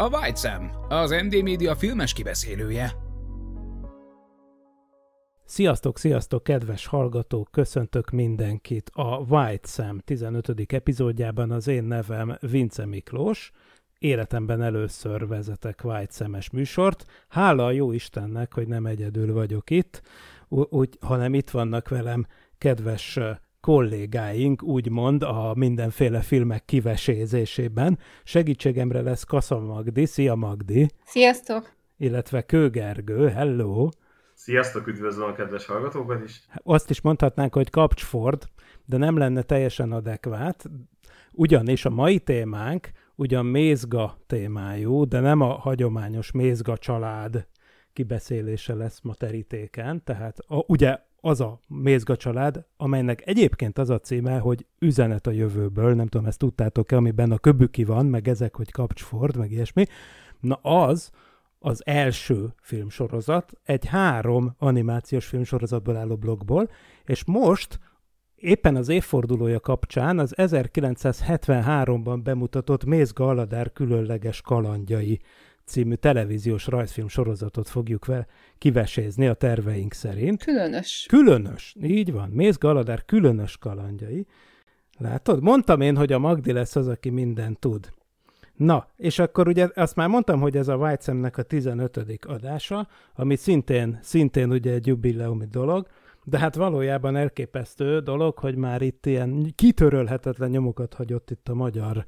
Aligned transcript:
A 0.00 0.08
White 0.08 0.38
Sam, 0.38 0.70
az 0.88 1.10
MD 1.10 1.42
Media 1.42 1.76
filmes 1.76 2.12
kibeszélője. 2.12 2.92
Sziasztok, 5.44 5.98
sziasztok, 5.98 6.42
kedves 6.42 6.86
hallgatók! 6.86 7.48
Köszöntök 7.50 8.10
mindenkit 8.10 8.90
a 8.94 9.18
White 9.28 9.68
Sam 9.68 9.98
15. 9.98 10.72
epizódjában. 10.72 11.50
Az 11.50 11.66
én 11.66 11.84
nevem 11.84 12.36
Vince 12.40 12.86
Miklós. 12.86 13.50
Életemben 13.98 14.62
először 14.62 15.26
vezetek 15.26 15.80
White 15.84 16.12
Sam-es 16.12 16.50
műsort. 16.50 17.04
Hála 17.28 17.64
a 17.64 17.70
jó 17.70 17.92
Istennek, 17.92 18.54
hogy 18.54 18.68
nem 18.68 18.86
egyedül 18.86 19.32
vagyok 19.32 19.70
itt, 19.70 20.02
úgy, 20.48 20.98
hanem 21.00 21.34
itt 21.34 21.50
vannak 21.50 21.88
velem 21.88 22.26
kedves 22.58 23.18
kollégáink, 23.60 24.62
úgymond 24.62 25.22
a 25.22 25.52
mindenféle 25.56 26.20
filmek 26.20 26.64
kivesézésében. 26.64 27.98
Segítségemre 28.24 29.00
lesz 29.00 29.24
Kassa 29.24 29.60
Magdi. 29.60 30.06
Szia 30.06 30.34
Magdi! 30.34 30.90
Sziasztok! 31.04 31.72
Illetve 31.96 32.42
Kőgergő. 32.42 33.28
Hello! 33.28 33.88
Sziasztok, 34.34 34.86
üdvözlöm 34.86 35.28
a 35.28 35.32
kedves 35.32 35.66
hallgatókat 35.66 36.24
is. 36.24 36.40
Azt 36.62 36.90
is 36.90 37.00
mondhatnánk, 37.00 37.54
hogy 37.54 37.70
Kapcsford, 37.70 38.48
de 38.84 38.96
nem 38.96 39.16
lenne 39.16 39.42
teljesen 39.42 39.92
adekvát, 39.92 40.64
ugyanis 41.32 41.84
a 41.84 41.90
mai 41.90 42.18
témánk 42.18 42.90
ugyan 43.14 43.46
mézga 43.46 44.18
témájú, 44.26 45.04
de 45.04 45.20
nem 45.20 45.40
a 45.40 45.52
hagyományos 45.52 46.32
mézga 46.32 46.76
család 46.76 47.46
kibeszélése 47.92 48.74
lesz 48.74 49.00
ma 49.00 49.14
terítéken, 49.14 50.04
tehát 50.04 50.38
a, 50.38 50.64
ugye 50.66 50.98
az 51.20 51.40
a 51.40 51.60
mézga 51.68 52.16
család, 52.16 52.64
amelynek 52.76 53.26
egyébként 53.26 53.78
az 53.78 53.90
a 53.90 53.98
címe, 53.98 54.38
hogy 54.38 54.66
Üzenet 54.78 55.26
a 55.26 55.30
jövőből, 55.30 55.94
nem 55.94 56.06
tudom, 56.06 56.26
ezt 56.26 56.38
tudtátok-e, 56.38 56.96
amiben 56.96 57.32
a 57.32 57.38
köbüki 57.38 57.84
van, 57.84 58.06
meg 58.06 58.28
ezek, 58.28 58.56
hogy 58.56 58.70
Kapcsford, 58.70 59.36
meg 59.36 59.52
ilyesmi. 59.52 59.84
Na 60.40 60.54
az, 60.54 61.10
az 61.58 61.86
első 61.86 62.54
filmsorozat, 62.60 63.52
egy 63.64 63.86
három 63.86 64.54
animációs 64.58 65.26
filmsorozatból 65.26 65.96
álló 65.96 66.16
blogból, 66.16 66.70
és 67.04 67.24
most 67.24 67.80
éppen 68.34 68.76
az 68.76 68.88
évfordulója 68.88 69.60
kapcsán 69.60 70.18
az 70.18 70.34
1973-ban 70.36 72.20
bemutatott 72.22 72.84
Mézga 72.84 73.28
Aladár 73.28 73.72
különleges 73.72 74.40
kalandjai 74.40 75.20
című 75.68 75.94
televíziós 75.94 76.66
rajzfilm 76.66 77.08
sorozatot 77.08 77.68
fogjuk 77.68 78.04
vele 78.04 78.26
kivesézni 78.58 79.26
a 79.26 79.34
terveink 79.34 79.92
szerint. 79.92 80.44
Különös. 80.44 81.06
Különös, 81.08 81.74
így 81.82 82.12
van. 82.12 82.28
Mézga 82.28 82.68
Aladár 82.68 83.04
különös 83.04 83.56
kalandjai. 83.56 84.26
Látod? 84.98 85.42
Mondtam 85.42 85.80
én, 85.80 85.96
hogy 85.96 86.12
a 86.12 86.18
Magdi 86.18 86.52
lesz 86.52 86.76
az, 86.76 86.88
aki 86.88 87.10
mindent 87.10 87.58
tud. 87.58 87.92
Na, 88.54 88.88
és 88.96 89.18
akkor 89.18 89.48
ugye 89.48 89.68
azt 89.74 89.96
már 89.96 90.08
mondtam, 90.08 90.40
hogy 90.40 90.56
ez 90.56 90.68
a 90.68 90.76
White 90.76 91.02
Sam-nek 91.02 91.38
a 91.38 91.42
15. 91.42 92.00
adása, 92.26 92.88
ami 93.14 93.36
szintén, 93.36 93.98
szintén 94.02 94.50
ugye 94.50 94.72
egy 94.72 94.86
jubileumi 94.86 95.46
dolog, 95.46 95.86
de 96.24 96.38
hát 96.38 96.54
valójában 96.54 97.16
elképesztő 97.16 98.00
dolog, 98.00 98.38
hogy 98.38 98.56
már 98.56 98.82
itt 98.82 99.06
ilyen 99.06 99.52
kitörölhetetlen 99.54 100.50
nyomokat 100.50 100.94
hagyott 100.94 101.30
itt 101.30 101.48
a 101.48 101.54
magyar, 101.54 102.04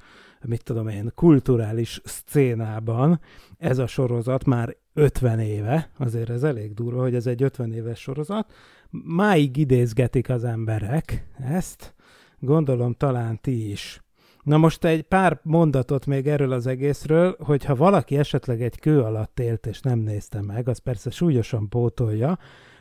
mit 0.46 0.62
tudom 0.62 0.88
én, 0.88 1.12
kulturális 1.14 2.00
szcénában. 2.04 3.20
Ez 3.58 3.78
a 3.78 3.86
sorozat 3.86 4.44
már 4.44 4.76
50 4.94 5.38
éve, 5.38 5.90
azért 5.98 6.30
ez 6.30 6.42
elég 6.42 6.74
durva, 6.74 7.00
hogy 7.00 7.14
ez 7.14 7.26
egy 7.26 7.42
50 7.42 7.72
éves 7.72 8.00
sorozat. 8.00 8.52
Máig 8.90 9.56
idézgetik 9.56 10.28
az 10.28 10.44
emberek 10.44 11.26
ezt, 11.38 11.94
gondolom 12.38 12.92
talán 12.92 13.40
ti 13.40 13.70
is. 13.70 14.02
Na 14.42 14.56
most 14.56 14.84
egy 14.84 15.02
pár 15.02 15.40
mondatot 15.42 16.06
még 16.06 16.26
erről 16.26 16.52
az 16.52 16.66
egészről, 16.66 17.36
hogyha 17.38 17.74
valaki 17.74 18.16
esetleg 18.16 18.62
egy 18.62 18.78
kő 18.78 19.00
alatt 19.00 19.40
élt 19.40 19.66
és 19.66 19.80
nem 19.80 19.98
nézte 19.98 20.40
meg, 20.42 20.68
az 20.68 20.78
persze 20.78 21.10
súlyosan 21.10 21.68
pótolja. 21.68 22.38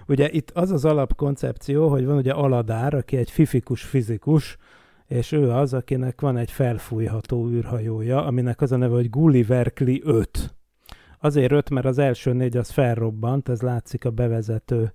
Ugye 0.08 0.31
itt 0.31 0.52
az 0.52 0.72
az 0.72 0.86
alapkoncepció, 0.86 1.90
hogy 1.90 2.06
van 2.06 2.18
ugye 2.18 2.31
Aladár, 2.31 2.94
aki 2.94 3.18
egy 3.18 3.31
fifikus 3.31 3.84
fizikus, 3.84 4.58
és 5.09 5.31
ő 5.31 5.52
az, 5.52 5.74
akinek 5.74 6.22
van 6.22 6.38
egy 6.38 6.52
felfújható 6.52 7.47
űrhajója, 7.50 8.25
aminek 8.25 8.62
az 8.62 8.72
a 8.72 8.78
neve, 8.78 8.94
hogy 8.94 9.09
Gulliver 9.09 9.74
Kli 9.74 10.02
5. 10.06 10.56
Azért 11.20 11.52
5, 11.52 11.70
mert 11.70 11.86
az 11.86 11.97
első 11.97 12.34
négy 12.34 12.58
az 12.58 12.70
felrobbant, 12.70 13.50
ez 13.50 13.62
látszik 13.62 14.06
a 14.06 14.09
bevezető 14.09 14.94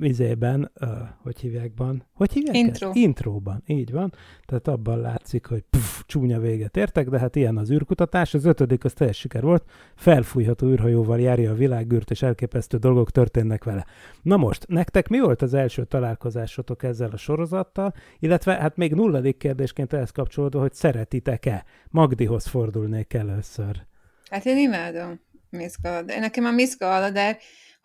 izében, 0.00 0.70
uh, 0.80 0.88
hogy 1.22 1.40
hívják 1.40 1.72
Hogy 2.12 2.32
hívják 2.32 2.56
Intro. 2.56 2.88
ezt? 2.88 2.96
Intróban, 2.96 3.62
így 3.66 3.92
van. 3.92 4.12
Tehát 4.46 4.68
abban 4.68 5.00
látszik, 5.00 5.46
hogy 5.46 5.64
puf, 5.70 6.02
csúnya 6.06 6.40
véget 6.40 6.76
értek, 6.76 7.08
de 7.08 7.18
hát 7.18 7.36
ilyen 7.36 7.56
az 7.56 7.70
űrkutatás. 7.70 8.34
Az 8.34 8.44
ötödik 8.44 8.84
az 8.84 8.92
teljes 8.92 9.18
siker 9.18 9.42
volt. 9.42 9.64
Felfújható 9.96 10.66
űrhajóval 10.66 11.20
járja 11.20 11.50
a 11.50 11.54
világűrt, 11.54 12.10
és 12.10 12.22
elképesztő 12.22 12.76
dolgok 12.76 13.10
történnek 13.10 13.64
vele. 13.64 13.86
Na 14.22 14.36
most, 14.36 14.66
nektek 14.68 15.08
mi 15.08 15.20
volt 15.20 15.42
az 15.42 15.54
első 15.54 15.84
találkozásotok 15.84 16.82
ezzel 16.82 17.10
a 17.10 17.16
sorozattal, 17.16 17.94
illetve 18.18 18.54
hát 18.54 18.76
még 18.76 18.94
nulladik 18.94 19.36
kérdésként 19.36 19.92
ehhez 19.92 20.10
kapcsolódva, 20.10 20.60
hogy 20.60 20.72
szeretitek-e? 20.72 21.64
Magdihoz 21.90 22.46
fordulnék 22.46 23.14
először. 23.14 23.86
Hát 24.30 24.44
én 24.44 24.56
imádom 24.56 25.20
Mézga 25.50 25.88
Aladár. 25.88 26.20
Nekem 26.20 26.44
a 26.44 26.50
Mézga 26.50 26.94
Aladár, 26.94 27.36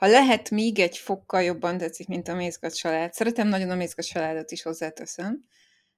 ha 0.03 0.09
lehet, 0.09 0.49
még 0.49 0.79
egy 0.79 0.97
fokkal 0.97 1.43
jobban 1.43 1.77
tetszik, 1.77 2.07
mint 2.07 2.27
a 2.27 2.35
Mézga 2.35 2.71
család. 2.71 3.13
Szeretem 3.13 3.47
nagyon 3.47 3.69
a 3.69 3.75
Mézga 3.75 4.03
családot 4.03 4.51
is 4.51 4.61
hozzáteszem, 4.61 5.45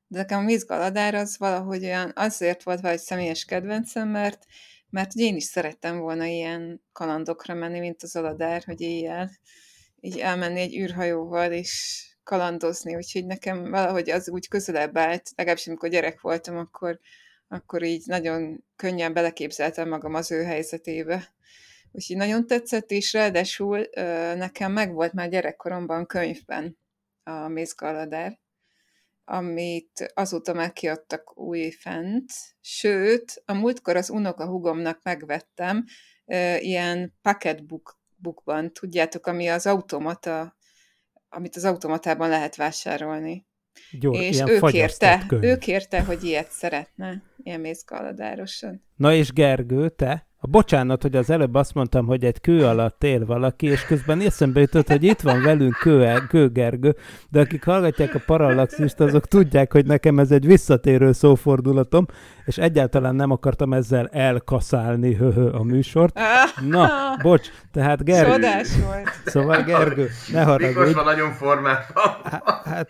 de 0.07 0.17
nekem 0.17 0.39
a 0.39 0.41
Mézga 0.41 0.75
Aladár 0.75 1.16
az 1.16 1.38
valahogy 1.38 1.83
olyan, 1.83 2.11
azért 2.16 2.63
volt 2.63 2.79
valahogy 2.79 3.01
személyes 3.01 3.45
kedvencem, 3.45 4.09
mert, 4.09 4.45
mert 4.89 5.16
ugye 5.16 5.25
én 5.25 5.35
is 5.35 5.43
szerettem 5.43 5.99
volna 5.99 6.25
ilyen 6.25 6.81
kalandokra 6.91 7.53
menni, 7.53 7.79
mint 7.79 8.03
az 8.03 8.16
Aladár, 8.16 8.63
hogy 8.66 8.81
éjjel 8.81 9.31
így 9.99 10.19
elmenni 10.19 10.59
egy 10.59 10.75
űrhajóval, 10.75 11.51
és 11.51 12.03
kalandozni, 12.23 12.95
úgyhogy 12.95 13.25
nekem 13.25 13.69
valahogy 13.69 14.09
az 14.09 14.29
úgy 14.29 14.47
közelebb 14.47 14.97
állt, 14.97 15.31
legalábbis 15.35 15.67
amikor 15.67 15.89
gyerek 15.89 16.22
voltam, 16.22 16.57
akkor, 16.57 16.99
akkor 17.47 17.83
így 17.83 18.03
nagyon 18.05 18.63
könnyen 18.75 19.13
beleképzeltem 19.13 19.89
magam 19.89 20.13
az 20.13 20.31
ő 20.31 20.43
helyzetébe. 20.43 21.33
Úgyhogy 21.95 22.17
nagyon 22.17 22.47
tetszett, 22.47 22.91
és 22.91 23.13
ráadásul 23.13 23.89
nekem 24.35 24.72
megvolt 24.72 25.13
már 25.13 25.29
gyerekkoromban 25.29 26.06
könyvben 26.06 26.78
a 27.23 27.47
Mézga 27.47 27.88
Aladár, 27.88 28.39
amit 29.23 30.11
azóta 30.14 30.53
már 30.53 30.72
kiadtak 30.72 31.37
új 31.37 31.72
fent, 31.72 32.31
sőt, 32.61 33.41
a 33.46 33.53
múltkor 33.53 33.96
az 33.96 34.09
unoka 34.09 34.46
hugomnak 34.46 34.99
megvettem 35.03 35.84
ilyen 36.59 37.14
pocketbook 37.22 37.99
bookban, 38.16 38.73
tudjátok, 38.73 39.28
ami 39.28 39.47
az 39.47 39.66
automata, 39.66 40.58
amit 41.29 41.55
az 41.55 41.66
automatában 41.66 42.29
lehet 42.29 42.55
vásárolni. 42.55 43.47
Jó, 43.91 44.14
és 44.14 44.41
ő 44.47 44.59
kérte, 44.59 45.23
könyv. 45.28 45.43
ő 45.43 45.58
kérte, 45.58 46.02
hogy 46.03 46.23
ilyet 46.23 46.52
szeretne. 46.52 47.23
Ilyen 47.45 47.59
mézgaladárosan. 47.59 48.83
Na 48.95 49.13
és 49.13 49.33
Gergő, 49.33 49.89
te? 49.89 50.27
A 50.37 50.47
bocsánat, 50.47 51.01
hogy 51.01 51.15
az 51.15 51.29
előbb 51.29 51.53
azt 51.53 51.73
mondtam, 51.73 52.05
hogy 52.05 52.23
egy 52.23 52.41
kő 52.41 52.65
alatt 52.65 53.03
él 53.03 53.25
valaki, 53.25 53.65
és 53.65 53.85
közben 53.85 54.19
eszembe 54.19 54.59
jutott, 54.59 54.87
hogy 54.87 55.03
itt 55.03 55.21
van 55.21 55.41
velünk 55.41 55.73
kő, 55.73 56.13
kő 56.29 56.49
Gergő, 56.49 56.95
de 57.29 57.39
akik 57.39 57.63
hallgatják 57.63 58.15
a 58.15 58.21
parallaxist, 58.25 58.99
azok 58.99 59.27
tudják, 59.27 59.71
hogy 59.71 59.85
nekem 59.85 60.19
ez 60.19 60.31
egy 60.31 60.45
visszatérő 60.45 61.11
szófordulatom, 61.11 62.05
és 62.45 62.57
egyáltalán 62.57 63.15
nem 63.15 63.31
akartam 63.31 63.73
ezzel 63.73 64.07
elkaszálni 64.07 65.15
höhö, 65.15 65.51
a 65.51 65.63
műsort. 65.63 66.19
Na, 66.69 66.89
bocs, 67.21 67.47
tehát 67.71 68.03
Gergő. 68.03 68.31
Csodás 68.31 68.67
volt. 68.85 69.09
Szóval 69.25 69.63
Gergő, 69.63 70.09
ne 70.31 70.43
haragudj. 70.43 70.79
Mikor 70.79 70.93
van 70.93 71.03
nagyon 71.03 71.31
formában. 71.31 72.03
Hát, 72.63 72.89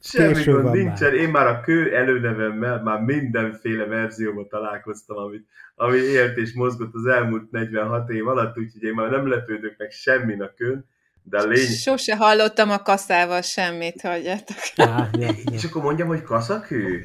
Semmi 0.00 0.44
gond 0.44 0.70
nincsen. 0.70 1.14
Én 1.14 1.28
már 1.28 1.46
a 1.46 1.60
kő 1.60 1.96
előnevemmel 1.96 2.82
már 2.82 3.00
mindenféle 3.00 3.71
verzióban 3.76 4.48
találkoztam, 4.48 5.16
amit, 5.16 5.46
ami 5.74 5.96
élt 5.96 6.36
és 6.36 6.52
mozgott 6.52 6.94
az 6.94 7.06
elmúlt 7.06 7.50
46 7.50 8.10
év 8.10 8.28
alatt, 8.28 8.58
úgyhogy 8.58 8.82
én 8.82 8.94
már 8.94 9.10
nem 9.10 9.28
lepődök 9.28 9.74
meg 9.78 9.90
semmin 9.90 10.42
a 10.42 10.52
kön, 10.56 10.90
de 11.22 11.38
a 11.38 11.46
lény... 11.46 11.66
Sose 11.66 12.16
hallottam 12.16 12.70
a 12.70 12.82
kaszával 12.82 13.40
semmit, 13.40 14.00
hagyjátok. 14.00 14.56
á, 14.76 15.08
ja, 15.12 15.26
ja. 15.26 15.52
És 15.52 15.64
akkor 15.64 15.82
mondjam, 15.82 16.08
hogy 16.08 16.22
kaszakő? 16.22 17.04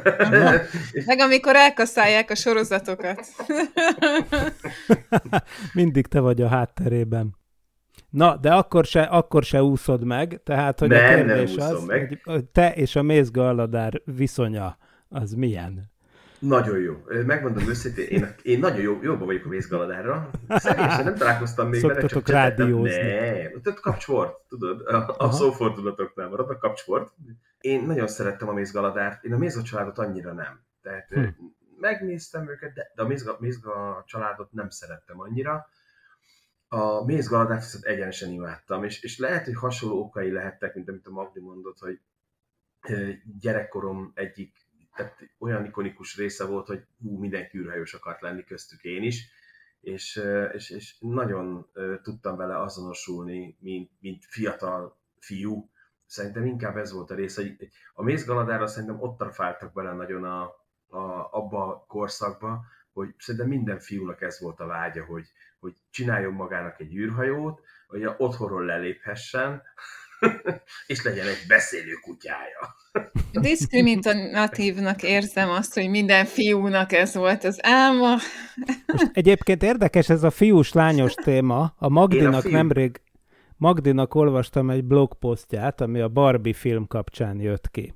Meg 1.06 1.18
amikor 1.18 1.56
elkaszálják 1.56 2.30
a 2.30 2.34
sorozatokat. 2.34 3.26
Mindig 5.72 6.06
te 6.06 6.20
vagy 6.20 6.42
a 6.42 6.48
hátterében. 6.48 7.36
Na, 8.10 8.36
de 8.36 8.52
akkor 8.52 8.84
se, 8.84 9.02
akkor 9.02 9.42
se 9.42 9.62
úszod 9.62 10.04
meg, 10.04 10.40
tehát, 10.44 10.78
hogy 10.78 10.92
a 10.92 10.96
Nem, 10.96 11.16
nem 11.16 11.26
kérdés 11.26 11.54
úszom 11.54 11.74
az, 11.76 11.84
meg. 11.84 12.20
hogy 12.24 12.44
te 12.44 12.74
és 12.74 12.96
a 12.96 13.02
mézgalladár 13.02 14.00
viszonya, 14.04 14.76
az 15.08 15.32
milyen? 15.32 15.94
Nagyon 16.38 16.78
jó. 16.78 16.94
Megmondom 17.26 17.68
őszintén, 17.68 18.06
én, 18.06 18.34
én 18.42 18.58
nagyon 18.58 18.80
jó, 18.80 19.02
jobban 19.02 19.26
vagyok 19.26 19.44
a 19.44 19.48
mézgaladárra. 19.48 20.30
Szerényesen 20.48 21.04
nem 21.04 21.14
találkoztam 21.14 21.68
még 21.68 21.80
vele, 21.82 22.00
csak 22.00 22.10
Szoktatok 22.10 22.28
rádiózni. 22.28 22.96
Nem, 22.96 23.60
tehát 23.62 23.80
kapcsort, 23.80 24.48
tudod, 24.48 24.86
a, 24.86 25.14
a 25.18 25.30
szófordulatoknál 25.30 26.28
marad 26.28 26.50
a 26.50 26.58
kapcsort. 26.58 27.12
Én 27.60 27.82
nagyon 27.82 28.06
szerettem 28.06 28.48
a 28.48 28.52
mézgaladárt, 28.52 29.24
én 29.24 29.32
a 29.32 29.38
mézga 29.38 29.62
családot 29.62 29.98
annyira 29.98 30.32
nem. 30.32 30.64
Tehát 30.82 31.08
Hm. 31.08 31.24
megnéztem 31.80 32.48
őket, 32.48 32.72
de, 32.72 32.92
de 32.94 33.02
a 33.02 33.06
mézga, 33.06 33.36
mézga 33.40 34.04
családot 34.06 34.52
nem 34.52 34.70
szerettem 34.70 35.20
annyira. 35.20 35.66
A 36.68 37.04
mézgaladárt 37.04 37.62
viszont 37.62 37.84
egyenesen 37.84 38.30
imádtam, 38.30 38.84
és, 38.84 39.02
és 39.02 39.18
lehet, 39.18 39.44
hogy 39.44 39.54
hasonló 39.54 40.00
okai 40.00 40.30
lehettek, 40.30 40.74
mint 40.74 40.88
amit 40.88 41.06
a 41.06 41.10
Magdi 41.10 41.40
mondott, 41.40 41.78
hogy 41.78 42.00
gyerekkorom 43.40 44.12
egyik 44.14 44.65
tehát 44.96 45.30
olyan 45.38 45.64
ikonikus 45.64 46.16
része 46.16 46.44
volt, 46.44 46.66
hogy 46.66 46.84
hú, 46.98 47.18
mindenki 47.18 47.58
űrhajós 47.58 47.94
akart 47.94 48.20
lenni, 48.20 48.44
köztük 48.44 48.82
én 48.82 49.02
is, 49.02 49.30
és, 49.80 50.22
és, 50.52 50.70
és 50.70 50.96
nagyon 51.00 51.70
tudtam 52.02 52.36
vele 52.36 52.60
azonosulni, 52.60 53.56
mint, 53.60 53.90
mint 54.00 54.24
fiatal 54.24 55.00
fiú. 55.18 55.70
Szerintem 56.06 56.46
inkább 56.46 56.76
ez 56.76 56.92
volt 56.92 57.10
a 57.10 57.14
része. 57.14 57.42
A 57.94 58.02
mézgaladára 58.02 58.66
szerintem 58.66 59.00
ott 59.00 59.18
trafáltak 59.18 59.72
bele 59.72 59.92
nagyon 59.92 60.24
a, 60.24 60.42
a, 60.88 61.28
abba 61.30 61.66
a 61.66 61.84
korszakba, 61.86 62.64
hogy 62.92 63.14
szerintem 63.18 63.48
minden 63.48 63.78
fiúnak 63.78 64.20
ez 64.22 64.40
volt 64.40 64.60
a 64.60 64.66
vágya, 64.66 65.04
hogy, 65.04 65.24
hogy 65.58 65.76
csináljon 65.90 66.32
magának 66.32 66.80
egy 66.80 66.94
űrhajót, 66.94 67.60
hogy 67.86 68.04
otthonról 68.18 68.64
leléphessen, 68.64 69.62
és 70.86 71.04
legyen 71.04 71.26
egy 71.26 71.44
beszélő 71.48 71.92
kutyája. 72.02 72.76
Diszkriminatívnak 73.40 75.02
érzem 75.02 75.50
azt, 75.50 75.74
hogy 75.74 75.88
minden 75.88 76.24
fiúnak 76.24 76.92
ez 76.92 77.14
volt 77.14 77.44
az 77.44 77.58
álma. 77.62 78.14
Most 78.86 79.10
egyébként 79.12 79.62
érdekes 79.62 80.08
ez 80.08 80.22
a 80.22 80.30
fiús-lányos 80.30 81.14
téma. 81.14 81.60
A 81.60 81.72
a 81.78 81.88
Magdinak 81.88 82.42
fiú. 82.42 82.52
nemrég, 82.52 83.00
Magdinak 83.56 84.14
olvastam 84.14 84.70
egy 84.70 84.84
blogposztját, 84.84 85.80
ami 85.80 86.00
a 86.00 86.08
Barbie 86.08 86.54
film 86.54 86.86
kapcsán 86.86 87.40
jött 87.40 87.70
ki. 87.70 87.94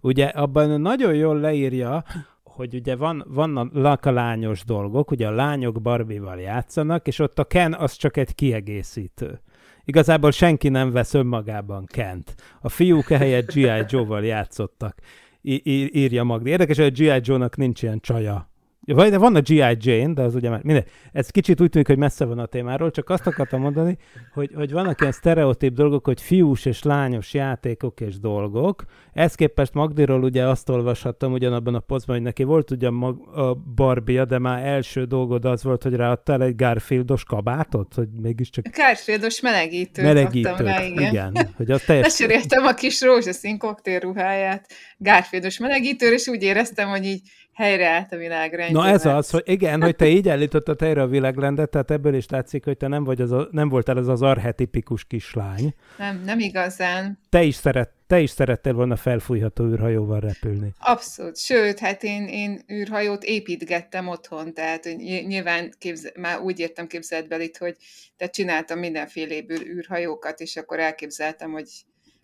Ugye 0.00 0.26
abban 0.26 0.80
nagyon 0.80 1.14
jól 1.14 1.40
leírja, 1.40 2.04
hogy 2.42 2.74
ugye 2.74 2.96
van, 2.96 3.24
vannak 3.28 4.04
a 4.04 4.10
lányos 4.10 4.64
dolgok, 4.64 5.10
ugye 5.10 5.26
a 5.26 5.30
lányok 5.30 5.82
Barbie-val 5.82 6.40
játszanak, 6.40 7.06
és 7.06 7.18
ott 7.18 7.38
a 7.38 7.44
Ken 7.44 7.74
az 7.74 7.92
csak 7.92 8.16
egy 8.16 8.34
kiegészítő. 8.34 9.40
Igazából 9.88 10.30
senki 10.30 10.68
nem 10.68 10.92
vesz 10.92 11.14
önmagában 11.14 11.84
Kent. 11.84 12.34
A 12.60 12.68
fiúk 12.68 13.10
ehelyett 13.10 13.52
G.I. 13.52 13.84
Joe-val 13.88 14.24
játszottak, 14.24 14.98
í- 15.42 15.94
írja 15.94 16.24
Magdi. 16.24 16.50
Érdekes, 16.50 16.76
hogy 16.76 16.86
a 16.86 16.90
G.I. 16.90 17.20
Joe-nak 17.22 17.56
nincs 17.56 17.82
ilyen 17.82 18.00
csaja. 18.00 18.50
Vagy 18.94 19.10
de 19.10 19.18
van 19.18 19.34
a 19.34 19.40
G.I. 19.40 19.76
Jane, 19.78 20.12
de 20.12 20.22
az 20.22 20.34
ugye 20.34 20.50
már 20.50 20.60
mindegy. 20.62 20.88
Ez 21.12 21.28
kicsit 21.28 21.60
úgy 21.60 21.70
tűnik, 21.70 21.86
hogy 21.86 21.98
messze 21.98 22.24
van 22.24 22.38
a 22.38 22.46
témáról, 22.46 22.90
csak 22.90 23.10
azt 23.10 23.26
akartam 23.26 23.60
mondani, 23.60 23.96
hogy, 24.32 24.50
hogy 24.54 24.72
vannak 24.72 25.00
ilyen 25.00 25.12
sztereotíp 25.12 25.74
dolgok, 25.74 26.04
hogy 26.04 26.20
fiús 26.20 26.64
és 26.64 26.82
lányos 26.82 27.34
játékok 27.34 28.00
és 28.00 28.18
dolgok. 28.18 28.84
Ezt 29.12 29.36
képest 29.36 29.74
Magdiról 29.74 30.22
ugye 30.22 30.46
azt 30.46 30.68
olvashattam 30.68 31.32
ugyanabban 31.32 31.74
a 31.74 31.78
posztban, 31.78 32.16
hogy 32.16 32.24
neki 32.24 32.42
volt 32.42 32.70
ugye 32.70 32.90
mag, 32.90 33.28
a 33.36 33.54
Barbie, 33.54 34.24
de 34.24 34.38
már 34.38 34.66
első 34.66 35.04
dolgod 35.04 35.44
az 35.44 35.62
volt, 35.62 35.82
hogy 35.82 35.94
ráadtál 35.94 36.42
egy 36.42 36.56
Garfieldos 36.56 37.24
kabátot, 37.24 37.94
hogy 37.94 38.08
mégiscsak 38.22 38.64
Kárféldos 38.64 39.40
melegítőt 39.40 40.04
melegítőt. 40.04 40.58
rá, 40.58 40.84
igen. 40.84 41.10
igen. 41.10 41.48
Hogy 41.56 41.70
az 41.70 41.82
teljes... 41.82 42.06
Lecseréltem 42.18 42.64
a 42.64 42.74
kis 42.74 43.02
rózsaszín 43.02 43.58
koktélruháját 43.58 44.66
Gárféldos 44.96 45.58
melegítőre, 45.58 46.14
és 46.14 46.26
úgy 46.26 46.42
éreztem, 46.42 46.88
hogy 46.88 47.04
így 47.04 47.20
helyreállt 47.56 48.12
a 48.12 48.16
világrend. 48.16 48.72
Na 48.72 48.86
ez 48.86 49.04
az, 49.04 49.30
hogy 49.30 49.42
igen, 49.44 49.82
hogy 49.82 49.96
te 49.96 50.06
így 50.06 50.28
állítottad 50.28 50.80
helyre 50.80 51.02
a 51.02 51.06
világrendet, 51.06 51.70
tehát 51.70 51.90
ebből 51.90 52.14
is 52.14 52.28
látszik, 52.28 52.64
hogy 52.64 52.76
te 52.76 52.88
nem, 52.88 53.04
vagy 53.04 53.20
az 53.20 53.32
a, 53.32 53.48
nem 53.50 53.68
voltál 53.68 53.96
az 53.96 54.08
az 54.08 54.22
arhetipikus 54.22 55.04
kislány. 55.04 55.74
Nem, 55.98 56.22
nem 56.24 56.38
igazán. 56.38 57.18
Te 57.28 57.42
is, 57.42 57.54
szeret, 57.54 57.90
te 58.06 58.20
is 58.20 58.30
szerettél 58.30 58.72
volna 58.72 58.96
felfújható 58.96 59.64
űrhajóval 59.64 60.20
repülni. 60.20 60.72
Abszolút. 60.78 61.36
Sőt, 61.36 61.78
hát 61.78 62.02
én, 62.02 62.26
én 62.26 62.60
űrhajót 62.72 63.24
építgettem 63.24 64.08
otthon, 64.08 64.54
tehát 64.54 64.84
hogy 64.84 64.96
nyilván 65.26 65.72
képze, 65.78 66.12
már 66.16 66.40
úgy 66.40 66.58
értem 66.58 66.86
képzeletbelit, 66.86 67.56
hogy 67.56 67.76
tehát 68.16 68.34
csináltam 68.34 68.78
mindenféléből 68.78 69.66
űrhajókat, 69.66 70.40
és 70.40 70.56
akkor 70.56 70.78
elképzeltem, 70.78 71.50
hogy 71.50 71.68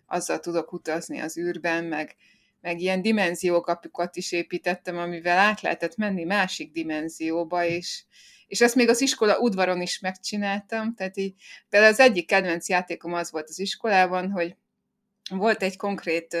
azzal 0.05 0.39
tudok 0.39 0.73
utazni 0.73 1.19
az 1.19 1.37
űrben, 1.37 1.83
meg, 1.83 2.15
meg 2.63 2.79
ilyen 2.79 3.01
dimenziókapukat 3.01 4.15
is 4.15 4.31
építettem, 4.31 4.97
amivel 4.97 5.37
át 5.37 5.61
lehetett 5.61 5.95
menni 5.95 6.23
másik 6.23 6.71
dimenzióba, 6.71 7.65
és, 7.65 8.03
és 8.47 8.61
ezt 8.61 8.75
még 8.75 8.89
az 8.89 9.01
iskola 9.01 9.39
udvaron 9.39 9.81
is 9.81 9.99
megcsináltam, 9.99 10.95
tehát 10.95 11.17
így, 11.17 11.33
például 11.69 11.91
az 11.91 11.99
egyik 11.99 12.27
kedvenc 12.27 12.69
játékom 12.69 13.13
az 13.13 13.31
volt 13.31 13.49
az 13.49 13.59
iskolában, 13.59 14.31
hogy 14.31 14.55
volt 15.29 15.63
egy 15.63 15.77
konkrét 15.77 16.37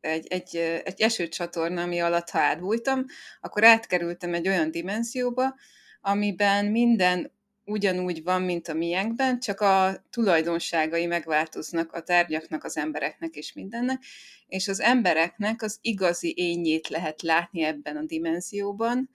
egy, 0.00 0.26
egy, 0.26 0.56
egy 0.84 1.00
esőcsatorna, 1.00 1.82
ami 1.82 2.00
alatt, 2.00 2.30
ha 2.30 2.38
átbújtam, 2.38 3.04
akkor 3.40 3.64
átkerültem 3.64 4.34
egy 4.34 4.48
olyan 4.48 4.70
dimenzióba, 4.70 5.54
amiben 6.00 6.64
minden 6.66 7.37
ugyanúgy 7.68 8.22
van, 8.22 8.42
mint 8.42 8.68
a 8.68 8.74
miénkben, 8.74 9.40
csak 9.40 9.60
a 9.60 10.04
tulajdonságai 10.10 11.06
megváltoznak 11.06 11.92
a 11.92 12.02
tárgyaknak, 12.02 12.64
az 12.64 12.76
embereknek 12.76 13.34
és 13.34 13.52
mindennek, 13.52 14.02
és 14.46 14.68
az 14.68 14.80
embereknek 14.80 15.62
az 15.62 15.78
igazi 15.80 16.34
ényét 16.36 16.88
lehet 16.88 17.22
látni 17.22 17.62
ebben 17.62 17.96
a 17.96 18.02
dimenzióban, 18.02 19.10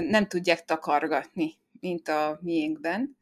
nem 0.00 0.26
tudják 0.28 0.64
takargatni, 0.64 1.52
mint 1.80 2.08
a 2.08 2.38
miénkben, 2.42 3.16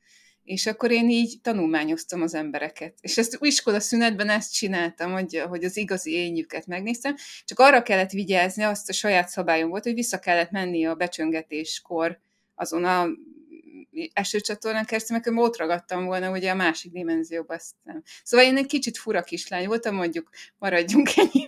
és 0.45 0.67
akkor 0.67 0.91
én 0.91 1.11
így 1.11 1.41
tanulmányoztam 1.43 2.23
az 2.23 2.35
embereket. 2.35 2.95
És 3.01 3.19
ezt 3.19 3.39
iskola 3.41 3.81
szünetben 3.81 4.29
ezt 4.29 4.55
csináltam, 4.55 5.13
hogy, 5.13 5.43
hogy 5.49 5.65
az 5.65 5.77
igazi 5.77 6.13
ényüket 6.13 6.67
megnéztem, 6.67 7.15
csak 7.45 7.59
arra 7.59 7.83
kellett 7.83 8.11
vigyázni, 8.11 8.63
azt 8.63 8.89
a 8.89 8.93
saját 8.93 9.29
szabályom 9.29 9.69
volt, 9.69 9.83
hogy 9.83 9.95
vissza 9.95 10.19
kellett 10.19 10.51
menni 10.51 10.87
a 10.87 10.95
becsöngetéskor 10.95 12.19
azon 12.55 12.85
a 12.85 13.09
esőcsatornán 14.13 14.85
keresztül, 14.85 15.17
mert 15.17 15.39
ott 15.39 15.57
ragadtam 15.57 16.05
volna 16.05 16.31
ugye 16.31 16.51
a 16.51 16.55
másik 16.55 16.93
dimenzióba. 16.93 17.55
Azt 17.55 17.75
nem. 17.83 18.03
Szóval 18.25 18.47
én 18.47 18.57
egy 18.57 18.67
kicsit 18.67 18.99
fura 18.99 19.23
kislány 19.23 19.67
voltam, 19.67 19.95
mondjuk 19.95 20.29
maradjunk 20.59 21.09
ennyi. 21.17 21.45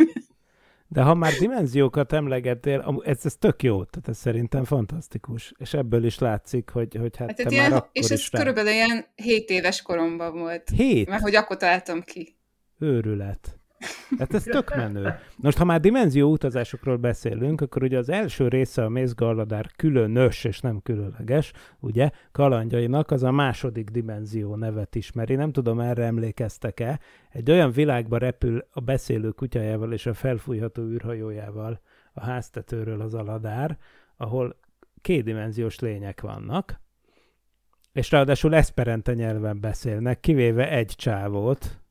De 0.89 1.03
ha 1.03 1.15
már 1.15 1.33
dimenziókat 1.33 2.13
emlegettél, 2.13 3.03
ez, 3.05 3.25
ez 3.25 3.37
tök 3.37 3.63
jó, 3.63 3.85
tehát 3.85 4.09
ez 4.09 4.19
szerintem 4.19 4.65
fantasztikus. 4.65 5.53
És 5.57 5.75
ebből 5.75 6.05
is 6.05 6.19
látszik, 6.19 6.71
hogy, 6.71 6.95
hogy 6.95 7.17
hát, 7.17 7.27
Hát, 7.29 7.37
te 7.37 7.43
hát 7.43 7.53
már 7.53 7.61
ilyen, 7.61 7.73
akkor 7.73 7.89
és 7.93 8.05
ez 8.05 8.19
is 8.19 8.33
rá... 8.33 8.39
körülbelül 8.39 8.71
ilyen 8.73 9.07
7 9.15 9.51
éves 9.51 9.83
koromban 9.83 10.39
volt. 10.39 10.71
Hét? 10.77 11.09
Mert 11.09 11.23
hogy 11.23 11.35
akkor 11.35 11.57
találtam 11.57 12.03
ki. 12.03 12.37
Őrület. 12.79 13.59
Hát 14.19 14.35
ez 14.35 14.43
tök 14.43 14.75
menő. 14.77 15.15
Most, 15.37 15.59
ha 15.59 15.65
már 15.65 15.81
dimenzió 15.81 16.31
utazásokról 16.31 16.97
beszélünk, 16.97 17.61
akkor 17.61 17.83
ugye 17.83 17.99
az 17.99 18.09
első 18.09 18.49
része 18.49 18.85
a 18.85 18.89
Mézgalladár 18.89 19.71
különös 19.77 20.45
és 20.45 20.61
nem 20.61 20.83
különleges, 20.83 21.53
ugye, 21.81 22.11
kalandjainak 22.33 23.11
az 23.11 23.23
a 23.23 23.31
második 23.31 23.91
dimenzió 23.91 24.55
nevet 24.55 24.95
ismeri. 24.95 25.35
Nem 25.35 25.53
tudom, 25.53 25.81
erre 25.81 26.05
emlékeztek-e. 26.05 27.01
Egy 27.31 27.51
olyan 27.51 27.71
világba 27.71 28.19
repül 28.19 28.67
a 28.71 28.81
beszélő 28.81 29.31
kutyájával 29.31 29.93
és 29.93 30.07
a 30.07 30.15
felfújható 30.15 30.83
űrhajójával 30.83 31.81
a 32.13 32.25
háztetőről 32.25 33.01
az 33.01 33.15
aladár, 33.15 33.79
ahol 34.17 34.57
kétdimenziós 35.01 35.79
lények 35.79 36.21
vannak, 36.21 36.81
és 37.93 38.11
ráadásul 38.11 38.55
eszperente 38.55 39.15
nyelven 39.15 39.61
beszélnek, 39.61 40.21
kivéve 40.21 40.71
egy 40.71 40.93
csávót, 40.97 41.84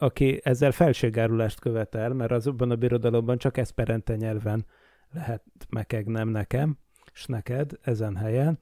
aki 0.00 0.40
ezzel 0.44 0.72
felségárulást 0.72 1.60
követel, 1.60 2.12
mert 2.12 2.30
azokban 2.30 2.70
a 2.70 2.76
birodalomban 2.76 3.38
csak 3.38 3.56
eszperente 3.56 4.16
nyelven 4.16 4.66
lehet 5.12 5.42
mekegnem 5.68 6.28
nekem, 6.28 6.78
és 7.12 7.26
neked 7.26 7.70
ezen 7.82 8.16
helyen. 8.16 8.58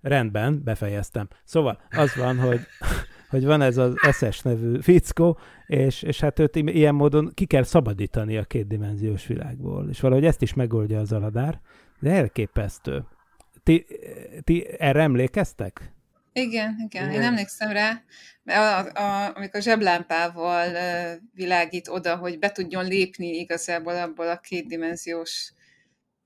Rendben, 0.00 0.62
befejeztem. 0.64 1.28
Szóval 1.44 1.80
az 1.90 2.14
van, 2.16 2.38
hogy, 2.38 2.60
hogy 3.30 3.44
van 3.44 3.60
ez 3.60 3.76
az 3.76 3.94
SS 4.12 4.40
nevű 4.40 4.80
fickó, 4.80 5.38
és, 5.66 6.02
és 6.02 6.20
hát 6.20 6.38
őt 6.38 6.56
ilyen 6.56 6.94
módon 6.94 7.30
ki 7.34 7.44
kell 7.44 7.62
szabadítani 7.62 8.36
a 8.36 8.44
kétdimenziós 8.44 9.26
világból. 9.26 9.88
És 9.88 10.00
valahogy 10.00 10.24
ezt 10.24 10.42
is 10.42 10.54
megoldja 10.54 10.98
az 10.98 11.12
aladár, 11.12 11.60
de 12.00 12.10
elképesztő. 12.10 13.04
Ti, 13.62 13.86
ti 14.44 14.66
erre 14.78 15.02
emlékeztek? 15.02 15.92
Igen, 16.40 16.76
igen, 16.84 17.12
én 17.12 17.22
emlékszem 17.22 17.70
rá, 17.70 18.02
mert 18.42 18.96
a, 18.96 19.02
a, 19.02 19.36
amikor 19.36 19.62
zseblámpával 19.62 20.76
világít 21.34 21.88
oda, 21.88 22.16
hogy 22.16 22.38
be 22.38 22.52
tudjon 22.52 22.86
lépni 22.86 23.38
igazából 23.38 23.96
abból 23.96 24.28
a 24.28 24.40
kétdimenziós 24.40 25.52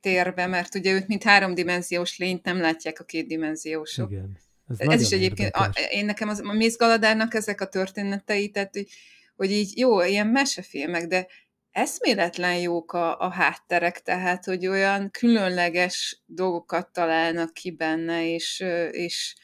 térbe, 0.01 0.47
mert 0.47 0.75
ugye 0.75 0.93
őt, 0.93 1.07
mint 1.07 1.23
háromdimenziós 1.23 2.19
lényt 2.19 2.45
nem 2.45 2.61
látják 2.61 3.01
a 3.01 3.05
kétdimenziósok. 3.05 4.11
Igen. 4.11 4.39
Ez, 4.69 4.89
ez 4.89 5.01
is 5.01 5.11
egyébként, 5.11 5.55
a, 5.55 5.71
én 5.91 6.05
nekem 6.05 6.29
az, 6.29 6.41
a 6.45 6.53
Mész 6.53 6.77
Galadárnak 6.77 7.35
ezek 7.35 7.61
a 7.61 7.67
történetei, 7.69 8.51
tehát 8.51 8.73
hogy, 8.73 8.89
hogy 9.37 9.51
így 9.51 9.79
jó, 9.79 10.03
ilyen 10.03 10.27
mesefilmek, 10.27 11.07
de 11.07 11.27
eszméletlen 11.71 12.59
jók 12.59 12.93
a, 12.93 13.19
a 13.19 13.31
hátterek, 13.31 14.03
tehát 14.03 14.45
hogy 14.45 14.67
olyan 14.67 15.11
különleges 15.11 16.23
dolgokat 16.27 16.93
találnak 16.93 17.53
ki 17.53 17.71
benne, 17.71 18.27
és, 18.27 18.65
és 18.91 19.35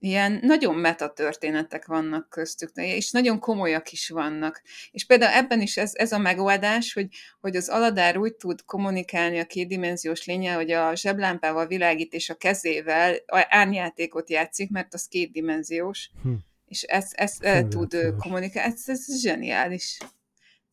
ilyen 0.00 0.38
nagyon 0.42 0.74
meta 0.74 1.12
történetek 1.12 1.86
vannak 1.86 2.28
köztük, 2.28 2.70
és 2.74 3.10
nagyon 3.10 3.38
komolyak 3.38 3.92
is 3.92 4.08
vannak. 4.08 4.62
És 4.90 5.04
például 5.04 5.32
ebben 5.32 5.60
is 5.60 5.76
ez, 5.76 5.90
ez 5.94 6.12
a 6.12 6.18
megoldás, 6.18 6.92
hogy, 6.92 7.08
hogy 7.40 7.56
az 7.56 7.68
Aladár 7.68 8.16
úgy 8.16 8.34
tud 8.34 8.64
kommunikálni 8.64 9.38
a 9.38 9.46
kétdimenziós 9.46 10.26
lényel, 10.26 10.56
hogy 10.56 10.70
a 10.70 10.94
zseblámpával 10.94 11.66
világít, 11.66 12.12
és 12.12 12.30
a 12.30 12.34
kezével 12.34 13.16
árnyátékot 13.48 14.30
játszik, 14.30 14.70
mert 14.70 14.94
az 14.94 15.08
kétdimenziós, 15.08 16.10
hm. 16.22 16.32
és 16.66 16.82
ezt, 16.82 17.14
ezt 17.14 17.68
tud 17.68 17.96
kommunikálni. 18.18 18.72
Ez, 18.72 18.82
ez 18.86 19.20
zseniális. 19.20 19.98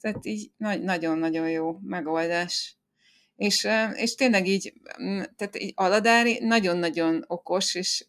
Tehát 0.02 0.26
így 0.26 0.52
nagyon-nagyon 0.82 1.50
jó 1.50 1.78
megoldás. 1.82 2.78
És, 3.36 3.68
és 3.94 4.16
tényleg 4.16 4.48
így, 4.48 4.74
tehát 5.36 5.60
így 5.60 5.72
Aladári 5.76 6.40
nagyon-nagyon 6.42 7.24
okos, 7.28 7.76
és 7.76 8.06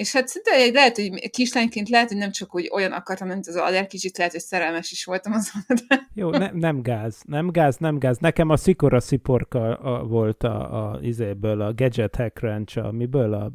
és 0.00 0.12
hát 0.12 0.28
szinte 0.28 0.50
lehet, 0.72 0.96
hogy 0.96 1.30
kislányként 1.30 1.88
lehet, 1.88 2.08
hogy 2.08 2.16
nem 2.16 2.30
csak 2.30 2.54
úgy 2.54 2.70
olyan 2.72 2.92
akartam, 2.92 3.28
mint 3.28 3.46
az 3.46 3.56
Aler, 3.56 3.86
kicsit 3.86 4.16
lehet, 4.18 4.32
hogy 4.32 4.40
szerelmes 4.40 4.90
is 4.90 5.04
voltam 5.04 5.32
azon. 5.32 5.62
De... 5.88 6.08
Jó, 6.14 6.30
ne, 6.30 6.50
nem 6.52 6.82
gáz, 6.82 7.22
nem 7.26 7.50
gáz, 7.50 7.76
nem 7.76 7.98
gáz. 7.98 8.18
Nekem 8.18 8.48
a 8.48 8.56
Szikora 8.56 9.00
Sziporka 9.00 9.74
a, 9.74 10.04
volt 10.04 10.42
a, 10.42 10.90
a, 10.90 11.00
izéből, 11.00 11.60
a 11.60 11.74
Gadget 11.74 12.16
Hack 12.16 12.40
Ranch, 12.40 12.78
amiből 12.78 13.34
a, 13.34 13.52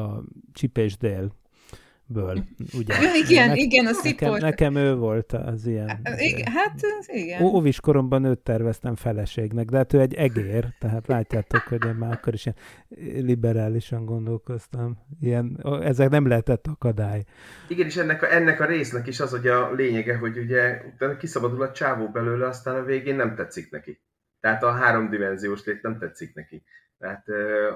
a 0.00 0.24
Csipés 0.52 0.96
Dél 0.96 1.34
ből, 2.06 2.44
ugye? 2.78 2.94
igen, 3.24 3.48
ne, 3.48 3.54
igen, 3.54 3.86
a 3.86 3.92
szipor. 3.92 4.28
Nekem, 4.28 4.48
nekem 4.48 4.76
ő 4.76 4.94
volt 4.94 5.32
az 5.32 5.66
ilyen. 5.66 6.00
Igen, 6.16 6.52
hát 6.52 6.80
igen. 7.06 7.42
Óvis 7.42 7.80
koromban 7.80 8.24
őt 8.24 8.38
terveztem 8.38 8.94
feleségnek, 8.94 9.68
de 9.68 9.76
hát 9.76 9.92
ő 9.92 10.00
egy 10.00 10.14
egér, 10.14 10.66
tehát 10.78 11.06
látjátok, 11.06 11.60
hogy 11.60 11.84
én 11.84 11.94
már 11.94 12.12
akkor 12.12 12.34
is 12.34 12.44
ilyen 12.44 13.24
liberálisan 13.24 14.04
gondolkoztam. 14.04 14.98
Ilyen, 15.20 15.64
ezek 15.82 16.08
nem 16.10 16.26
lehetett 16.26 16.66
akadály. 16.66 17.24
Igen, 17.68 17.86
és 17.86 17.96
ennek 17.96 18.22
a, 18.22 18.32
ennek 18.32 18.60
a 18.60 18.66
résznek 18.66 19.06
is 19.06 19.20
az, 19.20 19.30
hogy 19.30 19.46
a 19.46 19.72
lényege, 19.72 20.16
hogy 20.16 20.38
ugye 20.38 20.82
utána 20.94 21.16
kiszabadul 21.16 21.62
a 21.62 21.72
csávó 21.72 22.08
belőle, 22.08 22.46
aztán 22.46 22.76
a 22.76 22.84
végén 22.84 23.16
nem 23.16 23.34
tetszik 23.34 23.70
neki. 23.70 24.00
Tehát 24.40 24.62
a 24.62 24.70
háromdimenziós 24.70 25.64
lét 25.64 25.82
nem 25.82 25.98
tetszik 25.98 26.34
neki. 26.34 26.64
Tehát, 26.98 27.26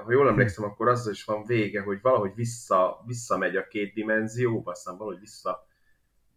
ha 0.03 0.11
jól 0.11 0.27
emlékszem, 0.27 0.63
akkor 0.63 0.87
az 0.87 1.07
is 1.07 1.23
van 1.23 1.45
vége, 1.45 1.81
hogy 1.81 2.01
valahogy 2.01 2.35
vissza, 2.35 3.03
visszamegy 3.05 3.55
a 3.55 3.67
két 3.67 3.93
dimenzióba, 3.93 4.71
aztán 4.71 4.97
valahogy 4.97 5.19
vissza 5.19 5.67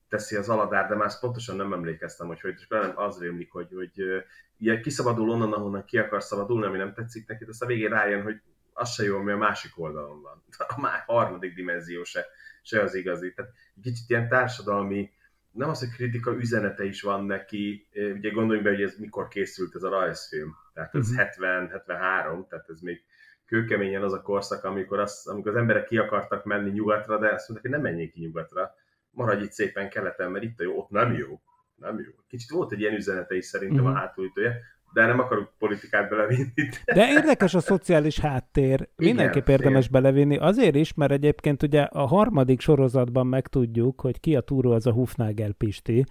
teszi 0.09 0.37
az 0.37 0.49
aladár, 0.49 0.89
de 0.89 0.95
már 0.95 1.19
pontosan 1.21 1.57
nem 1.57 1.73
emlékeztem, 1.73 2.27
hogy 2.27 2.41
hogy, 2.41 2.55
és 2.57 2.67
nem 2.69 2.93
az 2.95 3.19
rémlik, 3.19 3.53
hogy, 3.53 3.69
hogy 3.75 4.25
ilyen 4.59 4.83
kiszabadul 4.83 5.31
onnan, 5.31 5.53
ahonnan 5.53 5.85
ki 5.85 5.99
akar 5.99 6.23
szabadulni, 6.23 6.67
ami 6.67 6.79
nem 6.79 6.95
tetszik 6.95 7.27
neki, 7.27 7.45
de 7.45 7.51
aztán 7.51 7.69
végén 7.69 7.91
rájön, 7.91 8.23
hogy 8.23 8.41
az 8.73 8.93
se 8.93 9.05
jó, 9.05 9.19
ami 9.19 9.33
a 9.33 9.37
másik 9.37 9.79
oldalon 9.79 10.23
van. 10.23 10.43
A 10.77 10.81
már 10.81 11.03
harmadik 11.07 11.55
dimenzió 11.55 12.05
se, 12.05 12.27
se 12.63 12.83
az 12.83 12.95
igazi. 12.95 13.33
Tehát 13.33 13.53
kicsit 13.83 14.11
ilyen 14.11 14.29
társadalmi, 14.29 15.11
nem 15.53 15.69
az, 15.69 15.79
hogy 15.79 15.91
kritika 15.91 16.35
üzenete 16.35 16.85
is 16.85 17.03
van 17.03 17.25
neki, 17.25 17.89
ugye 18.15 18.31
gondoljunk 18.31 18.67
be, 18.67 18.73
hogy 18.75 18.83
ez 18.83 18.97
mikor 18.99 19.29
készült 19.29 19.75
ez 19.75 19.83
a 19.83 19.89
rajzfilm, 19.89 20.57
tehát 20.75 20.95
ez 20.95 21.11
uh-huh. 21.11 21.29
70-73, 21.29 22.49
tehát 22.49 22.69
ez 22.69 22.81
még 22.81 23.05
kőkeményen 23.47 24.03
az 24.03 24.13
a 24.13 24.23
korszak, 24.23 24.65
amikor, 24.65 24.99
az, 24.99 25.27
amikor 25.27 25.51
az 25.53 25.59
emberek 25.59 25.85
ki 25.85 25.99
akartak 25.99 26.45
menni 26.45 26.71
nyugatra, 26.71 27.19
de 27.19 27.33
azt 27.33 27.49
mondták, 27.49 27.73
hogy 27.73 27.83
nem 27.83 27.93
menjék 27.93 28.13
ki 28.13 28.21
nyugatra, 28.21 28.75
maradj 29.11 29.43
itt 29.45 29.53
szépen 29.53 29.89
keleten, 29.89 30.31
mert 30.31 30.45
itt 30.45 30.61
a 30.61 30.63
jó, 30.63 30.79
ott 30.79 30.91
nem 30.91 31.13
jó, 31.13 31.41
nem 31.75 31.99
jó. 31.99 32.11
Kicsit 32.29 32.51
volt 32.51 32.73
egy 32.73 32.81
ilyen 32.81 32.95
üzenete 32.95 33.35
is 33.35 33.45
szerintem 33.45 33.79
uh-huh. 33.79 33.91
a 33.91 33.93
mhm. 33.93 34.01
hátulütője, 34.01 34.61
de 34.93 35.07
nem 35.07 35.19
akarok 35.19 35.53
politikát 35.59 36.09
belevinni. 36.09 36.53
De 36.95 37.09
érdekes 37.09 37.55
a 37.55 37.61
szociális 37.61 38.19
háttér. 38.19 38.89
Mindenképp 38.97 39.49
Igen, 39.49 39.61
érdemes 39.61 39.87
igen. 39.87 40.03
belevinni. 40.03 40.37
Azért 40.37 40.75
is, 40.75 40.95
mert 40.95 41.13
egyébként 41.13 41.63
ugye 41.63 41.83
a 41.83 42.07
harmadik 42.07 42.61
sorozatban 42.61 43.27
megtudjuk, 43.27 44.01
hogy 44.01 44.21
ki 44.21 44.37
a 44.37 44.41
túró 44.41 44.73
az 44.73 44.87
a 44.87 44.93
Hufnagel 44.93 45.53
Pisti, 45.53 46.05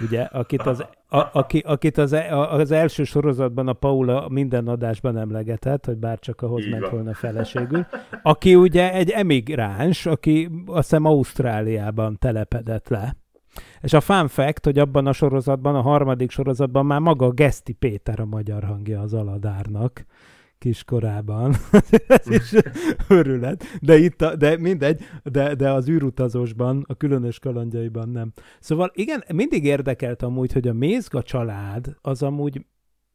ugye, 0.00 0.22
akit 0.22 0.62
az, 0.62 0.84
a, 1.08 1.28
aki, 1.32 1.62
akit 1.66 1.98
az, 1.98 2.12
e, 2.12 2.38
az 2.38 2.70
első 2.70 3.04
sorozatban 3.04 3.68
a 3.68 3.72
Paula 3.72 4.28
minden 4.28 4.68
adásban 4.68 5.18
emlegetett, 5.18 5.84
hogy 5.84 5.96
bár 5.96 6.18
csak 6.18 6.42
ahhoz 6.42 6.64
Így 6.64 6.70
ment 6.70 6.82
van. 6.82 6.90
volna 6.90 7.14
feleségül, 7.14 7.86
aki 8.22 8.54
ugye 8.54 8.92
egy 8.92 9.10
emigráns, 9.10 10.06
aki 10.06 10.50
azt 10.66 10.88
hiszem 10.88 11.04
Ausztráliában 11.04 12.18
telepedett 12.18 12.88
le 12.88 13.16
és 13.80 13.92
a 13.92 14.00
fun 14.00 14.28
fact, 14.28 14.64
hogy 14.64 14.78
abban 14.78 15.06
a 15.06 15.12
sorozatban, 15.12 15.74
a 15.74 15.80
harmadik 15.80 16.30
sorozatban 16.30 16.86
már 16.86 17.00
maga 17.00 17.30
Geszti 17.30 17.72
Péter 17.72 18.20
a 18.20 18.24
magyar 18.24 18.64
hangja 18.64 19.00
az 19.00 19.14
Aladárnak 19.14 20.04
kiskorában. 20.58 21.54
Ez 22.06 22.30
is 22.30 22.52
örület. 23.08 23.64
De 23.80 23.96
itt, 23.96 24.22
a, 24.22 24.36
de 24.36 24.58
mindegy, 24.58 25.04
de, 25.22 25.54
de 25.54 25.70
az 25.70 25.88
űrutazósban, 25.88 26.84
a 26.88 26.94
különös 26.94 27.38
kalandjaiban 27.38 28.08
nem. 28.08 28.32
Szóval 28.60 28.90
igen, 28.94 29.24
mindig 29.34 29.64
érdekelt 29.64 30.22
amúgy, 30.22 30.52
hogy 30.52 30.68
a 30.68 30.72
Mézga 30.72 31.22
család 31.22 31.96
az 32.00 32.22
amúgy 32.22 32.66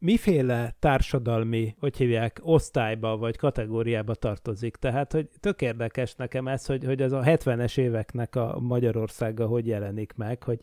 miféle 0.03 0.75
társadalmi, 0.79 1.75
hogy 1.79 1.97
hívják, 1.97 2.39
osztályba 2.41 3.17
vagy 3.17 3.37
kategóriába 3.37 4.15
tartozik. 4.15 4.75
Tehát, 4.75 5.11
hogy 5.11 5.27
tök 5.39 5.61
érdekes 5.61 6.15
nekem 6.15 6.47
ez, 6.47 6.65
hogy, 6.65 6.83
hogy 6.83 7.01
ez 7.01 7.11
a 7.11 7.21
70-es 7.21 7.77
éveknek 7.77 8.35
a 8.35 8.59
Magyarországa 8.59 9.45
hogy 9.45 9.67
jelenik 9.67 10.13
meg, 10.15 10.43
hogy, 10.43 10.59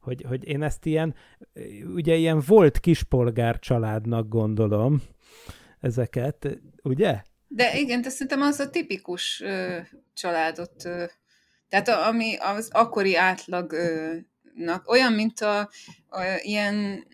hogy, 0.00 0.24
hogy 0.28 0.48
én 0.48 0.62
ezt 0.62 0.86
ilyen, 0.86 1.14
ugye 1.94 2.14
ilyen 2.14 2.42
volt 2.46 2.80
kispolgár 2.80 3.58
családnak 3.58 4.28
gondolom 4.28 5.02
ezeket, 5.80 6.60
ugye? 6.82 7.22
De 7.48 7.78
igen, 7.78 8.02
de 8.02 8.08
szerintem 8.08 8.40
az 8.40 8.58
a 8.58 8.70
tipikus 8.70 9.40
ö, 9.40 9.78
családot, 10.14 10.84
ö, 10.84 11.04
tehát 11.68 11.88
a, 11.88 12.06
ami 12.06 12.36
az 12.36 12.68
akkori 12.72 13.16
átlagnak, 13.16 13.74
olyan, 14.86 15.12
mint 15.12 15.40
a, 15.40 15.58
a 16.08 16.22
ilyen 16.42 17.04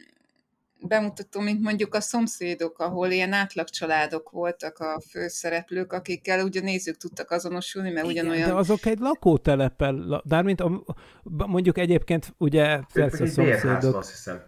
bemutató, 0.81 1.41
mint 1.41 1.63
mondjuk 1.63 1.95
a 1.95 2.01
szomszédok, 2.01 2.79
ahol 2.79 3.11
ilyen 3.11 3.33
átlagcsaládok 3.33 4.31
voltak 4.31 4.79
a 4.79 5.01
főszereplők, 5.11 5.93
akikkel 5.93 6.45
ugye 6.45 6.61
nézők 6.61 6.97
tudtak 6.97 7.31
azonosulni, 7.31 7.91
mert 7.91 8.11
Igen, 8.11 8.25
ugyanolyan... 8.25 8.49
de 8.49 8.55
azok 8.55 8.87
egy 8.87 8.99
lakótelepel, 8.99 10.23
de 10.25 10.43
mint 10.43 10.61
a, 10.61 10.85
mondjuk 11.23 11.79
egyébként 11.79 12.35
ugye 12.39 12.81
persze 12.93 13.25
a 13.25 13.27
szomszédok... 13.27 13.97
azt 13.97 14.11
hiszem. 14.11 14.43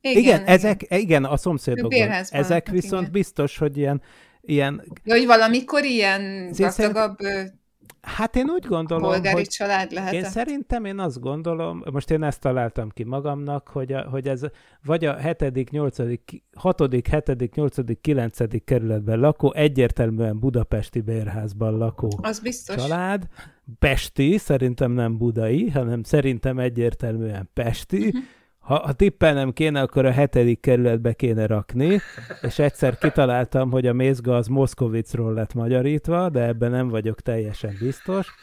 Igen, 0.00 0.22
igen, 0.22 0.44
ezek, 0.44 0.86
igen, 0.88 1.24
a 1.24 1.36
szomszédok. 1.36 1.92
Ezek 2.30 2.68
viszont 2.68 3.00
igen. 3.00 3.12
biztos, 3.12 3.58
hogy 3.58 3.76
ilyen, 3.76 4.02
ilyen... 4.40 4.82
Ja, 5.04 5.14
hogy 5.14 5.26
valamikor 5.26 5.84
ilyen 5.84 6.52
gazdagabb 6.56 7.18
Hát 8.00 8.36
én 8.36 8.48
úgy 8.48 8.66
gondolom, 8.66 9.10
Polgári 9.10 9.36
hogy 9.36 9.48
család 9.48 9.92
lehet. 9.92 10.12
Én 10.12 10.24
szerintem 10.24 10.84
én 10.84 10.98
azt 10.98 11.20
gondolom, 11.20 11.82
most 11.92 12.10
én 12.10 12.22
ezt 12.22 12.40
találtam 12.40 12.88
ki 12.88 13.04
magamnak, 13.04 13.68
hogy, 13.68 13.92
a, 13.92 14.08
hogy 14.10 14.28
ez 14.28 14.40
vagy 14.84 15.04
a 15.04 15.16
7., 15.16 15.70
8., 15.70 15.96
6., 16.54 16.94
7., 17.08 17.54
8., 17.54 18.00
9. 18.00 18.64
kerületben 18.64 19.18
lakó, 19.18 19.52
egyértelműen 19.52 20.38
budapesti 20.38 21.00
bérházban 21.00 21.76
lakó 21.76 22.18
az 22.22 22.40
biztos. 22.40 22.76
család. 22.76 23.26
Pesti, 23.78 24.38
szerintem 24.38 24.92
nem 24.92 25.18
budai, 25.18 25.70
hanem 25.70 26.02
szerintem 26.02 26.58
egyértelműen 26.58 27.50
pesti. 27.52 28.06
Uh-huh 28.06 28.22
ha, 28.62 28.74
ha 28.74 28.92
tippelnem 28.92 29.52
kéne, 29.52 29.80
akkor 29.80 30.04
a 30.04 30.10
hetedik 30.10 30.60
kerületbe 30.60 31.12
kéne 31.12 31.46
rakni, 31.46 32.00
és 32.42 32.58
egyszer 32.58 32.98
kitaláltam, 32.98 33.70
hogy 33.70 33.86
a 33.86 33.92
mézga 33.92 34.36
az 34.36 34.46
Moszkovicról 34.46 35.32
lett 35.32 35.54
magyarítva, 35.54 36.28
de 36.28 36.40
ebben 36.40 36.70
nem 36.70 36.88
vagyok 36.88 37.20
teljesen 37.20 37.76
biztos. 37.80 38.34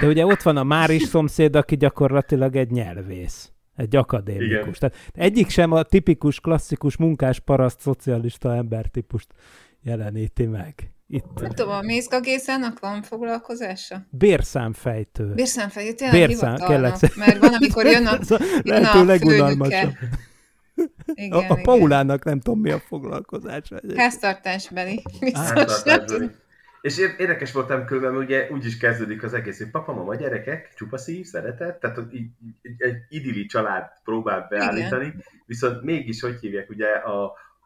De 0.00 0.06
ugye 0.06 0.26
ott 0.26 0.42
van 0.42 0.56
a 0.56 0.64
Máris 0.64 1.02
szomszéd, 1.02 1.56
aki 1.56 1.76
gyakorlatilag 1.76 2.56
egy 2.56 2.70
nyelvész. 2.70 3.52
Egy 3.76 3.96
akadémikus. 3.96 4.50
Igen. 4.50 4.72
Tehát 4.72 4.94
egyik 5.12 5.48
sem 5.48 5.72
a 5.72 5.82
tipikus, 5.82 6.40
klasszikus 6.40 6.96
munkás, 6.96 7.40
paraszt, 7.40 7.80
szocialista 7.80 8.54
embertípust 8.54 9.34
jeleníti 9.82 10.46
meg. 10.46 10.92
Itt 11.14 11.40
Nem 11.40 11.50
tudom, 11.50 11.72
a 11.72 11.82
Mézga 11.82 12.20
Gézának 12.20 12.78
van 12.80 13.02
foglalkozása? 13.02 14.06
bérszámfejtő. 14.10 15.24
Bérszámfejtő, 15.34 15.92
tényleg 15.92 16.28
Bérszám, 16.28 16.56
kellett- 16.56 17.14
mert 17.16 17.38
van, 17.38 17.54
amikor 17.54 17.86
jön 17.86 18.06
a, 18.06 18.18
jön 18.62 18.80
lehető 18.80 18.98
a 18.98 19.04
legunalmasabb. 19.04 19.92
Igen, 21.14 21.32
A, 21.32 21.38
a 21.38 21.42
igen. 21.42 21.62
Paulának 21.62 22.24
nem 22.24 22.40
tudom 22.40 22.60
mi 22.60 22.70
a 22.70 22.78
foglalkozása. 22.78 23.80
Háztartásbeli. 23.96 25.02
Háztartásbeli. 25.32 26.30
És 26.80 26.98
ér- 26.98 27.14
érdekes 27.18 27.52
voltam 27.52 27.84
különben, 27.84 28.22
ugye 28.22 28.48
úgy 28.50 28.66
is 28.66 28.76
kezdődik 28.76 29.22
az 29.22 29.34
egész, 29.34 29.58
hogy 29.58 29.70
papa, 29.70 29.92
mama, 29.92 30.14
gyerekek, 30.14 30.72
csupa 30.74 30.98
szív, 30.98 31.26
szeretet, 31.26 31.80
tehát 31.80 31.98
így, 32.12 32.30
egy 32.76 32.96
idilli 33.08 33.46
család 33.46 33.84
próbál 34.04 34.46
beállítani, 34.50 35.04
Igen. 35.04 35.24
viszont 35.46 35.82
mégis, 35.82 36.20
hogy 36.20 36.38
hívják 36.40 36.70
ugye 36.70 36.86
a, 36.88 37.24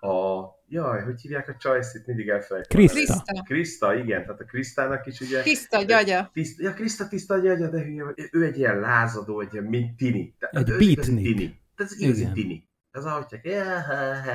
a 0.09 0.45
jaj, 0.68 1.02
hogy 1.02 1.20
hívják 1.20 1.49
a 1.49 1.56
csajszit, 1.56 2.06
mindig 2.06 2.28
elfelejtem. 2.28 2.78
Kriszta. 2.78 2.94
Kriszta. 2.96 3.42
Kriszta, 3.42 3.94
igen, 3.94 4.23
tehát 4.23 4.40
a 4.40 4.44
Krisztának 4.44 5.06
is 5.06 5.20
ugye... 5.20 5.42
Tiszta 5.42 5.82
gyagya. 5.82 6.30
Tiszta, 6.32 6.62
ja, 6.62 6.73
Kriszta 6.73 7.08
tiszta 7.08 7.38
gyagya, 7.38 7.68
de 7.68 7.82
hülye, 7.82 8.04
ő 8.30 8.44
egy 8.44 8.58
ilyen 8.58 8.80
lázadó, 8.80 9.40
egy 9.40 9.52
ilyen 9.52 9.64
mint 9.64 9.96
tini. 9.96 10.35
Tehát 10.38 10.68
Egy 10.68 10.76
beatnik. 10.76 11.25
Tini. 11.25 11.61
Tehát 11.76 11.92
ez 11.92 12.00
igazi 12.00 12.28
tini. 12.32 12.68
Ez 12.90 13.04
ahogy 13.04 13.26
csak, 13.26 13.44
ja, 13.44 13.64
ha, 13.64 13.94
ha, 13.94 14.32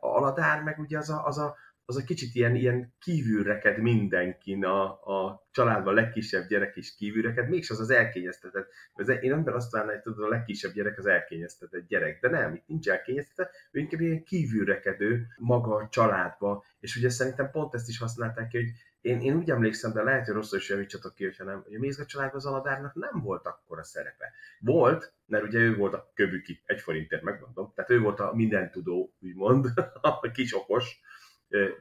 ha. 0.00 0.08
a 0.08 0.16
aladár 0.16 0.62
meg 0.62 0.78
ugye 0.78 0.98
az 0.98 1.10
a, 1.10 1.24
az 1.26 1.38
a, 1.38 1.56
az 1.86 1.96
a 1.96 2.04
kicsit 2.04 2.34
ilyen, 2.34 2.54
ilyen 2.54 2.94
kívülreked 3.00 3.78
mindenkin, 3.78 4.64
a, 4.64 4.84
a 4.84 5.46
családban 5.50 5.92
a 5.92 6.00
legkisebb 6.00 6.48
gyerek 6.48 6.76
is 6.76 6.94
kívülreked, 6.94 7.48
mégis 7.48 7.70
az 7.70 7.80
az 7.80 7.90
elkényeztetett. 7.90 8.68
Az, 8.92 9.08
én 9.08 9.32
ember 9.32 9.54
azt 9.54 9.70
várná, 9.70 9.92
hogy 9.92 10.00
tudod, 10.00 10.24
a 10.24 10.28
legkisebb 10.28 10.72
gyerek 10.72 10.98
az 10.98 11.06
elkényeztetett 11.06 11.86
gyerek, 11.86 12.20
de 12.20 12.28
nem, 12.28 12.54
itt 12.54 12.66
nincs 12.66 12.88
elkényeztetett, 12.88 13.52
ő 13.70 13.80
inkább 13.80 14.00
ilyen 14.00 14.24
kívülrekedő 14.24 15.26
maga 15.36 15.74
a 15.74 15.88
családba, 15.88 16.64
és 16.80 16.96
ugye 16.96 17.08
szerintem 17.08 17.50
pont 17.50 17.74
ezt 17.74 17.88
is 17.88 17.98
használták 17.98 18.48
ki, 18.48 18.56
hogy 18.56 18.68
én, 19.00 19.20
én 19.20 19.36
úgy 19.36 19.50
emlékszem, 19.50 19.92
de 19.92 20.02
lehet, 20.02 20.26
hogy 20.26 20.34
rosszul 20.34 20.58
is 20.58 20.68
javítsatok 20.68 21.14
ki, 21.14 21.24
hogyha 21.24 21.44
nem, 21.44 21.62
hogy 21.62 21.74
a 21.74 21.78
Mézga 21.78 22.04
családban 22.04 22.36
az 22.36 22.46
Aladárnak 22.46 22.94
nem 22.94 23.20
volt 23.22 23.46
akkora 23.46 23.82
szerepe. 23.82 24.32
Volt, 24.58 25.12
mert 25.26 25.44
ugye 25.44 25.58
ő 25.58 25.76
volt 25.76 25.94
a 25.94 26.10
köbüki, 26.14 26.62
egy 26.64 26.80
forintért 26.80 27.22
megmondom, 27.22 27.72
tehát 27.74 27.90
ő 27.90 28.00
volt 28.00 28.20
a 28.20 28.32
mindentudó, 28.34 29.14
úgymond, 29.20 29.66
a 30.00 30.30
kis 30.30 30.54
okos 30.54 31.00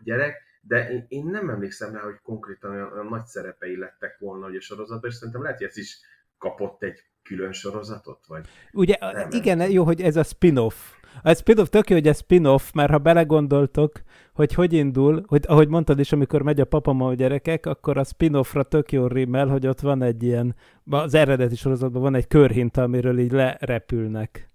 gyerek, 0.04 0.42
de 0.62 1.06
én, 1.08 1.26
nem 1.26 1.50
emlékszem 1.50 1.94
rá, 1.94 2.02
hogy 2.02 2.20
konkrétan 2.24 2.72
olyan, 2.72 2.92
olyan 2.92 3.06
nagy 3.06 3.26
szerepei 3.26 3.78
lettek 3.78 4.18
volna 4.20 4.46
hogy 4.46 4.56
a 4.56 4.62
sorozatban, 4.62 5.10
és 5.10 5.16
szerintem 5.16 5.42
lehet, 5.42 5.58
hogy 5.58 5.68
ez 5.68 5.78
is 5.78 6.00
kapott 6.38 6.84
egy 6.84 7.04
külön 7.24 7.52
sorozatot, 7.52 8.26
vagy 8.28 8.46
Ugye, 8.74 8.96
Nem, 9.00 9.12
nem 9.14 9.28
igen, 9.32 9.58
tudom. 9.58 9.74
jó, 9.74 9.84
hogy 9.84 10.02
ez 10.02 10.16
a 10.16 10.24
spin-off. 10.24 10.76
A 11.24 11.34
spin-off 11.34 11.70
tök 11.70 11.90
jó, 11.90 11.96
hogy 11.96 12.08
ez 12.08 12.18
spin-off, 12.18 12.72
mert 12.72 12.92
ha 12.92 12.98
belegondoltok, 12.98 13.92
hogy 14.34 14.54
hogy 14.54 14.74
indul, 14.74 15.24
hogy 15.28 15.44
ahogy 15.48 15.68
mondtad 15.68 16.00
is, 16.00 16.12
amikor 16.12 16.42
megy 16.42 16.60
a 16.60 16.66
papama 16.66 17.08
a 17.08 17.14
gyerekek, 17.14 17.66
akkor 17.66 17.98
a 17.98 18.04
spin-offra 18.04 18.64
tök 18.64 18.92
jó 18.92 19.08
rímel, 19.08 19.48
hogy 19.48 19.68
ott 19.68 19.80
van 19.80 20.02
egy 20.02 20.24
ilyen, 20.24 20.56
az 20.90 21.14
eredeti 21.14 21.56
sorozatban 21.56 22.02
van 22.02 22.16
egy 22.16 22.28
körhinta, 22.28 22.82
amiről 22.82 23.20
így 23.20 23.32
lerepülnek 23.32 24.53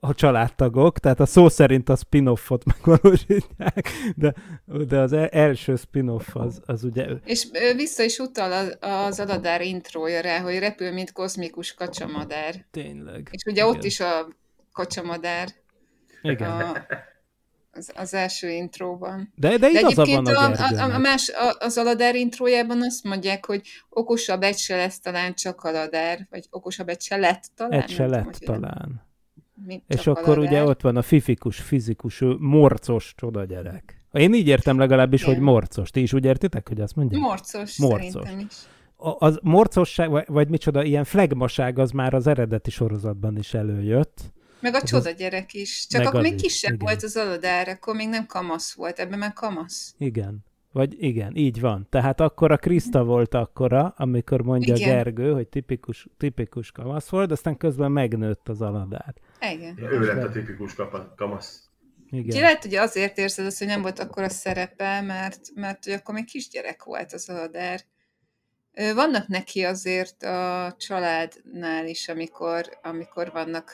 a 0.00 0.14
családtagok, 0.14 0.98
tehát 0.98 1.20
a 1.20 1.26
szó 1.26 1.48
szerint 1.48 1.88
a 1.88 1.96
spin-offot 1.96 2.64
megvalósítják, 2.74 3.90
de, 4.16 4.34
de 4.88 4.98
az 4.98 5.12
e- 5.12 5.28
első 5.32 5.76
spin-off 5.76 6.36
az, 6.36 6.60
az 6.66 6.84
ugye 6.84 7.06
És 7.24 7.48
vissza 7.76 8.02
is 8.02 8.18
utal 8.18 8.52
az, 8.52 8.76
az 8.80 9.20
Aladár 9.20 9.60
intrója 9.60 10.20
rá, 10.20 10.40
hogy 10.40 10.58
repül, 10.58 10.92
mint 10.92 11.12
kozmikus 11.12 11.74
kacsamadár. 11.74 12.66
tényleg. 12.70 13.28
És 13.30 13.42
ugye 13.46 13.66
ott 13.66 13.84
is 13.84 14.00
a 14.00 14.28
kacsamadár 14.72 15.48
Igen. 16.22 16.50
a, 16.50 16.86
az, 17.72 17.92
az 17.94 18.14
első 18.14 18.48
intróban. 18.50 19.32
De, 19.34 19.48
de 19.48 19.58
De 19.58 19.68
igaza 19.68 20.04
van 20.04 20.26
a 20.26 20.40
a, 20.40 20.90
a, 20.90 20.94
a 20.94 20.98
más, 20.98 21.28
a, 21.28 21.56
az 21.58 21.78
Aladár 21.78 22.14
intrójában 22.14 22.82
azt 22.82 23.04
mondják, 23.04 23.46
hogy 23.46 23.62
okosabb 23.88 24.42
egy 24.42 24.58
se 24.58 24.76
lesz 24.76 25.00
talán 25.00 25.34
csak 25.34 25.62
Aladár, 25.62 26.26
vagy 26.30 26.46
okosabb 26.50 26.88
egy 26.88 27.00
se 27.00 27.16
lett 27.16 27.44
talán. 27.54 27.80
Egy 27.80 27.90
se 27.90 28.06
lett 28.06 28.24
hogy 28.24 28.88
mint 29.66 29.82
És 29.86 30.06
akkor 30.06 30.38
ugye 30.38 30.64
ott 30.64 30.80
van 30.80 30.96
a 30.96 31.02
fifikus, 31.02 31.60
fizikus, 31.60 32.22
morcos 32.38 33.12
csoda 33.16 33.44
gyerek. 33.44 34.02
Én 34.12 34.34
így 34.34 34.46
értem 34.46 34.78
legalábbis, 34.78 35.22
Igen. 35.22 35.34
hogy 35.34 35.42
morcos. 35.42 35.90
Ti 35.90 36.02
is 36.02 36.12
úgy 36.12 36.24
értitek, 36.24 36.68
hogy 36.68 36.80
azt 36.80 36.96
mondják? 36.96 37.22
Morcos, 37.22 37.78
Morcos. 37.78 38.10
szerintem 38.10 38.38
is. 38.38 38.54
A- 38.96 39.26
az 39.26 39.38
morcosság, 39.42 40.10
vagy, 40.10 40.24
vagy 40.26 40.48
micsoda, 40.48 40.82
ilyen 40.82 41.04
flegmaság 41.04 41.78
az 41.78 41.90
már 41.90 42.14
az 42.14 42.26
eredeti 42.26 42.70
sorozatban 42.70 43.36
is 43.36 43.54
előjött. 43.54 44.32
Meg 44.60 44.74
a 44.74 44.76
Ez 44.76 44.88
csoda 44.88 45.10
gyerek 45.10 45.54
is. 45.54 45.86
Csak 45.88 46.06
akkor 46.06 46.20
még 46.22 46.34
is, 46.34 46.42
kisebb 46.42 46.72
igen. 46.72 46.86
volt 46.86 47.02
az 47.02 47.16
Aladár, 47.16 47.68
akkor 47.68 47.94
még 47.94 48.08
nem 48.08 48.26
kamasz 48.26 48.72
volt, 48.72 48.98
ebben 48.98 49.18
már 49.18 49.32
kamasz. 49.32 49.94
Igen. 49.98 50.44
Vagy 50.72 50.94
igen, 50.98 51.36
így 51.36 51.60
van. 51.60 51.86
Tehát 51.90 52.20
akkor 52.20 52.52
a 52.52 52.56
Krista 52.56 53.04
volt 53.04 53.34
akkora, 53.34 53.94
amikor 53.96 54.42
mondja 54.42 54.74
Igen. 54.74 54.88
Gergő, 54.88 55.32
hogy 55.32 55.48
tipikus, 55.48 56.06
tipikus 56.16 56.72
kamasz 56.72 57.08
volt, 57.08 57.30
aztán 57.32 57.56
közben 57.56 57.92
megnőtt 57.92 58.48
az 58.48 58.60
aladár. 58.62 59.14
Igen. 59.40 59.76
Ja, 59.78 59.90
ő 59.90 60.00
lett 60.00 60.24
a 60.24 60.30
tipikus 60.30 60.74
kapa, 60.74 61.14
kamasz. 61.16 61.62
Ki 62.10 62.16
Igen. 62.16 62.40
lehet, 62.40 62.62
hogy 62.62 62.74
azért 62.74 63.18
érzed 63.18 63.46
azt, 63.46 63.58
hogy 63.58 63.66
nem 63.66 63.82
volt 63.82 63.98
akkor 63.98 64.22
a 64.22 64.28
szerepe, 64.28 65.00
mert, 65.00 65.40
mert 65.54 65.84
hogy 65.84 65.92
akkor 65.92 66.14
még 66.14 66.24
kisgyerek 66.24 66.84
volt 66.84 67.12
az 67.12 67.28
Aladár. 67.28 67.80
Vannak 68.94 69.26
neki 69.26 69.64
azért 69.64 70.22
a 70.22 70.74
családnál 70.78 71.86
is, 71.86 72.08
amikor, 72.08 72.78
amikor 72.82 73.30
vannak 73.32 73.72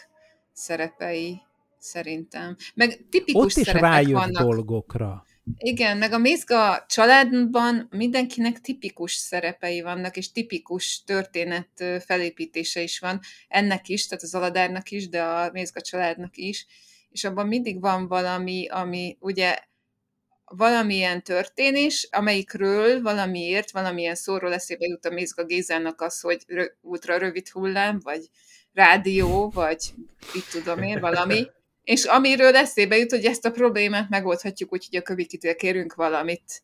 szerepei, 0.53 1.43
szerintem. 1.79 2.57
Meg 2.75 3.07
tipikus 3.11 3.43
Ott 3.43 3.49
is 3.49 3.53
szerepek 3.67 3.91
rájött 3.91 4.13
vannak. 4.13 4.43
dolgokra. 4.43 5.25
Igen, 5.57 5.97
meg 5.97 6.13
a 6.13 6.19
Mézga 6.19 6.85
családban 6.89 7.89
mindenkinek 7.91 8.61
tipikus 8.61 9.13
szerepei 9.13 9.81
vannak, 9.81 10.17
és 10.17 10.33
tipikus 10.33 11.03
történet 11.05 11.85
felépítése 12.05 12.81
is 12.81 12.99
van. 12.99 13.21
Ennek 13.49 13.89
is, 13.89 14.07
tehát 14.07 14.25
az 14.25 14.35
Aladárnak 14.35 14.91
is, 14.91 15.09
de 15.09 15.23
a 15.23 15.51
Mézga 15.51 15.81
családnak 15.81 16.37
is. 16.37 16.67
És 17.11 17.25
abban 17.25 17.47
mindig 17.47 17.81
van 17.81 18.09
valami, 18.09 18.69
ami 18.69 19.17
ugye 19.21 19.59
valamilyen 20.45 21.23
történés, 21.23 22.09
amelyikről 22.11 23.03
valamiért, 23.03 23.71
valamilyen 23.71 24.15
szóról 24.15 24.53
eszébe 24.53 24.87
jut 24.87 25.05
a 25.05 25.11
Mézga 25.11 25.45
Gézának 25.45 26.01
az, 26.01 26.21
hogy 26.21 26.43
rö- 26.47 26.77
ultra 26.81 27.19
rövid 27.19 27.49
hullám, 27.49 28.01
vagy 28.03 28.29
rádió, 28.73 29.51
vagy 29.51 29.95
itt 30.35 30.47
tudom 30.51 30.83
én, 30.83 31.01
valami. 31.01 31.47
És 31.85 32.05
amiről 32.05 32.57
eszébe 32.57 32.97
jut, 32.97 33.11
hogy 33.11 33.25
ezt 33.25 33.45
a 33.45 33.51
problémát 33.51 34.09
megoldhatjuk, 34.09 34.73
úgyhogy 34.73 34.97
a 34.97 35.03
kövikitől 35.03 35.55
kérünk 35.55 35.95
valamit. 35.95 36.63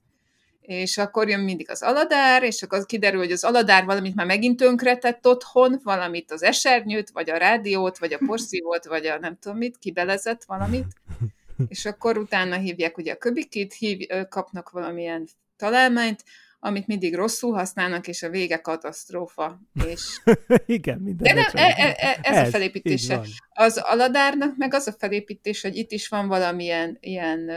És 0.61 0.99
akkor 0.99 1.29
jön 1.29 1.41
mindig 1.41 1.71
az 1.71 1.83
aladár, 1.83 2.43
és 2.43 2.63
akkor 2.63 2.87
kiderül, 2.87 3.21
hogy 3.21 3.33
az 3.33 3.45
aladár 3.45 3.85
valamit 3.85 4.15
már 4.15 4.27
megint 4.27 4.57
tönkretett 4.57 5.27
otthon, 5.27 5.81
valamit 5.83 6.31
az 6.31 6.43
esernyőt, 6.43 7.11
vagy 7.11 7.31
a 7.31 7.37
rádiót, 7.37 7.99
vagy 7.99 8.13
a 8.13 8.19
porszívót, 8.27 8.85
vagy 8.85 9.07
a 9.07 9.19
nem 9.19 9.39
tudom 9.41 9.59
mit, 9.59 9.79
kibelezett 9.79 10.45
valamit. 10.45 10.87
És 11.69 11.85
akkor 11.85 12.19
utána 12.19 12.57
hívják 12.57 12.97
ugye 12.97 13.13
a 13.13 13.17
köbikit, 13.17 13.75
hív, 13.75 14.07
kapnak 14.29 14.71
valamilyen 14.71 15.27
találmányt, 15.57 16.25
amit 16.61 16.87
mindig 16.87 17.15
rosszul 17.15 17.53
használnak, 17.53 18.09
és 18.09 18.23
a 18.23 18.29
vége 18.29 18.57
katasztrófa. 18.57 19.61
És 19.87 20.21
Igen, 20.67 20.99
minden. 20.99 21.35
de 21.35 21.41
nem, 21.41 21.51
e, 21.53 21.75
e, 21.77 21.97
e, 21.99 22.19
ez, 22.23 22.37
a 22.37 22.45
így 22.45 22.51
felépítése. 22.51 23.23
Az 23.49 23.77
aladárnak 23.77 24.57
meg 24.57 24.75
az 24.75 24.87
a 24.87 24.93
felépítés, 24.93 25.63
hogy 25.63 25.77
itt 25.77 25.93
is 25.93 26.09
van 26.09 26.29
valamilyen 26.29 26.99
ilyen 27.01 27.51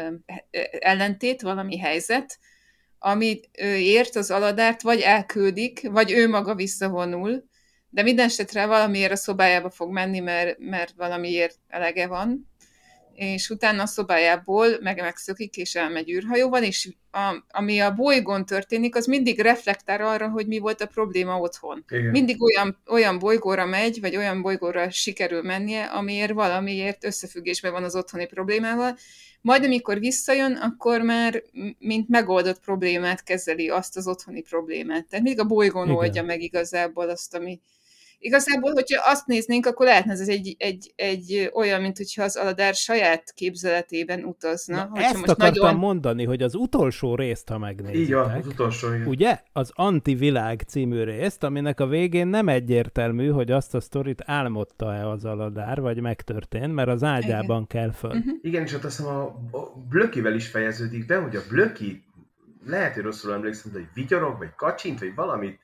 ellentét, 0.79 1.41
valami 1.41 1.77
helyzet, 1.77 2.39
ami 2.99 3.39
ö, 3.57 3.73
ért 3.73 4.15
az 4.15 4.31
aladárt, 4.31 4.81
vagy 4.81 4.99
elküldik, 4.99 5.89
vagy 5.89 6.11
ő 6.11 6.29
maga 6.29 6.55
visszavonul, 6.55 7.43
de 7.89 8.01
minden 8.01 8.25
esetre 8.25 8.65
valamiért 8.65 9.11
a 9.11 9.15
szobájába 9.15 9.69
fog 9.69 9.91
menni, 9.91 10.19
mert, 10.19 10.59
mert 10.59 10.93
valamiért 10.97 11.59
elege 11.67 12.07
van, 12.07 12.52
és 13.15 13.49
utána 13.49 13.81
a 13.81 13.85
szobájából 13.85 14.67
meg 14.81 15.01
megszökik, 15.01 15.57
és 15.57 15.75
elmegy 15.75 16.09
űrhajóval, 16.11 16.63
és 16.63 16.89
a, 17.11 17.43
ami 17.49 17.79
a 17.79 17.93
bolygón 17.93 18.45
történik, 18.45 18.95
az 18.95 19.05
mindig 19.05 19.39
reflektál 19.39 20.07
arra, 20.07 20.29
hogy 20.29 20.47
mi 20.47 20.59
volt 20.59 20.81
a 20.81 20.85
probléma 20.85 21.39
otthon 21.39 21.85
Igen. 21.89 22.11
mindig 22.11 22.41
olyan, 22.41 22.77
olyan 22.87 23.19
bolygóra 23.19 23.65
megy, 23.65 24.01
vagy 24.01 24.15
olyan 24.15 24.41
bolygóra 24.41 24.89
sikerül 24.89 25.41
mennie, 25.41 25.83
amiért 25.85 26.33
valamiért 26.33 27.03
összefüggésben 27.03 27.71
van 27.71 27.83
az 27.83 27.95
otthoni 27.95 28.25
problémával. 28.25 28.97
Majd 29.41 29.63
amikor 29.63 29.99
visszajön, 29.99 30.53
akkor 30.53 31.01
már 31.01 31.43
mint 31.79 32.09
megoldott 32.09 32.59
problémát 32.59 33.23
kezeli 33.23 33.69
azt 33.69 33.97
az 33.97 34.07
otthoni 34.07 34.41
problémát. 34.41 35.05
Tehát 35.05 35.25
mindig 35.25 35.43
a 35.43 35.47
bolygón 35.47 35.85
Igen. 35.85 35.97
oldja 35.97 36.23
meg 36.23 36.41
igazából 36.41 37.09
azt, 37.09 37.35
ami... 37.35 37.59
Igazából, 38.23 38.71
hogyha 38.71 39.01
azt 39.05 39.25
néznénk, 39.25 39.65
akkor 39.65 39.85
lehetne 39.85 40.11
ez 40.11 40.27
egy, 40.27 40.55
egy, 40.59 40.93
egy 40.95 41.51
olyan, 41.53 41.81
mint 41.81 41.97
hogyha 41.97 42.23
az 42.23 42.35
Aladár 42.35 42.73
saját 42.73 43.33
képzeletében 43.33 44.23
utazna. 44.23 44.89
Na, 44.93 45.01
ezt 45.01 45.13
most 45.13 45.29
akartam 45.29 45.63
nagyon... 45.63 45.79
mondani, 45.79 46.25
hogy 46.25 46.41
az 46.41 46.55
utolsó 46.55 47.15
részt, 47.15 47.49
ha 47.49 47.57
megnézitek, 47.57 48.01
Így 48.01 48.13
van, 48.13 48.31
az 48.31 48.47
utolsó. 48.47 48.93
igen. 48.93 49.07
ugye? 49.07 49.39
Az 49.51 49.71
Antivilág 49.73 50.61
című 50.67 51.03
részt, 51.03 51.43
aminek 51.43 51.79
a 51.79 51.87
végén 51.87 52.27
nem 52.27 52.47
egyértelmű, 52.47 53.29
hogy 53.29 53.51
azt 53.51 53.73
a 53.73 53.79
sztorit 53.79 54.21
álmodta-e 54.25 55.09
az 55.09 55.25
Aladár, 55.25 55.81
vagy 55.81 56.01
megtörtént, 56.01 56.73
mert 56.73 56.89
az 56.89 57.03
ágyában 57.03 57.67
kell 57.67 57.91
föl. 57.91 58.13
Mhm. 58.13 58.29
Igen, 58.41 58.63
és 58.63 58.73
ott 58.73 58.83
azt 58.83 58.97
hiszem 58.97 59.15
a, 59.15 59.23
a 59.57 59.73
Blökivel 59.89 60.35
is 60.35 60.47
fejeződik 60.47 61.05
be, 61.05 61.17
hogy 61.17 61.35
a 61.35 61.41
Blöki, 61.49 62.03
lehet, 62.65 62.93
hogy 62.93 63.03
rosszul 63.03 63.33
emlékszem, 63.33 63.71
de 63.71 63.77
hogy 63.77 63.87
vigyorog, 63.93 64.37
vagy 64.37 64.55
kacsint, 64.55 64.99
vagy 64.99 65.15
valamit, 65.15 65.59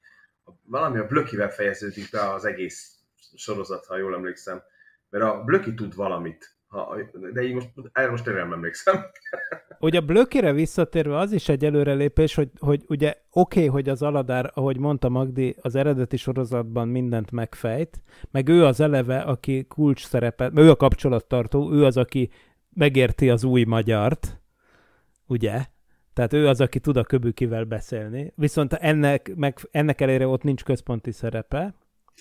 valami 0.66 1.00
a 1.00 1.08
Blökivel 1.08 1.50
fejeződik 1.50 2.10
be 2.12 2.30
az 2.34 2.46
egész 2.46 3.00
sorozat, 3.36 3.86
ha 3.86 3.98
jól 3.98 4.14
emlékszem. 4.14 4.62
Mert 5.10 5.24
a 5.24 5.44
Blöki 5.44 5.74
tud 5.74 5.96
valamit. 5.96 6.58
Ha, 6.68 6.98
de 7.34 7.42
így 7.42 7.54
most, 7.54 7.70
erre 7.92 8.10
most 8.10 8.26
nem 8.26 8.52
emlékszem. 8.52 9.06
Ugye 9.80 10.00
a 10.00 10.02
blökére 10.02 10.54
visszatérve 10.54 11.18
az 11.18 11.32
is 11.32 11.50
egy 11.50 11.66
előrelépés, 11.66 12.36
hogy, 12.36 12.50
hogy 12.60 12.84
ugye 12.88 13.16
oké, 13.32 13.60
okay, 13.60 13.68
hogy 13.68 13.90
az 13.90 14.02
Aladár, 14.02 14.52
ahogy 14.54 14.78
mondta 14.78 15.10
Magdi, 15.10 15.56
az 15.62 15.76
eredeti 15.76 16.18
sorozatban 16.18 16.88
mindent 16.88 17.32
megfejt, 17.32 18.02
meg 18.32 18.48
ő 18.48 18.66
az 18.66 18.80
eleve, 18.80 19.20
aki 19.20 19.66
kulcs 19.68 20.06
szerepet, 20.06 20.58
ő 20.58 20.70
a 20.70 20.76
kapcsolattartó, 20.76 21.72
ő 21.72 21.86
az, 21.86 21.98
aki 21.98 22.32
megérti 22.74 23.30
az 23.30 23.44
új 23.44 23.64
magyart, 23.64 24.42
ugye? 25.26 25.66
Tehát 26.20 26.34
ő 26.34 26.48
az, 26.48 26.62
aki 26.62 26.80
tud 26.80 26.98
a 26.98 27.04
köbükivel 27.04 27.64
beszélni, 27.64 28.34
viszont 28.36 28.74
ennek, 28.74 29.32
meg, 29.36 29.58
ennek 29.72 30.02
elére 30.02 30.28
ott 30.28 30.44
nincs 30.44 30.64
központi 30.64 31.12
szerepe, 31.12 31.74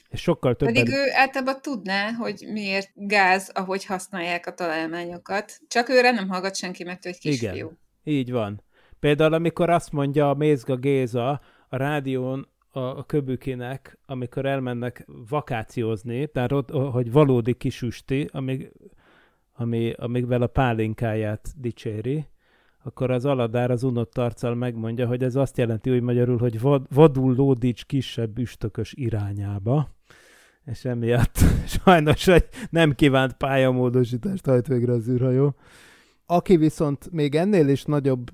és 0.09 0.21
sokkal 0.21 0.57
többen... 0.57 0.75
Pedig 0.75 0.93
ő 0.93 1.03
általában 1.13 1.63
tudná, 1.63 2.11
hogy 2.11 2.49
miért 2.53 2.91
gáz, 2.95 3.51
ahogy 3.55 3.85
használják 3.85 4.47
a 4.47 4.55
találmányokat. 4.55 5.61
Csak 5.69 5.89
őre 5.89 6.11
nem 6.11 6.29
hallgat 6.29 6.57
senki, 6.57 6.85
mert 6.85 7.07
ő 7.07 7.09
egy 7.09 7.19
kisfiú. 7.19 7.51
Igen, 7.53 7.79
így 8.05 8.31
van. 8.31 8.63
Például, 9.01 9.33
amikor 9.33 9.71
azt 9.71 9.93
mondja 9.93 10.31
a 10.31 10.35
Mézga 10.35 10.77
Géza 10.77 11.31
a 11.69 11.77
rádión 11.77 12.49
a, 12.71 12.81
a 12.81 13.05
köbükinek, 13.05 13.99
amikor 14.07 14.47
elmennek 14.47 15.07
vakációzni, 15.29 16.27
tehát 16.27 16.53
ott, 16.53 16.71
hogy 16.71 17.13
valódi 17.13 17.55
kisüsti, 17.55 18.29
amíg, 18.33 18.73
ami, 19.53 19.93
amígvel 19.97 20.43
a 20.43 20.47
pálinkáját 20.47 21.49
dicséri, 21.57 22.27
akkor 22.85 23.11
az 23.11 23.25
aladár 23.25 23.71
az 23.71 23.83
unott 23.83 24.19
arccal 24.19 24.55
megmondja, 24.55 25.07
hogy 25.07 25.23
ez 25.23 25.37
azt 25.37 25.57
jelenti 25.57 25.91
úgy 25.91 26.03
magyarul, 26.03 26.39
hogy 26.39 26.61
vad, 26.61 26.87
vadul 26.95 27.35
lódíts 27.35 27.85
kisebb 27.85 28.39
üstökös 28.39 28.93
irányába, 28.93 29.89
és 30.65 30.85
emiatt 30.85 31.39
sajnos 31.85 32.25
hogy 32.25 32.49
nem 32.71 32.95
kívánt 32.95 33.33
pályamódosítást 33.33 34.47
hajt 34.47 34.67
végre 34.67 34.93
az 34.93 35.09
űrhajó. 35.09 35.55
Aki 36.27 36.57
viszont 36.57 37.11
még 37.11 37.35
ennél 37.35 37.69
is 37.69 37.85
nagyobb 37.85 38.31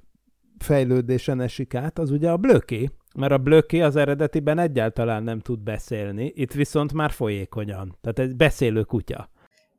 fejlődésen 0.59 1.40
esik 1.40 1.74
át, 1.74 1.98
az 1.98 2.11
ugye 2.11 2.30
a 2.30 2.37
blöki, 2.37 2.90
mert 3.16 3.33
a 3.33 3.38
blöki 3.38 3.83
az 3.83 3.96
eredetiben 3.96 4.59
egyáltalán 4.59 5.22
nem 5.22 5.40
tud 5.40 5.61
beszélni, 5.61 6.33
itt 6.35 6.52
viszont 6.52 6.92
már 6.92 7.11
folyékonyan, 7.11 7.96
tehát 8.00 8.18
egy 8.18 8.37
beszélő 8.37 8.83
kutya. 8.83 9.30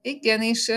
Igen, 0.01 0.41
és 0.41 0.69
ö, 0.69 0.73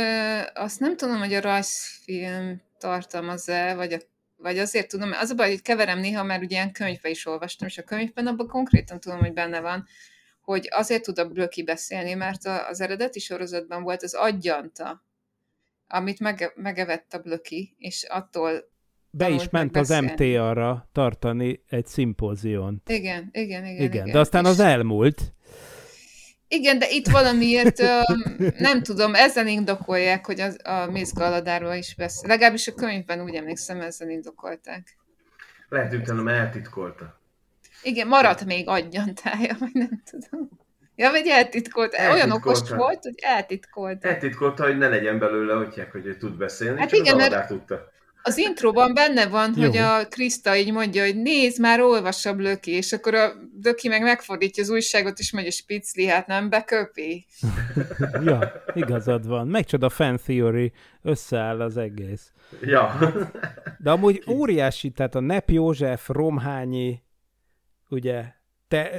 azt 0.54 0.80
nem 0.80 0.96
tudom, 0.96 1.18
hogy 1.18 1.32
a 1.32 1.40
rajzfilm 1.40 2.60
tartalmaz-e, 2.78 3.74
vagy, 3.74 3.92
a, 3.92 3.98
vagy 4.36 4.58
azért 4.58 4.88
tudom, 4.88 5.10
az 5.12 5.30
a 5.30 5.34
baj, 5.34 5.48
hogy 5.48 5.62
keverem 5.62 5.98
néha, 5.98 6.22
mert 6.22 6.42
ugye 6.42 6.56
ilyen 6.56 6.72
könyvbe 6.72 7.08
is 7.08 7.26
olvastam, 7.26 7.68
és 7.68 7.78
a 7.78 7.82
könyvben 7.82 8.26
abban 8.26 8.46
konkrétan 8.46 9.00
tudom, 9.00 9.18
hogy 9.18 9.32
benne 9.32 9.60
van, 9.60 9.86
hogy 10.40 10.68
azért 10.70 11.02
tud 11.02 11.18
a 11.18 11.28
Blöki 11.28 11.62
beszélni, 11.62 12.14
mert 12.14 12.46
az 12.68 12.80
eredeti 12.80 13.18
sorozatban 13.18 13.82
volt 13.82 14.02
az 14.02 14.14
aggyanta, 14.14 15.04
amit 15.86 16.20
mege, 16.20 16.52
megevett 16.54 17.14
a 17.14 17.18
Blöki, 17.18 17.74
és 17.78 18.04
attól 18.08 18.70
Be 19.10 19.28
is 19.28 19.48
ment 19.48 19.76
az. 19.76 19.88
MTA-ra 19.88 20.88
tartani 20.92 21.62
egy 21.68 21.86
szimpóziont. 21.86 22.88
Igen, 22.88 23.28
igen, 23.32 23.64
igen. 23.66 23.82
Igen, 23.82 24.10
de 24.10 24.18
aztán 24.18 24.44
és, 24.44 24.50
az 24.50 24.60
elmúlt. 24.60 25.34
Igen, 26.48 26.78
de 26.78 26.86
itt 26.90 27.08
valamiért 27.08 27.78
nem 28.58 28.82
tudom, 28.82 29.14
ezzel 29.14 29.46
indokolják, 29.46 30.26
hogy 30.26 30.40
az, 30.40 30.58
a 30.64 30.86
Mész 30.90 31.12
Galadáról 31.12 31.74
is 31.74 31.94
beszél. 31.94 32.28
Legalábbis 32.28 32.68
a 32.68 32.74
könyvben 32.74 33.22
úgy 33.22 33.34
emlékszem, 33.34 33.80
ezzel 33.80 34.08
indokolták. 34.08 34.96
Lehet, 35.68 35.88
hogy 35.90 36.00
utána 36.00 36.30
eltitkolta. 36.30 37.20
Igen, 37.82 38.06
maradt 38.08 38.44
még 38.44 38.68
aggyantája, 38.68 39.56
vagy 39.58 39.72
nem 39.72 40.02
tudom. 40.10 40.48
Ja, 40.96 41.10
vagy 41.10 41.26
eltitkolt. 41.26 41.92
Olyan 41.98 42.10
Eltitkolta. 42.10 42.48
okos 42.60 42.70
volt, 42.70 43.02
hogy 43.02 43.14
eltitkolt. 43.16 44.04
Eltitkolta, 44.04 44.62
hogy 44.64 44.78
ne 44.78 44.88
legyen 44.88 45.18
belőle, 45.18 45.54
hogy, 45.54 45.86
hogy 45.92 46.06
ő 46.06 46.16
tud 46.16 46.36
beszélni, 46.36 46.78
Hát 46.80 46.88
csak 46.88 46.98
igen, 46.98 47.20
az 47.20 47.28
mert- 47.28 47.48
tudta. 47.48 47.92
Az 48.28 48.38
intróban 48.38 48.94
benne 48.94 49.26
van, 49.26 49.52
Jó. 49.56 49.62
hogy 49.62 49.76
a 49.76 50.06
Krista 50.08 50.56
így 50.56 50.72
mondja, 50.72 51.04
hogy 51.04 51.16
nézd, 51.16 51.60
már 51.60 51.80
olvas 51.80 52.26
a 52.26 52.34
Blöki, 52.34 52.70
és 52.70 52.92
akkor 52.92 53.14
a 53.14 53.32
Blöki 53.60 53.88
meg 53.88 54.02
megfordítja 54.02 54.62
az 54.62 54.70
újságot, 54.70 55.18
és 55.18 55.32
mondja, 55.32 55.50
Spicli, 55.50 56.06
hát 56.06 56.26
nem 56.26 56.48
beköpi. 56.48 57.26
Ja, 58.24 58.62
igazad 58.74 59.26
van. 59.26 59.46
Megcsoda 59.46 59.88
fan 59.88 60.16
theory, 60.16 60.72
összeáll 61.02 61.60
az 61.60 61.76
egész. 61.76 62.32
Ja. 62.62 62.98
De 63.78 63.90
amúgy 63.90 64.22
óriási, 64.30 64.90
tehát 64.90 65.14
a 65.14 65.20
Nep 65.20 65.50
József, 65.50 66.08
Romhányi, 66.08 67.02
ugye, 67.88 68.24
te, 68.68 68.90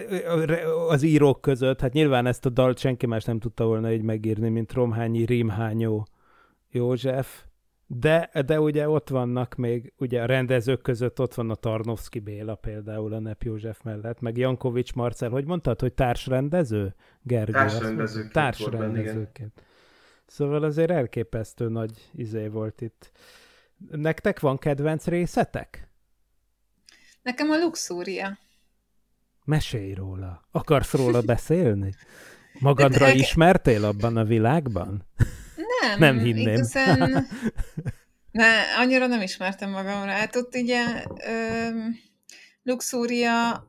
az 0.87 1.03
írók 1.03 1.41
között, 1.41 1.81
hát 1.81 1.93
nyilván 1.93 2.25
ezt 2.25 2.45
a 2.45 2.49
dalt 2.49 2.79
senki 2.79 3.05
más 3.05 3.23
nem 3.23 3.39
tudta 3.39 3.65
volna 3.65 3.91
így 3.91 4.01
megírni, 4.01 4.49
mint 4.49 4.73
Romhányi, 4.73 5.25
Rímhányó, 5.25 6.07
József, 6.69 7.43
de, 7.91 8.29
de 8.45 8.59
ugye 8.59 8.89
ott 8.89 9.09
vannak 9.09 9.55
még, 9.55 9.93
ugye 9.97 10.21
a 10.21 10.25
rendezők 10.25 10.81
között 10.81 11.19
ott 11.19 11.33
van 11.33 11.49
a 11.49 11.55
Tarnovszki 11.55 12.19
Béla 12.19 12.55
például 12.55 13.13
a 13.13 13.19
Nep 13.19 13.43
József 13.43 13.81
mellett, 13.83 14.19
meg 14.19 14.37
Jankovics 14.37 14.93
Marcel, 14.93 15.29
hogy 15.29 15.45
mondtad, 15.45 15.79
hogy 15.79 15.93
társrendező? 15.93 16.95
Gergő. 17.21 17.51
Társrendezőként. 17.51 18.33
Társrendezőként. 18.33 19.63
Szóval 20.25 20.63
azért 20.63 20.89
elképesztő 20.89 21.69
nagy 21.69 22.09
izé 22.13 22.47
volt 22.47 22.81
itt. 22.81 23.11
Nektek 23.91 24.39
van 24.39 24.57
kedvenc 24.57 25.05
részetek? 25.05 25.89
Nekem 27.21 27.49
a 27.49 27.57
luxúria. 27.57 28.37
Mesélj 29.45 29.93
róla. 29.93 30.47
Akarsz 30.51 30.93
róla 30.93 31.21
beszélni? 31.33 31.93
Magadra 32.59 33.11
ismertél 33.11 33.85
abban 33.85 34.17
a 34.17 34.23
világban? 34.23 35.03
Nem, 35.81 35.99
Nem 35.99 36.19
hinném. 36.19 36.53
Igazán, 36.53 37.27
ne, 38.31 38.75
annyira 38.77 39.07
nem 39.07 39.21
ismertem 39.21 39.69
magamra. 39.69 40.11
Hát 40.11 40.35
ott 40.35 40.55
ugye 40.55 41.03
öm, 41.27 41.95
luxúria 42.63 43.67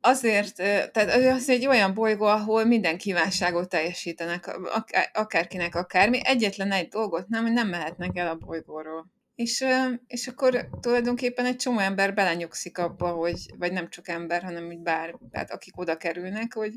azért, 0.00 0.58
ö, 0.58 0.78
tehát 0.92 1.34
az 1.36 1.48
egy 1.48 1.66
olyan 1.66 1.94
bolygó, 1.94 2.24
ahol 2.24 2.64
minden 2.64 2.98
kívánságot 2.98 3.68
teljesítenek, 3.68 4.46
akár, 4.46 5.10
akárkinek 5.12 5.74
akármi. 5.74 6.20
Egyetlen 6.22 6.72
egy 6.72 6.88
dolgot 6.88 7.28
nem, 7.28 7.42
hogy 7.42 7.52
nem 7.52 7.68
mehetnek 7.68 8.16
el 8.16 8.28
a 8.28 8.34
bolygóról. 8.34 9.06
És, 9.34 9.60
ö, 9.60 9.88
és 10.06 10.26
akkor 10.26 10.68
tulajdonképpen 10.80 11.44
egy 11.44 11.56
csomó 11.56 11.78
ember 11.78 12.14
belenyugszik 12.14 12.78
abba, 12.78 13.08
hogy, 13.08 13.54
vagy 13.58 13.72
nem 13.72 13.88
csak 13.88 14.08
ember, 14.08 14.42
hanem 14.42 14.66
úgy 14.66 14.80
bár, 14.80 15.14
tehát 15.30 15.50
akik 15.50 15.78
oda 15.78 15.96
kerülnek, 15.96 16.54
hogy, 16.54 16.74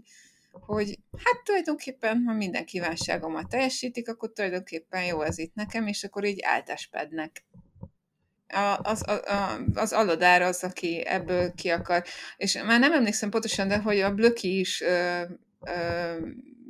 hogy 0.52 1.00
hát 1.18 1.44
tulajdonképpen, 1.44 2.24
ha 2.26 2.34
minden 2.34 2.66
kívánságomat 2.66 3.50
teljesítik, 3.50 4.10
akkor 4.10 4.32
tulajdonképpen 4.34 5.06
jó 5.06 5.22
ez 5.22 5.38
itt 5.38 5.54
nekem, 5.56 5.88
és 5.88 6.04
akkor 6.04 6.26
így 6.26 6.42
áltáspednek. 6.42 7.46
A, 8.48 8.80
az, 8.82 9.08
a, 9.08 9.12
a, 9.12 9.60
az 9.74 9.94
alodár 9.94 10.42
az, 10.42 10.64
aki 10.64 11.06
ebből 11.06 11.54
ki 11.54 11.70
akar. 11.70 12.04
És 12.38 12.62
már 12.66 12.80
nem 12.80 12.94
emlékszem 12.94 13.30
pontosan, 13.30 13.68
de 13.68 13.78
hogy 13.78 14.00
a 14.00 14.14
Blöki 14.14 14.60
is 14.60 14.82
ö, 14.82 15.24
ö, 15.66 16.18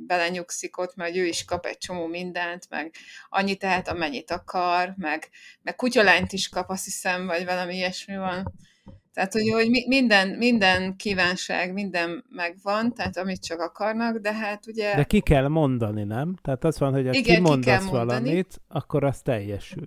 belenyugszik 0.06 0.78
ott, 0.78 0.94
mert 0.94 1.16
ő 1.16 1.24
is 1.24 1.44
kap 1.44 1.66
egy 1.66 1.78
csomó 1.78 2.06
mindent, 2.06 2.66
meg 2.68 2.94
annyi 3.28 3.56
tehát, 3.56 3.88
amennyit 3.88 4.30
akar, 4.30 4.94
meg, 4.96 5.28
meg 5.62 5.76
kutyalányt 5.76 6.32
is 6.32 6.48
kap, 6.48 6.70
azt 6.70 6.84
hiszem, 6.84 7.26
vagy 7.26 7.44
valami 7.44 7.74
ilyesmi 7.74 8.16
van. 8.16 8.52
Tehát, 9.12 9.32
hogy, 9.32 9.50
hogy 9.50 9.70
mi- 9.70 9.86
minden, 9.88 10.28
minden 10.28 10.96
kívánság, 10.96 11.72
minden 11.72 12.24
megvan, 12.28 12.94
tehát 12.94 13.16
amit 13.16 13.44
csak 13.44 13.60
akarnak, 13.60 14.16
de 14.16 14.32
hát 14.32 14.66
ugye... 14.66 14.94
De 14.94 15.04
ki 15.04 15.20
kell 15.20 15.48
mondani, 15.48 16.04
nem? 16.04 16.34
Tehát 16.42 16.64
az 16.64 16.78
van, 16.78 16.92
hogy 16.92 17.06
ha 17.06 17.12
Igen, 17.12 17.22
ki 17.22 17.32
kimondasz 17.32 17.82
mondani. 17.84 18.06
valamit, 18.06 18.60
akkor 18.68 19.04
az 19.04 19.20
teljesül. 19.22 19.86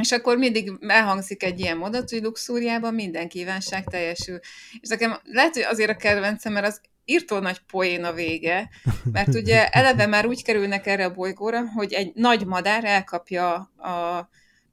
És 0.00 0.12
akkor 0.12 0.36
mindig 0.36 0.72
elhangzik 0.80 1.42
egy 1.42 1.60
ilyen 1.60 1.76
mondat, 1.76 2.10
hogy 2.10 2.22
luxúriában 2.22 2.94
minden 2.94 3.28
kívánság 3.28 3.84
teljesül. 3.84 4.38
És 4.80 4.88
nekem 4.88 5.18
lehet, 5.24 5.54
hogy 5.54 5.62
azért 5.62 5.90
a 5.90 5.96
kedvencem, 5.96 6.52
mert 6.52 6.66
az 6.66 6.80
írtó 7.04 7.38
nagy 7.38 7.58
poén 7.58 8.04
a 8.04 8.12
vége, 8.12 8.68
mert 9.12 9.34
ugye 9.34 9.68
eleve 9.78 10.06
már 10.06 10.26
úgy 10.26 10.42
kerülnek 10.42 10.86
erre 10.86 11.04
a 11.04 11.14
bolygóra, 11.14 11.68
hogy 11.74 11.92
egy 11.92 12.12
nagy 12.14 12.46
madár 12.46 12.84
elkapja 12.84 13.54
a, 13.76 14.28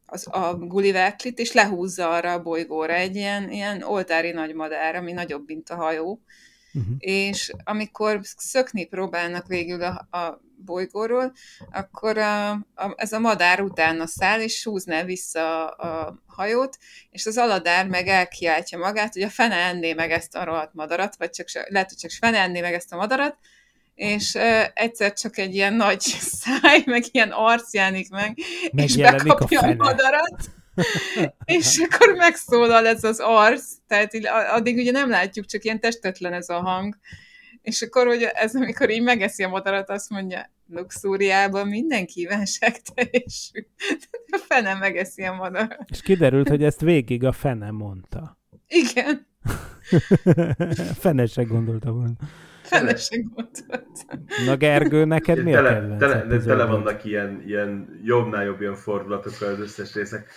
az, 0.10 0.28
a 0.32 0.56
Gulliverklit, 0.56 1.39
és 1.39 1.52
lehúzza 1.52 2.10
arra 2.10 2.32
a 2.32 2.41
bolygóra 2.41 2.93
egy 2.93 3.15
ilyen, 3.15 3.52
ilyen 3.52 3.82
oltári 3.82 4.32
nagy 4.32 4.54
madár, 4.54 4.96
ami 4.96 5.12
nagyobb, 5.12 5.43
mint 5.48 5.70
a 5.70 5.76
hajó, 5.76 6.22
uh-huh. 6.74 6.96
és 6.98 7.52
amikor 7.63 8.20
szökni 8.24 8.86
próbálnak 8.86 9.48
végül 9.48 9.84
a, 9.84 10.17
a 10.17 10.41
bolygóról, 10.65 11.34
akkor 11.72 12.17
a, 12.17 12.52
a, 12.52 12.93
ez 12.96 13.13
a 13.13 13.20
madár 13.20 13.62
utána 13.62 14.06
száll, 14.08 14.41
és 14.41 14.63
húzná 14.63 15.04
vissza 15.04 15.67
a, 15.67 16.06
a 16.06 16.24
hajót, 16.26 16.78
és 17.10 17.26
az 17.26 17.38
aladár 17.38 17.88
meg 17.88 18.08
elkiáltja 18.08 18.78
magát, 18.78 19.13
hogy 19.13 19.22
a 19.22 19.30
fene 19.30 19.56
enné 19.56 19.93
meg 19.93 20.12
ezt 20.12 20.36
a 20.36 20.43
rohadt 20.43 20.74
madarat, 20.74 21.15
vagy 21.15 21.30
csak, 21.30 21.48
lehet, 21.70 21.89
hogy 21.89 21.98
csak 21.98 22.12
fene 22.12 22.39
enné 22.39 22.62
meg 22.62 22.74
ezt 22.74 22.93
a 22.93 22.98
madarat, 22.98 23.38
és 23.98 24.34
uh, 24.34 24.64
egyszer 24.74 25.14
csak 25.14 25.38
egy 25.38 25.56
ilyen 25.56 25.74
nagy 25.74 26.02
száj, 26.42 26.82
meg 26.86 27.04
ilyen 27.12 27.30
arc 27.32 27.74
jánik 27.74 28.10
meg, 28.10 28.38
és 28.72 28.96
bekapja 28.96 29.60
a, 29.60 29.68
a 29.68 29.76
madarat, 29.76 30.50
és 31.46 31.78
akkor 31.78 32.16
megszólal 32.16 32.88
ez 32.88 33.04
az 33.04 33.20
arc, 33.20 33.64
tehát 33.88 34.14
addig 34.52 34.78
ugye 34.78 34.92
nem 34.92 35.10
látjuk, 35.10 35.46
csak 35.46 35.64
ilyen 35.64 35.80
testetlen 35.80 36.34
ez 36.34 36.50
a 36.50 36.62
hang, 36.62 36.98
és 37.62 37.82
akkor, 37.82 38.08
hogy 38.08 38.24
ez 38.34 38.56
amikor 38.56 38.90
így 38.90 39.02
megeszi 39.02 39.44
a 39.44 39.50
madarat, 39.50 39.90
azt 39.90 40.10
mondja, 40.10 40.52
luxúriában 40.70 41.68
minden 41.68 42.06
kívánság 42.06 42.82
teljesül. 42.82 43.66
A 44.32 44.38
fene 44.48 44.74
megeszi 44.74 45.24
a 45.24 45.34
madarat. 45.34 45.86
És 45.92 46.02
kiderült, 46.02 46.50
hogy 46.50 46.64
ezt 46.64 46.82
végig 46.82 47.24
a 47.24 47.32
fene 47.32 47.72
mondta. 47.72 48.38
Igen. 48.68 49.28
fene 51.00 51.26
se 51.26 51.44
gondolta 51.44 51.92
volna. 51.92 52.14
Fene 52.67 52.95
se 52.95 53.17
gondolta. 53.17 53.86
Na 54.45 54.58
Gergő, 54.58 55.06
neked 55.06 55.43
mi 55.43 55.56
a 55.56 55.62
tele, 55.62 55.97
tele, 55.97 56.21
tele, 56.21 56.43
tele 56.43 56.65
vannak 56.65 57.03
ilyen, 57.03 57.41
ilyen 57.45 57.99
jobbnál 58.03 58.43
jobb 58.43 58.62
ilyen 58.62 58.75
fordulatokkal 58.75 59.49
az 59.49 59.60
összes 59.60 59.93
részek. 59.93 60.30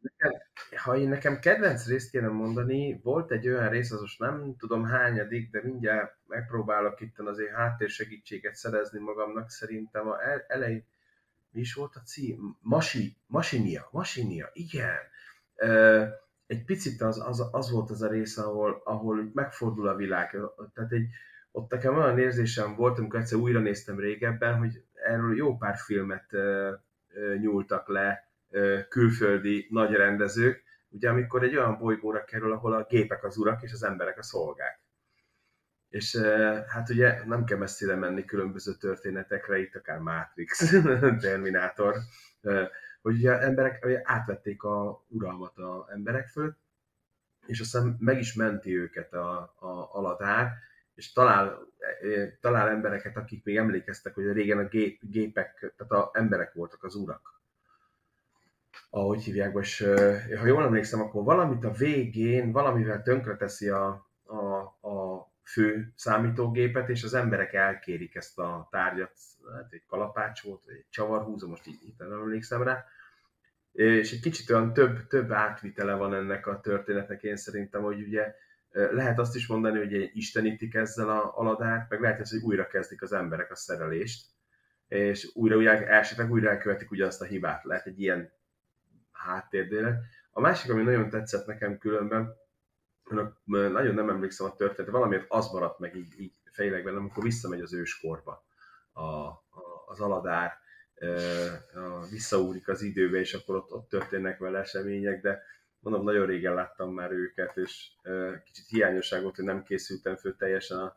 Nekem, 0.00 0.32
ha 0.76 0.96
én 0.96 1.08
nekem 1.08 1.38
kedvenc 1.38 1.86
részt 1.86 2.10
kéne 2.10 2.28
mondani, 2.28 3.00
volt 3.02 3.30
egy 3.30 3.48
olyan 3.48 3.68
rész, 3.68 3.90
az 3.90 4.00
most 4.00 4.18
nem 4.18 4.54
tudom 4.58 4.84
hányadik, 4.84 5.50
de 5.50 5.60
mindjárt 5.62 6.16
megpróbálok 6.26 7.00
itt 7.00 7.18
azért 7.18 7.54
háttérsegítséget 7.54 8.54
szerezni 8.54 9.00
magamnak, 9.00 9.50
szerintem 9.50 10.08
a 10.08 10.16
elején 10.46 10.84
mi 11.50 11.60
is 11.60 11.74
volt 11.74 11.96
a 11.96 12.00
cím? 12.00 12.56
Masi, 12.60 13.16
Masinia, 13.26 13.88
Masinia, 13.90 14.50
igen. 14.52 14.98
Egy 16.46 16.64
picit 16.64 17.00
az, 17.02 17.22
az, 17.26 17.48
az 17.52 17.70
volt 17.70 17.90
az 17.90 18.02
a 18.02 18.08
rész, 18.08 18.38
ahol, 18.38 18.82
ahol 18.84 19.30
megfordul 19.34 19.88
a 19.88 19.96
világ. 19.96 20.36
Tehát 20.74 20.92
egy, 20.92 21.06
ott 21.56 21.70
nekem 21.70 21.96
olyan 21.96 22.18
érzésem 22.18 22.74
volt, 22.74 22.98
amikor 22.98 23.20
egyszer 23.20 23.38
újra 23.38 23.60
néztem 23.60 23.98
régebben, 23.98 24.58
hogy 24.58 24.84
erről 24.92 25.36
jó 25.36 25.56
pár 25.56 25.76
filmet 25.76 26.30
nyúltak 27.40 27.88
le 27.88 28.28
külföldi 28.88 29.66
nagy 29.70 29.92
rendezők, 29.92 30.62
ugye 30.88 31.08
amikor 31.08 31.42
egy 31.42 31.56
olyan 31.56 31.78
bolygóra 31.78 32.24
kerül, 32.24 32.52
ahol 32.52 32.72
a 32.72 32.86
gépek 32.88 33.24
az 33.24 33.36
urak 33.36 33.62
és 33.62 33.72
az 33.72 33.82
emberek 33.82 34.18
a 34.18 34.22
szolgák. 34.22 34.80
És 35.88 36.16
hát 36.68 36.88
ugye 36.88 37.24
nem 37.24 37.44
kell 37.44 37.58
messzire 37.58 37.94
menni 37.94 38.24
különböző 38.24 38.72
történetekre, 38.72 39.58
itt 39.58 39.74
akár 39.74 39.98
Matrix, 39.98 40.80
Terminátor, 41.20 41.96
hogy 43.02 43.14
ugye 43.14 43.40
emberek 43.40 43.84
ugye 43.84 44.00
átvették 44.04 44.62
a 44.62 45.04
uralmat 45.08 45.58
a 45.58 45.88
emberek 45.92 46.26
fölött, 46.26 46.58
és 47.46 47.60
aztán 47.60 47.96
meg 47.98 48.18
is 48.18 48.34
menti 48.34 48.76
őket 48.78 49.12
a, 49.12 49.54
a 49.58 49.88
aladár, 49.92 50.52
és 50.94 51.12
talál, 51.12 51.58
talál 52.40 52.68
embereket, 52.68 53.16
akik 53.16 53.44
még 53.44 53.56
emlékeztek, 53.56 54.14
hogy 54.14 54.32
régen 54.32 54.58
a 54.58 54.68
gép, 54.68 55.00
gépek, 55.02 55.72
tehát 55.76 55.92
a 55.92 56.10
emberek 56.12 56.52
voltak 56.52 56.84
az 56.84 56.94
urak. 56.94 57.42
Ahogy 58.90 59.22
hívják, 59.22 59.56
és 59.60 59.78
ha 60.38 60.46
jól 60.46 60.64
emlékszem, 60.64 61.00
akkor 61.00 61.24
valamit 61.24 61.64
a 61.64 61.70
végén, 61.70 62.52
valamivel 62.52 63.02
tönkreteszi 63.02 63.68
a, 63.68 64.06
a, 64.24 64.56
a 64.88 65.28
fő 65.42 65.92
számítógépet, 65.96 66.88
és 66.88 67.02
az 67.02 67.14
emberek 67.14 67.52
elkérik 67.52 68.14
ezt 68.14 68.38
a 68.38 68.68
tárgyat, 68.70 69.12
hát 69.54 69.72
egy 69.72 69.84
kalapács 69.86 70.42
volt, 70.42 70.64
vagy 70.64 70.74
egy 70.74 70.86
csavarhúzó, 70.90 71.48
most 71.48 71.66
így, 71.66 71.82
így 71.84 71.94
nem 71.98 72.12
emlékszem 72.12 72.62
rá, 72.62 72.84
és 73.72 74.12
egy 74.12 74.20
kicsit 74.20 74.50
olyan 74.50 74.72
több, 74.72 75.06
több 75.06 75.32
átvitele 75.32 75.94
van 75.94 76.14
ennek 76.14 76.46
a 76.46 76.60
történetnek, 76.60 77.22
én 77.22 77.36
szerintem, 77.36 77.82
hogy 77.82 78.02
ugye 78.02 78.34
lehet 78.74 79.18
azt 79.18 79.36
is 79.36 79.46
mondani, 79.46 79.78
hogy 79.78 80.10
istenítik 80.16 80.74
ezzel 80.74 81.08
a 81.08 81.32
aladárt, 81.36 81.90
meg 81.90 82.00
lehet, 82.00 82.28
hogy 82.28 82.42
újra 82.42 82.66
kezdik 82.66 83.02
az 83.02 83.12
emberek 83.12 83.50
a 83.50 83.56
szerelést, 83.56 84.26
és 84.88 85.30
újra, 85.34 85.56
újra 85.56 85.70
esetleg 85.70 86.30
újra 86.30 86.50
elkövetik 86.50 86.90
ugyanazt 86.90 87.20
a 87.20 87.24
hibát. 87.24 87.64
Lehet 87.64 87.86
egy 87.86 88.00
ilyen 88.00 88.32
háttérdére. 89.12 90.00
A 90.30 90.40
másik, 90.40 90.70
ami 90.70 90.82
nagyon 90.82 91.08
tetszett 91.08 91.46
nekem 91.46 91.78
különben, 91.78 92.36
nagyon 93.44 93.94
nem 93.94 94.08
emlékszem 94.08 94.46
a 94.46 94.54
történet, 94.54 94.90
valamiért 94.90 95.26
az 95.28 95.50
maradt 95.52 95.78
meg 95.78 95.96
így, 95.96 96.20
így 96.20 96.34
fejleg 96.52 96.84
bennem, 96.84 97.00
amikor 97.00 97.22
visszamegy 97.22 97.60
az 97.60 97.74
őskorba 97.74 98.44
a, 98.92 99.02
a, 99.02 99.40
az 99.86 100.00
aladár, 100.00 100.52
a, 101.74 102.06
visszaúrik 102.10 102.68
az 102.68 102.82
időbe, 102.82 103.18
és 103.18 103.34
akkor 103.34 103.56
ott, 103.56 103.72
ott 103.72 103.88
történnek 103.88 104.38
vele 104.38 104.58
események, 104.58 105.22
de 105.22 105.42
mondom, 105.84 106.04
nagyon 106.04 106.26
régen 106.26 106.54
láttam 106.54 106.94
már 106.94 107.12
őket, 107.12 107.56
és 107.56 107.90
kicsit 108.44 108.66
hiányosság 108.68 109.22
volt, 109.22 109.36
hogy 109.36 109.44
nem 109.44 109.62
készültem 109.62 110.16
föl 110.16 110.36
teljesen 110.36 110.78
a, 110.78 110.94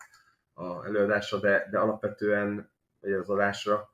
a 0.63 0.86
előadásra, 0.86 1.39
de, 1.39 1.67
de 1.71 1.80
alapvetően, 1.80 2.71
vagy 3.00 3.12
az 3.12 3.30
adásra, 3.30 3.89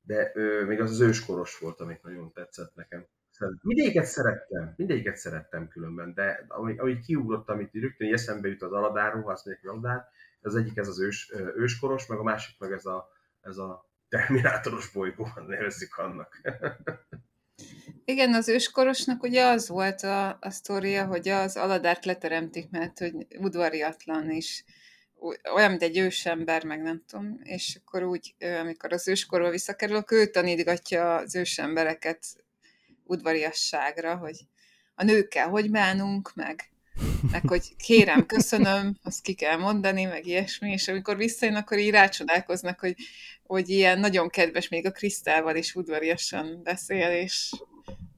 de 0.00 0.30
ö, 0.34 0.64
még 0.64 0.80
az 0.80 0.90
az 0.90 1.00
őskoros 1.00 1.58
volt, 1.58 1.80
amit 1.80 2.02
nagyon 2.02 2.32
tetszett 2.32 2.74
nekem. 2.74 3.06
Mindegyiket 3.62 4.04
szerettem, 4.04 4.74
mindegyiket 4.76 5.16
szerettem 5.16 5.68
különben, 5.68 6.14
de 6.14 6.44
ahogy, 6.48 6.78
ahogy 6.78 7.00
kiugrott, 7.00 7.48
amit 7.48 7.72
rögtön 7.72 8.12
eszembe 8.12 8.48
jut 8.48 8.62
az 8.62 8.72
Aladárról, 8.72 9.22
ha 9.22 9.30
azt 9.30 9.46
mondják, 9.46 9.72
Aladár, 9.72 10.04
az 10.40 10.54
egyik 10.54 10.76
ez 10.76 10.88
az 10.88 11.00
ős, 11.00 11.32
őskoros, 11.56 12.06
meg 12.06 12.18
a 12.18 12.22
másik 12.22 12.58
meg 12.58 12.72
ez 12.72 12.86
a, 12.86 13.08
ez 13.40 13.56
a 13.56 13.90
terminátoros 14.08 14.92
bolygó, 14.92 15.28
nevezzük 15.46 15.96
annak. 15.96 16.40
Igen, 18.04 18.34
az 18.34 18.48
őskorosnak 18.48 19.22
ugye 19.22 19.44
az 19.44 19.68
volt 19.68 20.02
a, 20.02 20.28
a 20.40 20.50
sztória, 20.50 21.06
hogy 21.06 21.28
az 21.28 21.56
Aladárt 21.56 22.04
leteremtik, 22.04 22.70
mert 22.70 22.98
hogy 22.98 23.26
udvariatlan 23.38 24.30
is, 24.30 24.64
olyan, 25.54 25.70
mint 25.70 25.82
egy 25.82 25.98
ősember, 25.98 26.64
meg 26.64 26.82
nem 26.82 27.02
tudom, 27.06 27.40
és 27.42 27.78
akkor 27.80 28.02
úgy, 28.02 28.34
amikor 28.60 28.92
az 28.92 29.08
őskorba 29.08 29.50
visszakerül, 29.50 30.04
ő 30.10 30.26
tanítgatja 30.26 31.14
az 31.14 31.34
ősembereket 31.34 32.26
udvariasságra, 33.04 34.16
hogy 34.16 34.36
a 34.94 35.04
nőkkel 35.04 35.48
hogy 35.48 35.70
bánunk, 35.70 36.34
meg, 36.34 36.70
meg 37.30 37.48
hogy 37.48 37.76
kérem, 37.76 38.26
köszönöm, 38.26 38.96
azt 39.02 39.22
ki 39.22 39.34
kell 39.34 39.56
mondani, 39.56 40.04
meg 40.04 40.26
ilyesmi, 40.26 40.70
és 40.70 40.88
amikor 40.88 41.16
visszajön, 41.16 41.54
akkor 41.54 41.78
így 41.78 41.90
rácsodálkoznak, 41.90 42.80
hogy, 42.80 42.94
hogy 43.42 43.68
ilyen 43.68 44.00
nagyon 44.00 44.28
kedves, 44.28 44.68
még 44.68 44.86
a 44.86 44.90
Krisztával 44.90 45.56
is 45.56 45.74
udvariasan 45.74 46.60
beszél, 46.62 47.10
és, 47.10 47.52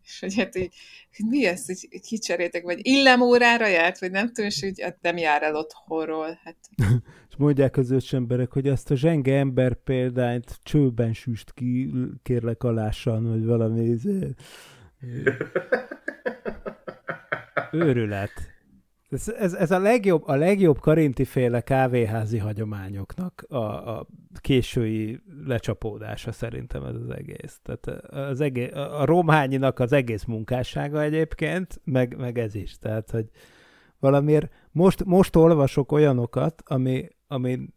és 0.05 0.21
hogy 0.21 0.35
hát 0.35 0.57
így, 0.57 0.75
hogy 1.17 1.27
mi 1.27 1.47
ez, 1.47 1.67
hogy 1.67 2.01
kicserétek, 2.01 2.63
vagy 2.63 2.79
illemórára 2.83 3.67
járt, 3.67 3.99
vagy 3.99 4.11
nem 4.11 4.27
tudom, 4.27 4.47
és 4.47 4.61
hogy 4.61 4.81
hát 4.81 4.99
nem 5.01 5.17
jár 5.17 5.43
el 5.43 5.57
otthonról. 5.57 6.41
Hát. 6.45 6.57
és 7.29 7.37
mondják 7.37 7.77
az 7.77 8.13
emberek, 8.13 8.53
hogy 8.53 8.69
ezt 8.69 8.91
a 8.91 8.97
zsenge 8.97 9.39
ember 9.39 9.75
példányt 9.75 10.59
csőben 10.63 11.13
süst 11.13 11.53
ki, 11.53 11.91
kérlek 12.23 12.63
alássan, 12.63 13.29
vagy 13.29 13.45
valami 13.45 13.85
izé, 13.85 14.35
Őrület. 17.73 18.58
Ez, 19.11 19.29
ez, 19.29 19.53
ez 19.55 19.71
a 19.71 19.79
legjobb, 19.79 20.23
a 20.27 20.35
legjobb 20.35 20.79
karinti 20.79 21.25
féle 21.25 21.61
kávéházi 21.61 22.39
hagyományoknak 22.39 23.45
a, 23.49 23.57
a 23.97 24.07
késői 24.41 25.21
lecsapódása 25.47 26.33
szerintem 26.33 26.85
ez 26.85 26.95
az 26.95 27.11
egész. 27.11 27.61
Tehát 27.63 28.05
az 28.05 28.41
egész, 28.41 28.73
a 28.73 29.05
romhányinak 29.05 29.79
az 29.79 29.93
egész 29.93 30.25
munkássága 30.25 31.03
egyébként, 31.03 31.81
meg, 31.85 32.17
meg 32.17 32.39
ez 32.39 32.55
is. 32.55 32.79
Tehát, 32.79 33.11
hogy 33.11 33.31
valamiért 33.99 34.53
most, 34.71 35.05
most 35.05 35.37
olvasok 35.37 35.93
olyanokat, 35.93 36.63
ami, 36.67 37.09
ami 37.27 37.69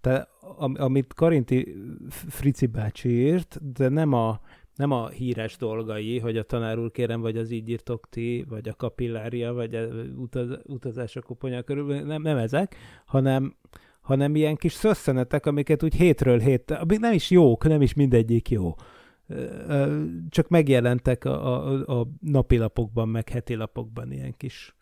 te, 0.00 0.28
am, 0.56 0.74
amit 0.78 1.14
Karinti 1.14 1.76
Frici 2.08 2.66
bácsi 2.66 3.08
írt, 3.08 3.72
de 3.72 3.88
nem 3.88 4.12
a, 4.12 4.40
nem 4.80 4.90
a 4.90 5.08
híres 5.08 5.56
dolgai, 5.56 6.18
hogy 6.18 6.36
a 6.36 6.42
tanár 6.42 6.78
úr 6.78 6.90
kérem, 6.90 7.20
vagy 7.20 7.36
az 7.36 7.50
így 7.50 7.68
írtok 7.68 8.08
ti, 8.08 8.44
vagy 8.48 8.68
a 8.68 8.74
kapillária, 8.74 9.52
vagy 9.52 9.74
a 9.74 9.86
utaz, 10.16 10.48
utazás 10.64 11.16
a 11.16 11.22
koponya 11.22 11.62
körül, 11.62 12.00
nem, 12.00 12.22
nem 12.22 12.36
ezek, 12.36 12.76
hanem, 13.04 13.56
hanem 14.00 14.34
ilyen 14.34 14.56
kis 14.56 14.72
szösszenetek, 14.72 15.46
amiket 15.46 15.82
úgy 15.82 15.94
hétről 15.94 16.38
hétre, 16.38 16.76
amik 16.76 16.98
nem 16.98 17.12
is 17.12 17.30
jók, 17.30 17.64
nem 17.64 17.82
is 17.82 17.94
mindegyik 17.94 18.50
jó. 18.50 18.74
Csak 20.28 20.48
megjelentek 20.48 21.24
a, 21.24 21.64
a, 21.64 21.98
a 22.00 22.06
napilapokban, 22.20 23.08
meg 23.08 23.28
hetilapokban 23.28 24.12
ilyen 24.12 24.34
kis 24.36 24.76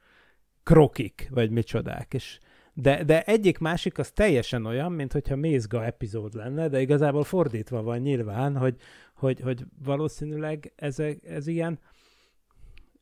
krokik, 0.63 1.29
vagy 1.31 1.51
micsodák, 1.51 2.15
és 2.15 2.39
de, 2.81 3.05
de 3.05 3.23
egyik 3.23 3.59
másik 3.59 3.99
az 3.99 4.11
teljesen 4.11 4.67
olyan, 4.67 4.93
mint 4.93 5.13
hogyha 5.13 5.37
Mézga 5.37 5.85
epizód 5.85 6.35
lenne, 6.35 6.69
de 6.69 6.81
igazából 6.81 7.25
fordítva 7.25 7.83
van 7.83 7.99
nyilván, 7.99 8.57
hogy, 8.57 8.77
hogy, 9.15 9.41
hogy 9.41 9.65
valószínűleg 9.85 10.73
ez, 10.77 10.99
ez 11.23 11.47
ilyen, 11.47 11.79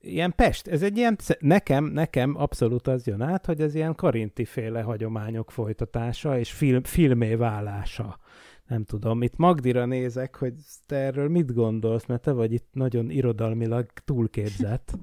ilyen 0.00 0.32
Pest, 0.36 0.66
ez 0.66 0.82
egy 0.82 0.96
ilyen, 0.96 1.16
nekem, 1.38 1.84
nekem 1.84 2.36
abszolút 2.36 2.86
az 2.86 3.06
jön 3.06 3.20
át, 3.20 3.46
hogy 3.46 3.60
ez 3.60 3.74
ilyen 3.74 3.94
karinti 3.94 4.44
féle 4.44 4.80
hagyományok 4.82 5.50
folytatása 5.50 6.38
és 6.38 6.52
film, 6.52 6.82
filmé 6.82 7.34
válása. 7.34 8.18
Nem 8.66 8.84
tudom, 8.84 9.22
itt 9.22 9.36
Magdira 9.36 9.84
nézek, 9.84 10.36
hogy 10.36 10.54
te 10.86 10.96
erről 10.96 11.28
mit 11.28 11.54
gondolsz, 11.54 12.06
mert 12.06 12.22
te 12.22 12.32
vagy 12.32 12.52
itt 12.52 12.68
nagyon 12.72 13.10
irodalmilag 13.10 13.86
túlképzett. 14.04 14.92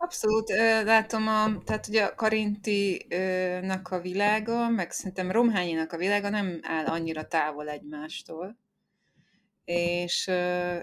Abszolút, 0.00 0.48
látom, 0.84 1.28
a, 1.28 1.62
tehát 1.64 1.86
ugye 1.88 2.04
a 2.04 2.14
Karinti-nak 2.14 3.88
a 3.90 4.00
világa, 4.00 4.68
meg 4.68 4.90
szerintem 4.90 5.30
Romhányinak 5.30 5.92
a 5.92 5.96
világa 5.96 6.28
nem 6.28 6.58
áll 6.62 6.84
annyira 6.84 7.26
távol 7.26 7.68
egymástól. 7.68 8.56
És, 9.64 10.30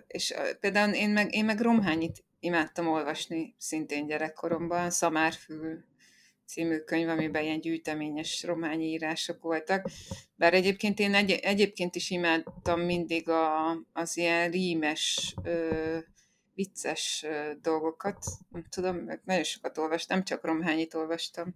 és 0.08 0.34
például 0.60 0.94
én 0.94 1.10
meg, 1.10 1.34
én 1.34 1.46
meg 1.46 1.60
Romhányit 1.60 2.24
imádtam 2.40 2.88
olvasni 2.88 3.56
szintén 3.58 4.08
gyerekkoromban, 4.08 4.90
Szamárfű 4.90 5.78
című 6.46 6.78
könyv, 6.78 7.10
amiben 7.10 7.44
ilyen 7.44 7.60
gyűjteményes 7.60 8.44
rományi 8.44 8.86
írások 8.86 9.42
voltak. 9.42 9.90
Bár 10.36 10.54
egyébként 10.54 11.00
én 11.00 11.14
egy, 11.14 11.32
egyébként 11.32 11.96
is 11.96 12.10
imádtam 12.10 12.80
mindig 12.80 13.30
a, 13.30 13.72
az 13.94 14.18
ilyen 14.18 14.52
rímes, 14.52 15.36
ö, 15.44 15.98
vicces 16.56 17.26
dolgokat. 17.62 18.26
Nem 18.50 18.66
tudom, 18.70 19.10
nagyon 19.24 19.44
sokat 19.44 19.78
olvastam, 19.78 20.18
nem 20.18 20.26
csak 20.26 20.46
Romhányit 20.46 20.94
olvastam. 20.94 21.56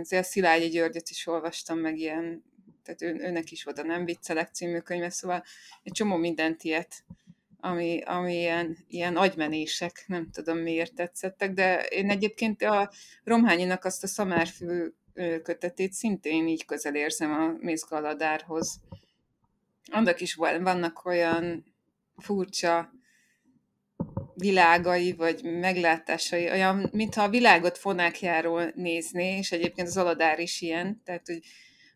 Azért 0.00 0.28
Szilágyi 0.28 0.68
Györgyöt 0.68 1.08
is 1.08 1.26
olvastam, 1.26 1.78
meg 1.78 1.98
ilyen, 1.98 2.44
tehát 2.82 3.02
ő, 3.02 3.14
őnek 3.14 3.50
is 3.50 3.66
oda 3.66 3.82
nem 3.82 4.04
viccelek 4.04 4.54
című 4.54 4.78
könyve, 4.78 5.10
szóval 5.10 5.44
egy 5.82 5.92
csomó 5.92 6.16
mindent 6.16 6.62
ilyet 6.62 7.04
ami, 7.64 8.00
ami 8.04 8.34
ilyen, 8.34 8.76
ilyen 8.88 9.16
agymenések, 9.16 10.04
nem 10.06 10.30
tudom 10.30 10.58
miért 10.58 10.94
tetszettek, 10.94 11.52
de 11.52 11.82
én 11.82 12.10
egyébként 12.10 12.62
a 12.62 12.90
Romhányinak 13.24 13.84
azt 13.84 14.02
a 14.02 14.06
szamárfű 14.06 14.92
kötetét 15.42 15.92
szintén 15.92 16.48
így 16.48 16.64
közel 16.64 16.94
érzem 16.94 17.32
a 17.32 17.54
Mézgaladárhoz. 17.58 18.80
Annak 19.90 20.20
is 20.20 20.34
vannak 20.34 21.04
olyan 21.04 21.64
furcsa 22.16 22.92
világai, 24.34 25.12
vagy 25.12 25.40
meglátásai, 25.42 26.50
olyan, 26.50 26.88
mintha 26.92 27.22
a 27.22 27.28
világot 27.28 27.78
fonákjáról 27.78 28.72
nézné, 28.74 29.36
és 29.36 29.52
egyébként 29.52 29.88
az 29.88 29.96
Aladár 29.96 30.38
is 30.38 30.60
ilyen, 30.60 31.00
tehát 31.04 31.26
hogy, 31.26 31.40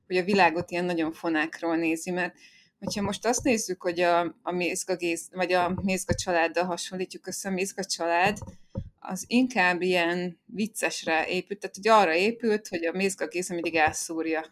hogy 0.06 0.16
a 0.16 0.24
világot 0.24 0.70
ilyen 0.70 0.84
nagyon 0.84 1.12
fonákról 1.12 1.76
nézi, 1.76 2.10
mert 2.10 2.34
Hogyha 2.78 3.02
most 3.02 3.26
azt 3.26 3.42
nézzük, 3.42 3.82
hogy 3.82 4.00
a, 4.00 4.36
a 4.42 4.52
Mézga, 4.52 4.96
Géz, 4.96 5.28
vagy 5.32 5.52
a 5.52 5.80
Mézga 5.82 6.14
családdal 6.14 6.64
hasonlítjuk 6.64 7.26
össze, 7.26 7.48
a 7.48 7.52
Mézga 7.52 7.84
család 7.84 8.38
az 8.98 9.24
inkább 9.26 9.82
ilyen 9.82 10.40
viccesre 10.44 11.26
épült, 11.26 11.60
tehát 11.60 11.76
hogy 11.76 11.88
arra 11.88 12.14
épült, 12.14 12.68
hogy 12.68 12.84
a 12.84 12.92
Mézga 12.92 13.26
Géza 13.26 13.54
mindig 13.54 13.74
elszúrja. 13.74 14.44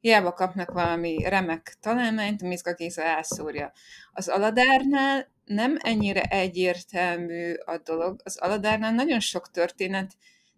Hiába 0.00 0.32
kapnak 0.32 0.70
valami 0.70 1.22
remek 1.22 1.76
találmányt, 1.80 2.42
a 2.42 2.46
Mézga 2.46 2.74
Géza 2.74 3.02
elszúrja. 3.02 3.72
Az 4.12 4.28
Aladárnál 4.28 5.28
nem 5.46 5.76
ennyire 5.78 6.22
egyértelmű 6.22 7.54
a 7.54 7.78
dolog. 7.78 8.20
Az 8.24 8.38
Aladárnál 8.38 8.92
nagyon 8.92 9.20
sok 9.20 9.50
történet 9.50 10.12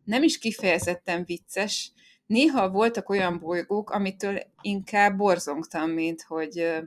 nem 0.05 0.22
is 0.22 0.38
kifejezetten 0.38 1.24
vicces, 1.24 1.92
Néha 2.29 2.70
voltak 2.70 3.09
olyan 3.09 3.38
bolygók, 3.38 3.90
amitől 3.90 4.40
inkább 4.61 5.16
borzongtam, 5.16 5.90
mint 5.90 6.22
hogy 6.22 6.79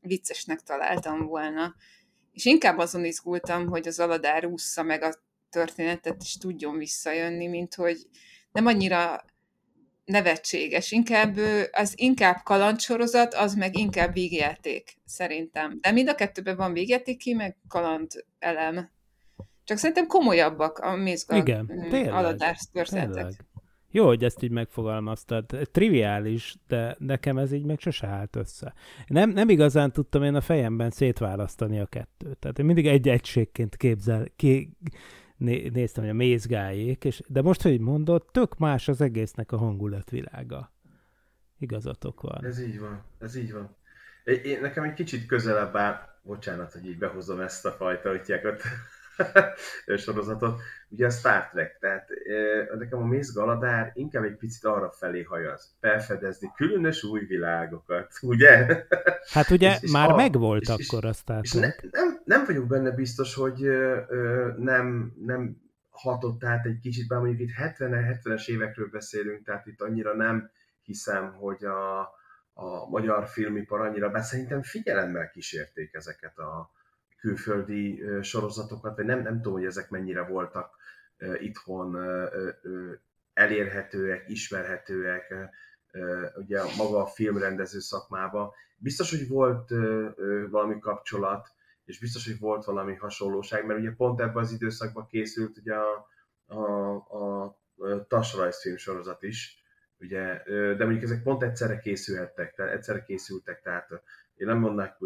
viccesnek 0.00 0.60
találtam 0.60 1.26
volna. 1.26 1.74
És 2.32 2.44
inkább 2.44 2.78
azon 2.78 3.04
izgultam, 3.04 3.66
hogy 3.68 3.86
az 3.88 3.98
Aladár 3.98 4.46
ússza 4.46 4.82
meg 4.82 5.02
a 5.02 5.14
történetet, 5.50 6.22
és 6.22 6.36
tudjon 6.36 6.78
visszajönni, 6.78 7.46
mint 7.46 7.74
hogy 7.74 8.06
nem 8.52 8.66
annyira 8.66 9.24
nevetséges. 10.06 10.92
Inkább 10.92 11.36
az 11.72 11.92
inkább 11.96 12.40
kalandsorozat, 12.44 13.34
az 13.34 13.54
meg 13.54 13.78
inkább 13.78 14.12
végjáték, 14.12 14.98
szerintem. 15.04 15.78
De 15.80 15.90
mind 15.90 16.08
a 16.08 16.14
kettőben 16.14 16.56
van 16.56 16.72
végjáték 16.72 17.36
meg 17.36 17.56
kaland 17.68 18.10
elem. 18.38 18.90
Csak 19.64 19.78
szerintem 19.78 20.06
komolyabbak 20.06 20.78
a 20.78 20.96
mézga 20.96 21.36
Igen, 21.36 21.70
aladás 22.10 22.58
történetek. 22.72 23.14
Tényleg. 23.14 23.34
Jó, 23.90 24.06
hogy 24.06 24.24
ezt 24.24 24.42
így 24.42 24.50
megfogalmaztad. 24.50 25.44
Triviális, 25.72 26.56
de 26.68 26.96
nekem 26.98 27.38
ez 27.38 27.52
így 27.52 27.64
meg 27.64 27.78
sose 27.78 28.06
állt 28.06 28.36
össze. 28.36 28.74
Nem, 29.06 29.30
nem 29.30 29.48
igazán 29.48 29.92
tudtam 29.92 30.22
én 30.22 30.34
a 30.34 30.40
fejemben 30.40 30.90
szétválasztani 30.90 31.80
a 31.80 31.86
kettőt. 31.86 32.38
Tehát 32.38 32.58
én 32.58 32.64
mindig 32.64 32.86
egy 32.86 33.08
egységként 33.08 33.76
képzel, 33.76 34.26
ké, 34.36 34.68
né, 35.36 35.68
néztem, 35.68 36.02
hogy 36.02 36.12
a 36.12 36.16
mézgájék, 36.16 37.04
és, 37.04 37.22
de 37.26 37.42
most, 37.42 37.62
hogy 37.62 37.80
mondod, 37.80 38.24
tök 38.32 38.58
más 38.58 38.88
az 38.88 39.00
egésznek 39.00 39.52
a 39.52 39.56
hangulatvilága. 39.56 40.72
Igazatok 41.58 42.20
van. 42.20 42.44
Ez 42.44 42.60
így 42.60 42.78
van, 42.78 43.02
ez 43.18 43.36
így 43.36 43.52
van. 43.52 43.76
Én, 44.24 44.60
nekem 44.60 44.84
egy 44.84 44.94
kicsit 44.94 45.26
közelebb 45.26 45.76
áll, 45.76 45.98
bocsánat, 46.22 46.72
hogy 46.72 46.86
így 46.86 46.98
behozom 46.98 47.40
ezt 47.40 47.66
a 47.66 47.70
fajta 47.70 48.12
ötjákat, 48.12 48.62
sorozatot, 50.04 50.60
ugye 50.88 51.06
a 51.06 51.10
Star 51.10 51.48
Trek, 51.48 51.78
tehát 51.80 52.08
nekem 52.78 52.98
a 52.98 53.06
Mész 53.06 53.32
Galadár 53.32 53.90
inkább 53.94 54.24
egy 54.24 54.36
picit 54.36 54.64
arra 54.64 54.90
felé 54.90 55.22
hajaz, 55.22 55.76
felfedezni 55.80 56.52
különös 56.56 57.02
új 57.02 57.24
világokat, 57.24 58.12
ugye? 58.22 58.84
Hát 59.32 59.50
ugye 59.50 59.74
és, 59.74 59.82
és 59.82 59.90
már 59.90 60.10
a, 60.10 60.14
megvolt 60.14 60.68
és, 60.68 60.68
akkor 60.68 61.04
a 61.04 61.12
Star 61.12 61.40
Trek. 61.40 61.82
Ne, 61.82 62.00
nem, 62.00 62.20
nem 62.24 62.44
vagyok 62.44 62.66
benne 62.66 62.90
biztos, 62.90 63.34
hogy 63.34 63.64
ö, 63.64 64.52
nem, 64.56 65.14
nem 65.24 65.64
hatott 65.90 66.44
át 66.44 66.66
egy 66.66 66.78
kicsit, 66.78 67.08
bár 67.08 67.20
mondjuk 67.20 67.48
itt 67.48 67.54
70-70-es 67.56 68.48
évekről 68.48 68.88
beszélünk, 68.88 69.44
tehát 69.44 69.66
itt 69.66 69.80
annyira 69.80 70.14
nem 70.14 70.50
hiszem, 70.82 71.32
hogy 71.32 71.64
a, 71.64 72.00
a 72.52 72.88
magyar 72.88 73.28
filmipar 73.28 73.80
annyira, 73.80 74.10
be 74.10 74.22
szerintem 74.22 74.62
figyelemmel 74.62 75.30
kísérték 75.30 75.94
ezeket 75.94 76.38
a, 76.38 76.70
külföldi 77.16 78.02
sorozatokat, 78.22 78.96
vagy 78.96 79.04
nem, 79.04 79.22
nem 79.22 79.36
tudom, 79.36 79.52
hogy 79.52 79.64
ezek 79.64 79.90
mennyire 79.90 80.22
voltak 80.22 80.76
itthon 81.38 81.96
elérhetőek, 83.32 84.28
ismerhetőek, 84.28 85.34
ugye 86.34 86.60
maga 86.76 87.02
a 87.02 87.06
filmrendező 87.06 87.78
szakmába. 87.78 88.54
Biztos, 88.78 89.10
hogy 89.10 89.28
volt 89.28 89.68
valami 90.50 90.78
kapcsolat, 90.78 91.48
és 91.84 91.98
biztos, 91.98 92.26
hogy 92.26 92.38
volt 92.38 92.64
valami 92.64 92.94
hasonlóság, 92.94 93.66
mert 93.66 93.80
ugye 93.80 93.92
pont 93.96 94.20
ebben 94.20 94.42
az 94.42 94.52
időszakban 94.52 95.06
készült 95.06 95.58
ugye 95.58 95.74
a, 95.74 96.08
a, 96.46 96.60
a, 96.94 97.44
a 97.76 98.06
TAS 98.08 98.34
rajzfilm 98.34 98.76
sorozat 98.76 99.22
is, 99.22 99.62
ugye, 99.98 100.42
de 100.46 100.84
mondjuk 100.84 101.02
ezek 101.02 101.22
pont 101.22 101.42
egyszerre 101.42 101.78
készülhettek, 101.78 102.54
tehát 102.54 102.72
egyszerre 102.72 103.02
készültek, 103.02 103.62
tehát 103.62 103.88
én 104.34 104.46
nem 104.46 104.58
mondnak 104.58 104.98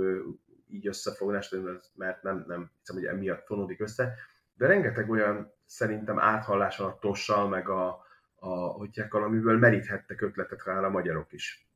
így 0.72 0.86
összefoglalást, 0.86 1.56
mert 1.94 2.22
nem, 2.22 2.44
nem 2.46 2.70
hiszem, 2.78 2.96
hogy 2.96 3.04
emiatt 3.04 3.46
fonódik 3.46 3.80
össze, 3.80 4.14
de 4.54 4.66
rengeteg 4.66 5.10
olyan 5.10 5.52
szerintem 5.66 6.18
áthallás 6.18 6.76
van 6.76 6.88
a 6.88 6.98
tossal, 6.98 7.48
meg 7.48 7.68
a, 7.68 8.04
a 8.34 8.48
hogy 8.48 9.06
amiből 9.10 9.58
meríthettek 9.58 10.20
ötletet 10.20 10.64
rá 10.64 10.80
a 10.80 10.90
magyarok 10.90 11.32
is. 11.32 11.68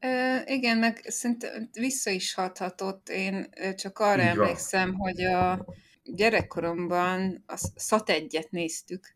Ö, 0.00 0.36
igen, 0.44 0.78
meg 0.78 1.00
szerintem 1.04 1.68
vissza 1.72 2.10
is 2.10 2.34
hathatott. 2.34 3.08
Én 3.08 3.50
csak 3.76 3.98
arra 3.98 4.22
Így 4.22 4.28
emlékszem, 4.28 4.90
van. 4.90 4.98
hogy 4.98 5.24
a 5.24 5.66
gyerekkoromban 6.02 7.42
a 7.46 7.56
szat 7.74 8.10
egyet 8.10 8.50
néztük, 8.50 9.14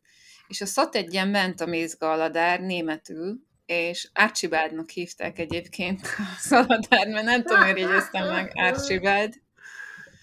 és 0.48 0.60
a 0.60 0.66
szat 0.66 0.94
egyen 0.94 1.28
ment 1.28 1.60
a 1.60 1.66
mézgaladár 1.66 2.60
németül, 2.60 3.48
és 3.70 4.08
Archibaldnak 4.12 4.90
hívták 4.90 5.38
egyébként 5.38 6.00
a 6.02 6.36
szaladár, 6.38 7.08
mert 7.08 7.24
nem 7.24 7.42
tudom, 7.42 7.62
hogy 7.62 7.78
jegyeztem 7.78 8.26
meg 8.26 8.52
Archibald. 8.54 9.34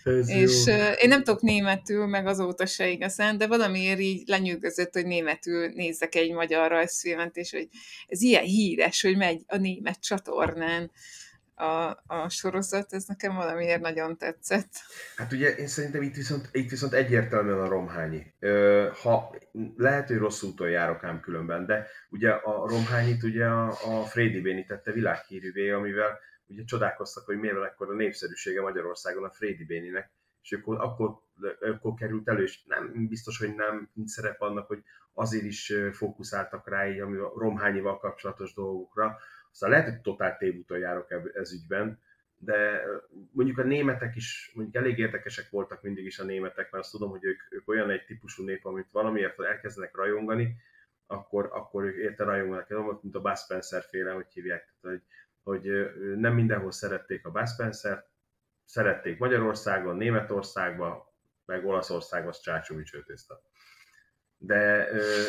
Ez 0.04 0.30
és 0.30 0.66
jó. 0.66 0.74
én 0.76 1.08
nem 1.08 1.24
tudok 1.24 1.42
németül, 1.42 2.06
meg 2.06 2.28
azóta 2.28 2.66
se 2.66 2.90
igazán, 2.90 3.38
de 3.38 3.48
valamiért 3.48 4.00
így 4.00 4.28
lenyűgözött, 4.28 4.94
hogy 4.94 5.06
németül 5.06 5.68
nézzek 5.68 6.16
egy 6.16 6.32
magyar 6.32 6.70
rajzfilmet, 6.72 7.36
és 7.36 7.52
hogy 7.52 7.68
ez 8.08 8.22
ilyen 8.22 8.44
híres, 8.44 9.02
hogy 9.02 9.18
megy 9.18 9.44
a 9.48 9.58
német 9.58 10.02
csatornán 10.02 10.92
a, 11.58 12.04
a 12.08 12.30
sorozat, 12.30 12.94
ez 12.94 13.06
nekem 13.06 13.36
valamiért 13.36 13.82
nagyon 13.82 14.18
tetszett. 14.18 14.70
Hát 15.16 15.32
ugye 15.32 15.56
én 15.56 15.68
szerintem 15.68 16.02
itt 16.02 16.16
viszont, 16.16 16.50
itt 16.52 16.70
viszont 16.70 16.94
egyértelműen 16.94 17.60
a 17.60 17.68
Romhányi. 17.68 18.34
Ha 19.02 19.36
lehet, 19.78 20.08
hogy 20.08 20.18
rossz 20.18 20.42
úton 20.42 20.70
járok 20.70 21.04
ám 21.04 21.20
különben, 21.20 21.66
de 21.66 21.88
ugye 22.10 22.30
a 22.30 22.68
Romhányit 22.68 23.24
ugye 23.24 23.46
a, 23.46 23.68
a 23.68 24.04
Frédi 24.04 24.42
Béni 24.42 24.66
tette 24.66 24.92
világhírűvé, 24.92 25.70
amivel 25.70 26.20
ugye 26.48 26.64
csodálkoztak, 26.64 27.26
hogy 27.26 27.38
miért 27.38 27.56
van 27.56 27.66
ekkor 27.66 27.90
a 27.90 27.96
népszerűsége 27.96 28.62
Magyarországon 28.62 29.24
a 29.24 29.32
Frédi 29.32 29.66
Béninek, 29.66 30.12
és 30.42 30.52
akkor, 30.52 30.82
akkor, 30.82 31.20
akkor 31.60 31.94
került 31.94 32.28
elő, 32.28 32.44
és 32.44 32.64
nem 32.66 33.08
biztos, 33.08 33.38
hogy 33.38 33.56
nem 33.56 33.92
szerep 34.06 34.42
annak, 34.42 34.68
hogy 34.68 34.84
azért 35.14 35.44
is 35.44 35.74
fókuszáltak 35.92 36.70
rá 36.70 36.90
így, 36.90 37.00
ami 37.00 37.18
a 37.18 37.34
Romhányival 37.36 38.00
kapcsolatos 38.00 38.54
dolgokra, 38.54 39.18
aztán 39.58 39.72
lehet, 39.72 39.90
hogy 39.90 40.02
totál 40.02 40.38
tévúton 40.38 40.78
járok 40.78 41.12
ez 41.34 41.54
ügyben, 41.54 42.00
de 42.38 42.82
mondjuk 43.32 43.58
a 43.58 43.64
németek 43.64 44.16
is, 44.16 44.52
mondjuk 44.56 44.84
elég 44.84 44.98
érdekesek 44.98 45.50
voltak 45.50 45.82
mindig 45.82 46.06
is 46.06 46.20
a 46.20 46.24
németek, 46.24 46.72
mert 46.72 46.84
azt 46.84 46.92
tudom, 46.92 47.10
hogy 47.10 47.24
ők, 47.24 47.42
ők 47.50 47.68
olyan 47.68 47.90
egy 47.90 48.06
típusú 48.06 48.44
nép, 48.44 48.66
amit 48.66 48.92
valamiért 48.92 49.42
elkezdenek 49.42 49.96
rajongani, 49.96 50.56
akkor, 51.08 51.50
akkor 51.54 51.84
ők 51.84 51.96
érte 51.96 52.24
rajonganak. 52.24 53.02
Mint 53.02 53.16
a 53.16 53.22
Bud 53.22 53.38
Spencer 53.38 53.84
féle, 53.84 54.12
hogy 54.12 54.28
hívják, 54.34 54.74
tehát, 54.82 55.02
hogy, 55.44 55.62
hogy 55.64 55.92
nem 56.18 56.34
mindenhol 56.34 56.72
szerették 56.72 57.26
a 57.26 57.32
Bud 57.32 57.48
Spencer, 57.48 58.06
szerették 58.66 59.18
Magyarországon, 59.18 59.96
Németországban, 59.96 61.04
meg 61.46 61.66
Olaszországban 61.66 62.30
az 62.30 62.40
csácsú 62.40 62.84
csőtészta. 62.84 63.42
De 64.38 64.88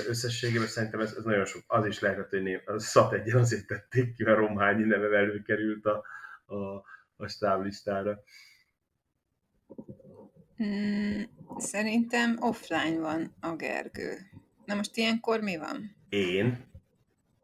összességében 0.09 0.66
szerintem 0.66 1.00
ez, 1.00 1.14
ez, 1.18 1.24
nagyon 1.24 1.44
sok. 1.44 1.62
Az 1.66 1.86
is 1.86 1.98
lehet, 1.98 2.28
hogy 2.28 2.42
név, 2.42 2.61
az 2.64 2.84
szat 2.84 3.12
egyen 3.12 3.36
azért 3.36 3.66
tették 3.66 4.14
ki, 4.14 4.24
mert 4.24 4.38
Romhányi 4.38 4.84
neve 4.84 5.16
előkerült 5.16 5.84
a, 5.86 6.04
a, 6.46 6.56
a 7.16 7.26
stáblistára. 7.26 8.22
Mm, 10.62 11.22
szerintem 11.56 12.36
offline 12.40 12.98
van 12.98 13.36
a 13.40 13.56
Gergő. 13.56 14.18
Na 14.64 14.74
most 14.74 14.96
ilyenkor 14.96 15.40
mi 15.40 15.56
van? 15.56 15.96
Én? 16.09 16.66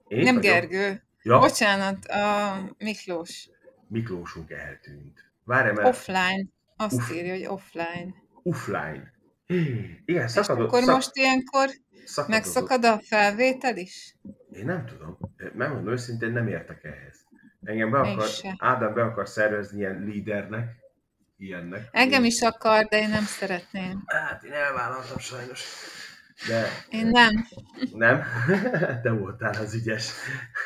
Én 0.09 0.23
Nem 0.23 0.35
vagyok? 0.35 0.53
Gergő. 0.53 1.03
Ja, 1.23 1.39
Bocsánat, 1.39 2.05
a 2.05 2.55
Miklós. 2.79 3.49
Miklósunk 3.89 4.51
eltűnt. 4.51 5.33
Várj, 5.45 5.73
mert 5.73 5.89
Offline. 5.89 6.47
Azt 6.77 6.95
Uff. 6.95 7.11
írja, 7.11 7.33
hogy 7.33 7.47
offline. 7.47 8.15
offline. 8.43 9.14
Igen, 9.47 10.25
És 10.25 10.31
szakadott. 10.31 10.67
akkor 10.67 10.83
szak- 10.83 10.95
most 10.95 11.11
ilyenkor 11.17 11.69
szakadozott. 12.05 12.29
megszakad 12.29 12.85
a 12.85 13.01
felvétel 13.09 13.77
is? 13.77 14.17
Én 14.53 14.65
nem 14.65 14.87
tudom. 14.87 15.19
Megmondom 15.55 15.93
őszintén, 15.93 16.33
nem 16.33 16.49
értek 16.49 16.85
ehhez. 16.85 17.21
Engem 17.63 17.91
be 17.91 17.99
akar. 17.99 18.29
Ádám 18.59 18.95
be 18.95 19.03
akar 19.03 19.29
szervezni 19.29 19.79
ilyen 19.79 20.03
lídernek, 20.05 20.71
ilyennek. 21.37 21.89
Engem 21.93 22.25
is 22.25 22.41
akar, 22.43 22.85
de 22.85 22.99
én 22.99 23.09
nem 23.09 23.25
szeretném. 23.25 24.03
Hát 24.07 24.45
én 24.45 24.53
elvállaltam 24.53 25.19
sajnos. 25.19 25.65
De 26.49 26.67
Én 26.89 27.07
nem. 27.07 27.47
nem, 27.93 28.23
te 29.03 29.11
voltál 29.11 29.61
az 29.63 29.75
ügyes. 29.75 30.11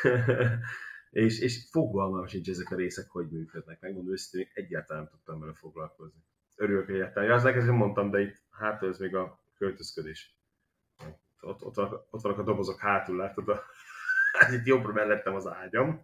és, 1.11 1.39
és 1.39 1.67
fogalmam 1.71 2.27
sincs 2.27 2.49
ezek 2.49 2.71
a 2.71 2.75
részek, 2.75 3.09
hogy 3.09 3.27
működnek. 3.29 3.79
Megmondom 3.79 4.11
őszintén, 4.11 4.49
egyáltalán 4.53 5.03
nem 5.03 5.11
tudtam 5.11 5.39
vele 5.39 5.53
foglalkozni. 5.53 6.19
Örülök. 6.59 7.13
Ja, 7.15 7.33
az 7.33 7.43
neked 7.43 7.65
mondtam, 7.65 8.11
de 8.11 8.21
itt 8.21 8.41
hátul 8.51 8.89
ez 8.89 8.97
még 8.97 9.15
a 9.15 9.39
költözködés. 9.57 10.35
Ott, 11.41 11.63
ott, 11.63 11.77
ott 12.09 12.21
vannak 12.21 12.39
a 12.39 12.43
dobozok 12.43 12.79
hátul, 12.79 13.15
látod? 13.15 13.49
A, 13.49 13.63
hát 14.39 14.51
itt 14.57 14.65
jobbra 14.65 14.93
mellettem 14.93 15.35
az 15.35 15.47
ágyam. 15.47 15.99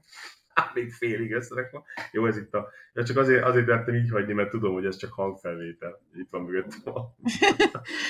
Hát 0.56 0.74
még 0.74 0.94
félig 0.94 1.34
összerakva. 1.34 1.86
Jó, 2.12 2.28
ez 2.28 2.38
itt 2.38 2.54
a... 2.54 2.70
Ja, 2.94 3.04
csak 3.04 3.18
azért, 3.18 3.44
azért 3.44 3.66
mertem 3.66 3.96
így 3.96 4.10
hagyni, 4.12 4.34
mert 4.34 4.50
tudom, 4.50 4.74
hogy 4.74 4.86
ez 4.86 4.98
csak 4.98 5.14
hangfelvétel. 5.14 6.02
Itt 6.14 6.28
van 6.30 6.42
mögöttem 6.42 6.94
a, 6.94 7.16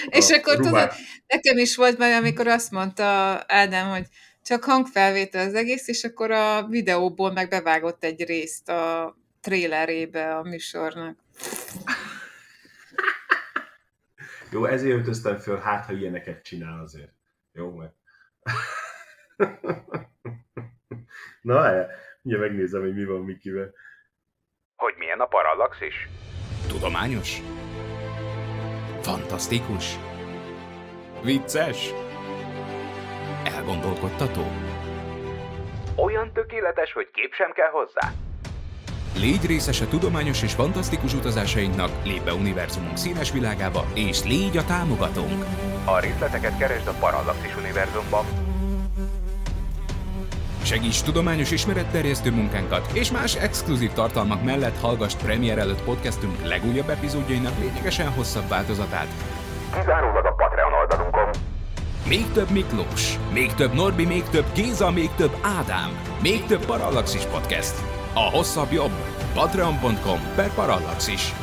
És 0.09 0.31
a 0.31 0.35
akkor 0.35 0.55
tudod, 0.55 0.71
ruhák. 0.71 0.93
nekem 1.27 1.57
is 1.57 1.75
volt 1.75 1.97
már, 1.97 2.21
amikor 2.21 2.47
azt 2.47 2.71
mondta 2.71 3.03
Ádám, 3.47 3.89
hogy 3.89 4.07
csak 4.43 4.63
hangfelvétel 4.63 5.47
az 5.47 5.53
egész, 5.53 5.87
és 5.87 6.03
akkor 6.03 6.31
a 6.31 6.67
videóból 6.67 7.31
meg 7.31 7.49
bevágott 7.49 8.03
egy 8.03 8.23
részt 8.23 8.69
a 8.69 9.15
trélerébe 9.41 10.35
a 10.35 10.43
műsornak. 10.43 11.17
Jó, 14.51 14.65
ezért 14.65 14.95
öltöztem 14.95 15.37
föl, 15.37 15.57
hát 15.57 15.85
ha 15.85 15.93
ilyeneket 15.93 16.43
csinál 16.43 16.79
azért. 16.79 17.13
Jó, 17.51 17.75
meg. 17.75 17.91
Na, 21.41 21.67
e, 21.67 21.89
ugye 22.21 22.37
megnézem, 22.37 22.81
hogy 22.81 22.95
mi 22.95 23.05
van 23.05 23.21
Mikivel. 23.21 23.73
Hogy 24.75 24.93
milyen 24.97 25.19
a 25.19 25.25
parallaxis? 25.25 26.07
Tudományos? 26.67 27.41
Fantasztikus? 29.01 29.97
Vicces? 31.23 31.91
Elgondolkodtató? 33.43 34.43
Olyan 35.95 36.33
tökéletes, 36.33 36.93
hogy 36.93 37.11
kép 37.11 37.33
sem 37.33 37.51
kell 37.51 37.69
hozzá? 37.69 38.24
Légy 39.17 39.61
a 39.81 39.87
tudományos 39.87 40.41
és 40.41 40.53
fantasztikus 40.53 41.13
utazásainknak, 41.13 41.89
lépj 42.03 42.23
be 42.23 42.33
univerzumunk 42.33 42.97
színes 42.97 43.31
világába, 43.31 43.85
és 43.93 44.23
légy 44.23 44.57
a 44.57 44.63
támogatónk! 44.63 45.45
A 45.85 45.99
részleteket 45.99 46.57
keresd 46.57 46.87
a 46.87 46.93
Parallaxis 46.99 47.55
univerzumban. 47.55 48.25
Segíts 50.63 51.01
tudományos 51.01 51.51
ismeretterjesztő 51.51 52.31
munkánkat, 52.31 52.89
és 52.93 53.11
más 53.11 53.35
exkluzív 53.35 53.91
tartalmak 53.91 54.43
mellett 54.43 54.79
hallgass 54.79 55.15
premier 55.15 55.57
előtt 55.57 55.81
podcastünk 55.81 56.45
legújabb 56.45 56.89
epizódjainak 56.89 57.59
lényegesen 57.59 58.09
hosszabb 58.09 58.47
változatát. 58.47 59.07
Kizárólag 59.73 60.25
a 60.25 60.31
Patreon 60.33 60.73
oldalunkon. 60.73 61.29
Még 62.07 62.31
több 62.31 62.49
Miklós, 62.49 63.19
még 63.33 63.53
több 63.53 63.73
Norbi, 63.73 64.05
még 64.05 64.23
több 64.23 64.45
Géza, 64.53 64.91
még 64.91 65.09
több 65.15 65.35
Ádám, 65.41 65.91
még 66.21 66.45
több 66.45 66.65
Parallaxis 66.65 67.23
Podcast. 67.23 67.94
A 68.17 68.29
hosszabb 68.29 68.71
jobb. 68.71 68.91
Patreon.com 69.33 70.19
per 70.35 70.53
Parallaxis. 70.53 71.33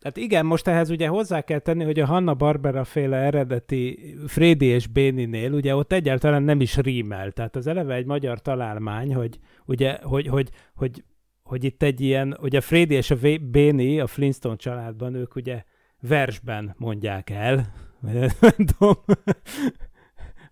Hát 0.00 0.16
igen, 0.16 0.46
most 0.46 0.66
ehhez 0.66 0.90
ugye 0.90 1.08
hozzá 1.08 1.40
kell 1.40 1.58
tenni, 1.58 1.84
hogy 1.84 2.00
a 2.00 2.06
Hanna-Barbera 2.06 2.84
féle 2.84 3.16
eredeti 3.16 4.14
Frédi 4.26 4.66
és 4.66 4.86
Béninél 4.86 5.52
ugye 5.52 5.76
ott 5.76 5.92
egyáltalán 5.92 6.42
nem 6.42 6.60
is 6.60 6.76
rímel. 6.76 7.32
Tehát 7.32 7.56
az 7.56 7.66
eleve 7.66 7.94
egy 7.94 8.06
magyar 8.06 8.40
találmány, 8.40 9.14
hogy 9.14 9.38
ugye, 9.64 9.98
hogy, 10.02 10.26
hogy, 10.26 10.50
hogy, 10.74 11.04
hogy 11.42 11.64
itt 11.64 11.82
egy 11.82 12.00
ilyen, 12.00 12.38
ugye 12.40 12.60
Frédi 12.60 12.94
és 12.94 13.10
a 13.10 13.16
Béni 13.50 14.00
a 14.00 14.06
Flintstone 14.06 14.56
családban, 14.56 15.14
ők 15.14 15.34
ugye 15.34 15.64
versben 16.00 16.74
mondják 16.78 17.30
el, 17.30 17.72
nem 18.40 18.54
tudom, 18.56 18.94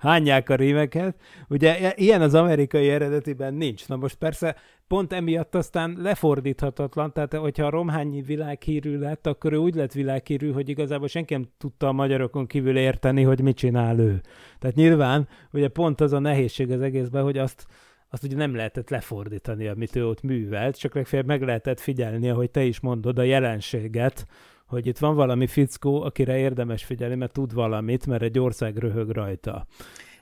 hányják 0.06 0.48
a 0.50 0.54
rímeket. 0.54 1.16
Ugye 1.48 1.78
i- 1.80 2.02
ilyen 2.04 2.22
az 2.22 2.34
amerikai 2.34 2.88
eredetiben 2.90 3.54
nincs. 3.54 3.88
Na 3.88 3.96
most 3.96 4.14
persze 4.16 4.56
pont 4.88 5.12
emiatt 5.12 5.54
aztán 5.54 5.96
lefordíthatatlan, 5.98 7.12
tehát 7.12 7.34
hogyha 7.34 7.66
a 7.66 7.70
Romhányi 7.70 8.22
világhírű 8.22 8.98
lett, 8.98 9.26
akkor 9.26 9.52
ő 9.52 9.56
úgy 9.56 9.74
lett 9.74 9.92
világhírű, 9.92 10.52
hogy 10.52 10.68
igazából 10.68 11.08
senki 11.08 11.34
nem 11.34 11.48
tudta 11.58 11.88
a 11.88 11.92
magyarokon 11.92 12.46
kívül 12.46 12.76
érteni, 12.76 13.22
hogy 13.22 13.40
mit 13.40 13.56
csinál 13.56 13.98
ő. 13.98 14.20
Tehát 14.58 14.76
nyilván 14.76 15.28
ugye 15.52 15.68
pont 15.68 16.00
az 16.00 16.12
a 16.12 16.18
nehézség 16.18 16.70
az 16.70 16.80
egészben, 16.80 17.22
hogy 17.22 17.38
azt, 17.38 17.66
azt 18.10 18.24
ugye 18.24 18.36
nem 18.36 18.54
lehetett 18.54 18.90
lefordítani, 18.90 19.66
amit 19.66 19.96
ő 19.96 20.06
ott 20.06 20.22
művelt, 20.22 20.78
csak 20.78 20.94
legfeljebb 20.94 21.26
meg 21.26 21.42
lehetett 21.42 21.80
figyelni, 21.80 22.30
ahogy 22.30 22.50
te 22.50 22.62
is 22.62 22.80
mondod, 22.80 23.18
a 23.18 23.22
jelenséget, 23.22 24.26
hogy 24.66 24.86
itt 24.86 24.98
van 24.98 25.14
valami 25.14 25.46
fickó, 25.46 26.02
akire 26.02 26.38
érdemes 26.38 26.84
figyelni, 26.84 27.14
mert 27.14 27.32
tud 27.32 27.52
valamit, 27.52 28.06
mert 28.06 28.22
egy 28.22 28.38
ország 28.38 28.76
röhög 28.76 29.10
rajta. 29.10 29.66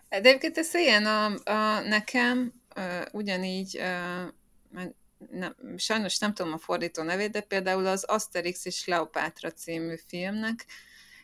De 0.09 0.17
egyébként 0.17 0.59
ez 0.59 0.75
ilyen 0.75 1.07
a, 1.07 1.25
a 1.45 1.81
nekem, 1.81 2.53
uh, 2.77 2.83
ugyanígy, 3.13 3.77
uh, 3.77 4.33
már 4.71 4.93
nem, 5.31 5.55
sajnos 5.77 6.19
nem 6.19 6.35
tudom 6.35 6.53
a 6.53 6.59
fordító 6.59 7.03
nevét, 7.03 7.31
de 7.31 7.41
például 7.41 7.87
az 7.87 8.05
Asterix 8.05 8.65
és 8.65 8.85
Kleopátra 8.85 9.51
című 9.51 9.95
filmnek 10.07 10.67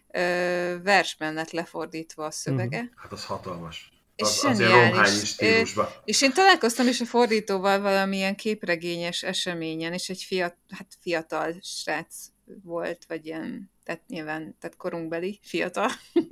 uh, 0.06 0.82
versben 0.82 1.34
lett 1.34 1.50
lefordítva 1.50 2.24
a 2.24 2.30
szövege. 2.30 2.82
Mhm. 2.82 2.92
Hát 2.96 3.12
az 3.12 3.24
hatalmas. 3.24 3.92
És 4.16 4.26
Az, 4.26 4.44
azért 4.44 4.70
zseniális. 4.70 5.26
stílusban. 5.28 5.88
És 6.04 6.22
én 6.22 6.32
találkoztam 6.32 6.88
is 6.88 7.00
a 7.00 7.04
fordítóval 7.04 7.80
valamilyen 7.80 8.36
képregényes 8.36 9.22
eseményen, 9.22 9.92
és 9.92 10.08
egy 10.08 10.22
fiat, 10.22 10.56
hát 10.68 10.86
fiatal 11.00 11.54
srác 11.62 12.14
volt, 12.62 13.04
vagy 13.08 13.26
ilyen, 13.26 13.70
tehát 13.84 14.02
nyilván, 14.06 14.56
tehát 14.60 14.76
korunkbeli 14.76 15.38
fiatal. 15.42 15.90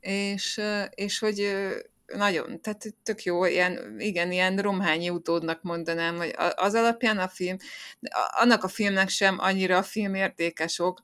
és, 0.00 0.60
és 0.94 1.18
hogy 1.18 1.56
nagyon, 2.06 2.60
tehát 2.60 2.94
tök 3.02 3.22
jó, 3.22 3.44
ilyen, 3.44 3.94
igen, 3.98 4.32
ilyen 4.32 4.58
romhányi 4.58 5.10
utódnak 5.10 5.62
mondanám, 5.62 6.16
hogy 6.16 6.34
az 6.54 6.74
alapján 6.74 7.18
a 7.18 7.28
film, 7.28 7.56
annak 8.30 8.64
a 8.64 8.68
filmnek 8.68 9.08
sem 9.08 9.38
annyira 9.38 9.76
a 9.76 9.82
film 9.82 10.14
értékesok, 10.14 11.02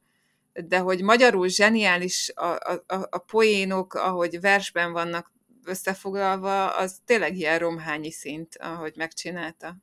de 0.52 0.78
hogy 0.78 1.02
magyarul 1.02 1.48
zseniális 1.48 2.32
a, 2.34 2.46
a, 2.46 2.84
a 3.10 3.18
poénok, 3.18 3.94
ahogy 3.94 4.40
versben 4.40 4.92
vannak 4.92 5.32
összefoglalva, 5.64 6.76
az 6.76 7.00
tényleg 7.04 7.36
ilyen 7.36 7.58
romhányi 7.58 8.10
szint, 8.10 8.56
ahogy 8.58 8.92
megcsinálta. 8.96 9.76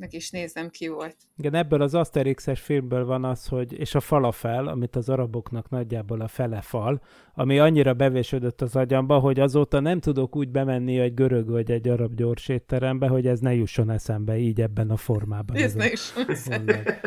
Meg 0.00 0.14
is 0.14 0.30
nézem, 0.30 0.70
ki 0.70 0.88
volt. 0.88 1.16
Igen, 1.36 1.54
ebből 1.54 1.82
az 1.82 1.94
Asterix-es 1.94 2.60
filmből 2.60 3.04
van 3.04 3.24
az, 3.24 3.46
hogy, 3.46 3.72
és 3.72 3.94
a 3.94 4.00
falafel, 4.00 4.66
amit 4.66 4.96
az 4.96 5.08
araboknak 5.08 5.70
nagyjából 5.70 6.20
a 6.20 6.28
fele 6.28 6.60
fal, 6.60 7.02
ami 7.34 7.58
annyira 7.58 7.94
bevésődött 7.94 8.60
az 8.60 8.76
agyamba, 8.76 9.18
hogy 9.18 9.40
azóta 9.40 9.80
nem 9.80 10.00
tudok 10.00 10.36
úgy 10.36 10.48
bemenni 10.48 10.98
egy 10.98 11.14
görög 11.14 11.50
vagy 11.50 11.70
egy 11.70 11.88
arab 11.88 12.14
gyors 12.14 12.48
étterembe, 12.48 13.08
hogy 13.08 13.26
ez 13.26 13.40
ne 13.40 13.54
jusson 13.54 13.90
eszembe 13.90 14.36
így 14.36 14.60
ebben 14.60 14.90
a 14.90 14.96
formában. 14.96 15.56
Ez 15.56 15.74
a 15.74 15.78
ne 15.78 15.90
is 15.90 16.12
mondat. 16.48 17.00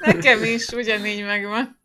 Nekem 0.00 0.44
is 0.44 0.68
ugyanígy 0.68 1.24
megvan. 1.24 1.80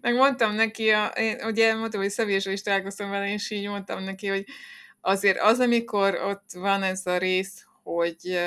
Meg 0.00 0.14
mondtam 0.14 0.54
neki, 0.54 0.88
a, 0.88 1.06
én 1.06 1.36
ugye 1.44 1.74
mondtam, 1.74 2.00
hogy 2.00 2.10
Szevésről 2.10 2.54
is 2.54 2.62
találkoztam 2.62 3.10
vele, 3.10 3.32
és 3.32 3.50
így 3.50 3.68
mondtam 3.68 4.04
neki, 4.04 4.26
hogy 4.26 4.44
azért 5.00 5.38
az, 5.40 5.58
amikor 5.58 6.14
ott 6.14 6.50
van 6.52 6.82
ez 6.82 7.06
a 7.06 7.18
rész, 7.18 7.65
hogy 7.86 8.38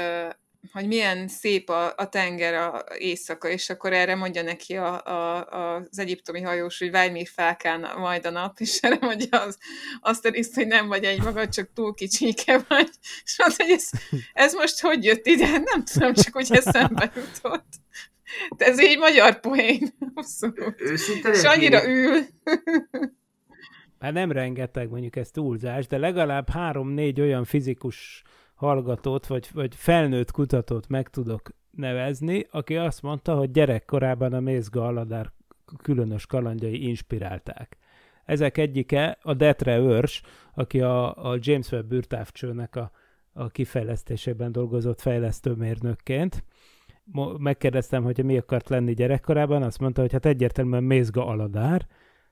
hogy 0.72 0.88
milyen 0.88 1.28
szép 1.28 1.70
a, 1.70 1.94
a 1.96 2.10
tenger 2.10 2.54
a 2.54 2.84
éjszaka, 2.98 3.50
és 3.50 3.70
akkor 3.70 3.94
erre 3.94 4.16
mondja 4.16 4.42
neki 4.42 4.78
a, 4.78 5.06
a, 5.06 5.48
a, 5.54 5.76
az 5.76 6.00
egyiptomi 6.00 6.42
hajós, 6.42 6.80
hogy 6.80 6.92
várj 6.92 7.12
még 7.12 7.28
felkán 7.28 7.98
majd 7.98 8.26
a 8.26 8.30
nap, 8.30 8.60
és 8.60 8.78
erre 8.82 8.98
mondja 9.02 9.42
az, 9.42 9.58
azt 10.02 10.26
a 10.26 10.30
részt, 10.30 10.56
hogy 10.56 10.68
nem 10.68 10.88
vagy 10.88 11.04
egy 11.04 11.22
magad, 11.22 11.50
csak 11.50 11.74
túl 11.74 11.94
kicsike 11.94 12.66
vagy. 12.68 12.90
És 13.24 13.38
mondta, 13.38 13.64
hogy 13.64 13.74
ez, 13.74 13.90
ez 14.34 14.54
most 14.54 14.80
hogy 14.80 15.04
jött 15.04 15.26
ide? 15.26 15.50
Nem 15.50 15.84
tudom, 15.94 16.14
csak 16.14 16.34
hogy 16.34 16.48
eszembe 16.52 17.12
jutott. 17.16 17.68
De 18.58 18.66
ez 18.66 18.82
így 18.82 18.98
magyar 18.98 19.40
poén. 19.40 19.88
Abszolút. 20.14 20.80
És 21.24 21.44
annyira 21.44 21.88
ül. 21.88 22.26
Hát 24.00 24.14
nem 24.14 24.32
rengeteg, 24.32 24.90
mondjuk 24.90 25.16
ez 25.16 25.30
túlzás, 25.32 25.88
de 25.88 25.98
legalább 25.98 26.50
három-négy 26.50 27.22
olyan 27.22 27.46
fizikus 27.46 28.24
hallgatót, 28.60 29.28
vagy, 29.28 29.50
vagy 29.54 29.76
felnőtt 29.76 30.32
kutatót 30.32 30.88
meg 30.88 31.10
tudok 31.10 31.50
nevezni, 31.72 32.46
aki 32.52 32.78
azt 32.78 33.02
mondta, 33.02 33.36
hogy 33.36 33.52
gyerekkorában 33.52 34.34
a 34.34 34.40
Mézga 34.40 34.86
Aladár 34.86 35.32
különös 35.82 36.26
kalandjai 36.26 36.88
inspirálták. 36.88 37.78
Ezek 38.26 38.58
egyike 38.58 39.18
a 39.22 39.34
Detre 39.34 39.78
Őrs, 39.78 40.22
aki 40.54 40.82
a, 40.82 41.30
a 41.32 41.38
James 41.40 41.72
Webb 41.72 41.92
űrtávcsőnek 41.92 42.76
a, 42.76 42.92
a 43.34 43.48
kifejlesztésében 43.48 44.52
dolgozott 44.52 45.02
fejlesztőmérnökként. 45.02 46.44
Megkérdeztem, 47.38 48.04
hogy 48.04 48.24
mi 48.24 48.38
akart 48.38 48.70
lenni 48.70 48.94
gyerekkorában, 48.94 49.64
azt 49.64 49.80
mondta, 49.80 50.02
hogy 50.02 50.12
hát 50.12 50.26
egyértelműen 50.26 50.84
Mézga 50.84 51.26
Aladár, 51.26 51.88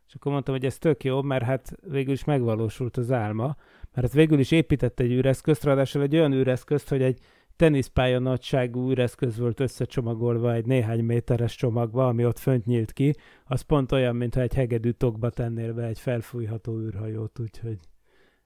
és 0.07 0.13
akkor 0.15 0.32
mondtam, 0.32 0.53
hogy 0.53 0.65
ez 0.65 0.78
tök 0.78 1.03
jó, 1.03 1.21
mert 1.21 1.43
hát 1.43 1.78
végül 1.82 2.13
is 2.13 2.23
megvalósult 2.23 2.97
az 2.97 3.11
álma, 3.11 3.55
mert 3.97 4.09
hát 4.09 4.17
végül 4.17 4.39
is 4.39 4.51
épített 4.51 4.99
egy 4.99 5.11
űreszközt, 5.11 5.63
ráadásul 5.63 6.01
egy 6.01 6.15
olyan 6.15 6.33
űreszközt, 6.33 6.89
hogy 6.89 7.01
egy 7.01 7.19
teniszpálya 7.55 8.19
nagyságú 8.19 8.91
űreszköz 8.91 9.37
volt 9.37 9.59
összecsomagolva 9.59 10.53
egy 10.53 10.65
néhány 10.65 11.03
méteres 11.03 11.55
csomagba, 11.55 12.07
ami 12.07 12.25
ott 12.25 12.39
fönt 12.39 12.65
nyílt 12.65 12.93
ki, 12.93 13.15
az 13.45 13.61
pont 13.61 13.91
olyan, 13.91 14.15
mintha 14.15 14.41
egy 14.41 14.53
hegedű 14.53 14.91
tokba 14.91 15.29
tennél 15.29 15.73
be 15.73 15.83
egy 15.83 15.99
felfújható 15.99 16.79
űrhajót, 16.79 17.39
úgyhogy 17.39 17.77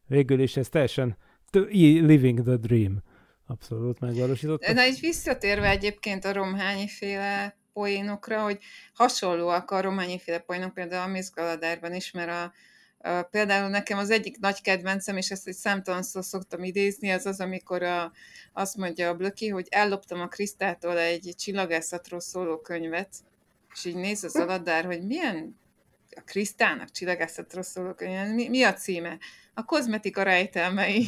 végül 0.08 0.40
is 0.40 0.58
ez 0.58 0.70
teljesen 0.70 1.18
living 1.82 2.42
the 2.42 2.56
dream. 2.56 3.02
Abszolút 3.48 4.00
megvalósított. 4.00 4.74
Na, 4.74 4.86
így 4.86 5.00
visszatérve 5.00 5.70
egyébként 5.70 6.26
a 6.26 6.34
romhányi 6.34 6.88
féle 6.88 7.58
poénokra, 7.74 8.44
hogy 8.44 8.58
hasonlóak 8.94 9.72
a 9.72 9.82
rományi 9.82 10.20
féle 10.20 10.40
poénok, 10.40 10.74
például 10.74 11.10
a 11.10 11.12
Miss 11.12 11.30
Galadárban 11.30 11.94
is, 11.94 12.12
mert 12.12 12.30
a, 12.30 12.52
például 13.32 13.70
nekem 13.70 13.98
az 13.98 14.10
egyik 14.10 14.40
nagy 14.40 14.62
kedvencem, 14.62 15.18
és 15.18 15.32
ezt 15.32 15.48
egy 15.48 15.56
számtalanszor 15.56 16.24
szoktam 16.24 16.64
idézni, 16.64 17.10
az 17.10 17.26
az, 17.26 17.40
amikor 17.40 17.84
a, 17.84 18.12
azt 18.54 18.78
mondja 18.78 19.10
a 19.10 19.16
Blöki, 19.16 19.48
hogy 19.48 19.68
elloptam 19.70 20.22
a 20.22 20.28
Krisztától 20.28 20.98
egy 20.98 21.34
csillagászatról 21.38 22.20
szóló 22.20 22.58
könyvet, 22.58 23.10
és 23.74 23.86
így 23.86 23.96
néz 23.96 24.24
az 24.24 24.36
aladár, 24.36 24.86
hogy 24.86 25.06
milyen 25.06 25.60
a 26.16 26.22
Krisztának 26.26 26.92
csillagászatról 26.92 27.64
szóló 27.64 27.94
könyv, 27.94 28.34
mi, 28.34 28.50
mi 28.50 28.64
a 28.64 28.74
címe? 28.74 29.18
A 29.54 29.66
kozmetika 29.66 30.24
rejtelmei. 30.24 31.08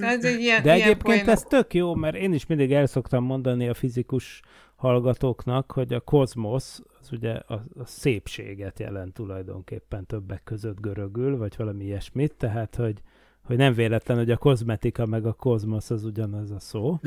Tehát 0.00 0.24
egy 0.24 0.40
ilyen, 0.40 0.62
De 0.62 0.74
ilyen 0.74 0.88
egyébként 0.88 1.22
poén... 1.22 1.28
ez 1.28 1.42
tök 1.42 1.74
jó, 1.74 1.94
mert 1.94 2.16
én 2.16 2.32
is 2.32 2.46
mindig 2.46 2.72
el 2.72 2.86
szoktam 2.86 3.24
mondani 3.24 3.68
a 3.68 3.74
fizikus 3.74 4.42
hallgatóknak, 4.76 5.72
hogy 5.72 5.92
a 5.92 6.00
kozmosz 6.00 6.82
az 7.02 7.12
ugye 7.12 7.32
a, 7.32 7.54
a 7.54 7.84
szépséget 7.84 8.78
jelent 8.78 9.12
tulajdonképpen 9.12 10.06
többek 10.06 10.44
között 10.44 10.80
görögül, 10.80 11.36
vagy 11.36 11.54
valami 11.56 11.84
ilyesmit, 11.84 12.34
tehát 12.34 12.74
hogy, 12.74 13.02
hogy 13.42 13.56
nem 13.56 13.74
véletlen, 13.74 14.16
hogy 14.16 14.30
a 14.30 14.36
kozmetika 14.36 15.06
meg 15.06 15.26
a 15.26 15.32
kozmosz 15.32 15.90
az 15.90 16.04
ugyanaz 16.04 16.50
a 16.50 16.58
szó. 16.58 16.98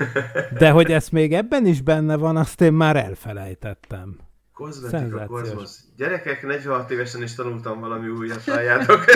De 0.58 0.70
hogy 0.70 0.90
ez 0.90 1.08
még 1.08 1.34
ebben 1.34 1.66
is 1.66 1.80
benne 1.80 2.16
van, 2.16 2.36
azt 2.36 2.60
én 2.60 2.72
már 2.72 2.96
elfelejtettem. 2.96 4.16
Kozmetika, 4.54 5.26
kozmosz. 5.26 5.84
Gyerekek, 5.96 6.42
46 6.42 6.90
évesen 6.90 7.22
is 7.22 7.34
tanultam 7.34 7.80
valami 7.80 8.08
újat, 8.08 8.44
halljátok. 8.44 9.04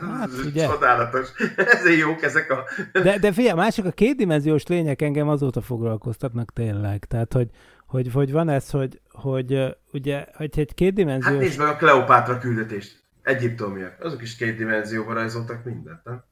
Hát, 0.00 0.28
ugye. 0.44 0.66
Csodálatos. 0.66 1.28
Ezért 1.74 1.98
jók 1.98 2.22
ezek 2.22 2.50
a... 2.50 2.64
De, 2.92 3.18
de 3.18 3.32
figyelj, 3.32 3.56
mások 3.56 3.84
a 3.84 3.90
kétdimenziós 3.90 4.66
lények 4.66 5.02
engem 5.02 5.28
azóta 5.28 5.60
foglalkoztatnak 5.60 6.52
tényleg. 6.52 7.04
Tehát, 7.04 7.32
hogy, 7.32 7.50
hogy, 7.86 8.12
hogy 8.12 8.32
van 8.32 8.48
ez, 8.48 8.70
hogy, 8.70 9.00
hogy 9.20 9.76
ugye, 9.92 10.26
hogy 10.34 10.58
egy 10.58 10.74
kétdimenziós... 10.74 11.32
Hát 11.32 11.42
nézd 11.42 11.58
meg 11.58 11.68
a 11.68 11.76
Kleopátra 11.76 12.38
küldetést. 12.38 13.02
Egyiptomiak. 13.22 14.04
Azok 14.04 14.22
is 14.22 14.36
kétdimenzióban 14.36 15.14
rajzoltak 15.14 15.64
mindent, 15.64 16.04
nem? 16.04 16.24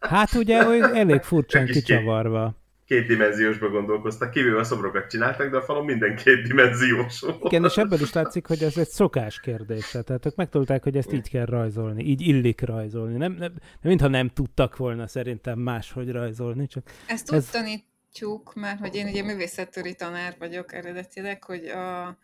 Hát 0.00 0.34
ugye, 0.34 0.64
hogy 0.64 0.80
elég 0.80 1.22
furcsán 1.22 1.66
kicsavarva 1.66 2.60
kétdimenziósba 2.90 3.68
gondolkoztak, 3.68 4.30
kivéve 4.30 4.58
a 4.58 4.64
szobrokat 4.64 5.06
csináltak, 5.06 5.50
de 5.50 5.56
a 5.56 5.62
falon 5.62 5.84
minden 5.84 6.16
kétdimenziós 6.16 7.20
volt. 7.20 7.44
Igen, 7.44 7.64
és 7.64 7.76
ebből 7.76 8.00
is 8.00 8.12
látszik, 8.12 8.46
hogy 8.46 8.62
ez 8.62 8.76
egy 8.76 8.88
szokás 8.88 9.40
kérdése. 9.40 10.02
Tehát 10.02 10.26
ők 10.26 10.34
megtudták, 10.34 10.82
hogy 10.82 10.96
ezt 10.96 11.12
így 11.12 11.30
kell 11.30 11.44
rajzolni, 11.44 12.04
így 12.04 12.20
illik 12.20 12.60
rajzolni. 12.60 13.16
Nem, 13.16 13.32
nem, 13.32 13.38
nem 13.38 13.52
mintha 13.82 14.08
nem 14.08 14.28
tudtak 14.28 14.76
volna 14.76 15.06
szerintem 15.06 15.58
máshogy 15.58 16.10
rajzolni. 16.10 16.66
Csak 16.66 16.82
ezt 17.06 17.32
ez... 17.32 17.50
úgy 17.54 17.82
tanítjuk, 18.10 18.54
mert 18.54 18.78
hogy 18.78 18.94
én 18.94 19.06
ugye 19.06 19.22
művészettőri 19.22 19.94
tanár 19.94 20.36
vagyok 20.38 20.72
eredetileg, 20.72 21.44
hogy 21.44 21.66
a 21.66 22.18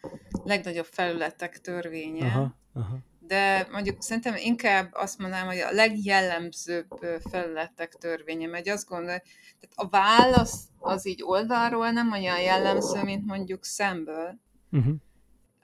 legnagyobb 0.45 0.87
felületek 0.91 1.61
törvénye, 1.61 2.27
aha, 2.27 2.57
aha 2.75 2.99
de 3.27 3.69
mondjuk 3.71 4.03
szerintem 4.03 4.35
inkább 4.37 4.91
azt 4.93 5.19
mondanám, 5.19 5.47
hogy 5.47 5.59
a 5.59 5.73
legjellemzőbb 5.73 6.87
felületek 7.31 7.93
törvénye, 7.93 8.47
mert 8.47 8.69
azt 8.69 8.89
gondolom, 8.89 9.19
tehát 9.61 9.75
a 9.75 9.89
válasz 9.89 10.69
az 10.79 11.07
így 11.07 11.23
oldalról 11.23 11.91
nem 11.91 12.13
olyan 12.13 12.41
jellemző, 12.41 13.03
mint 13.03 13.27
mondjuk 13.27 13.65
szemből. 13.65 14.39
Uh-huh. 14.71 14.95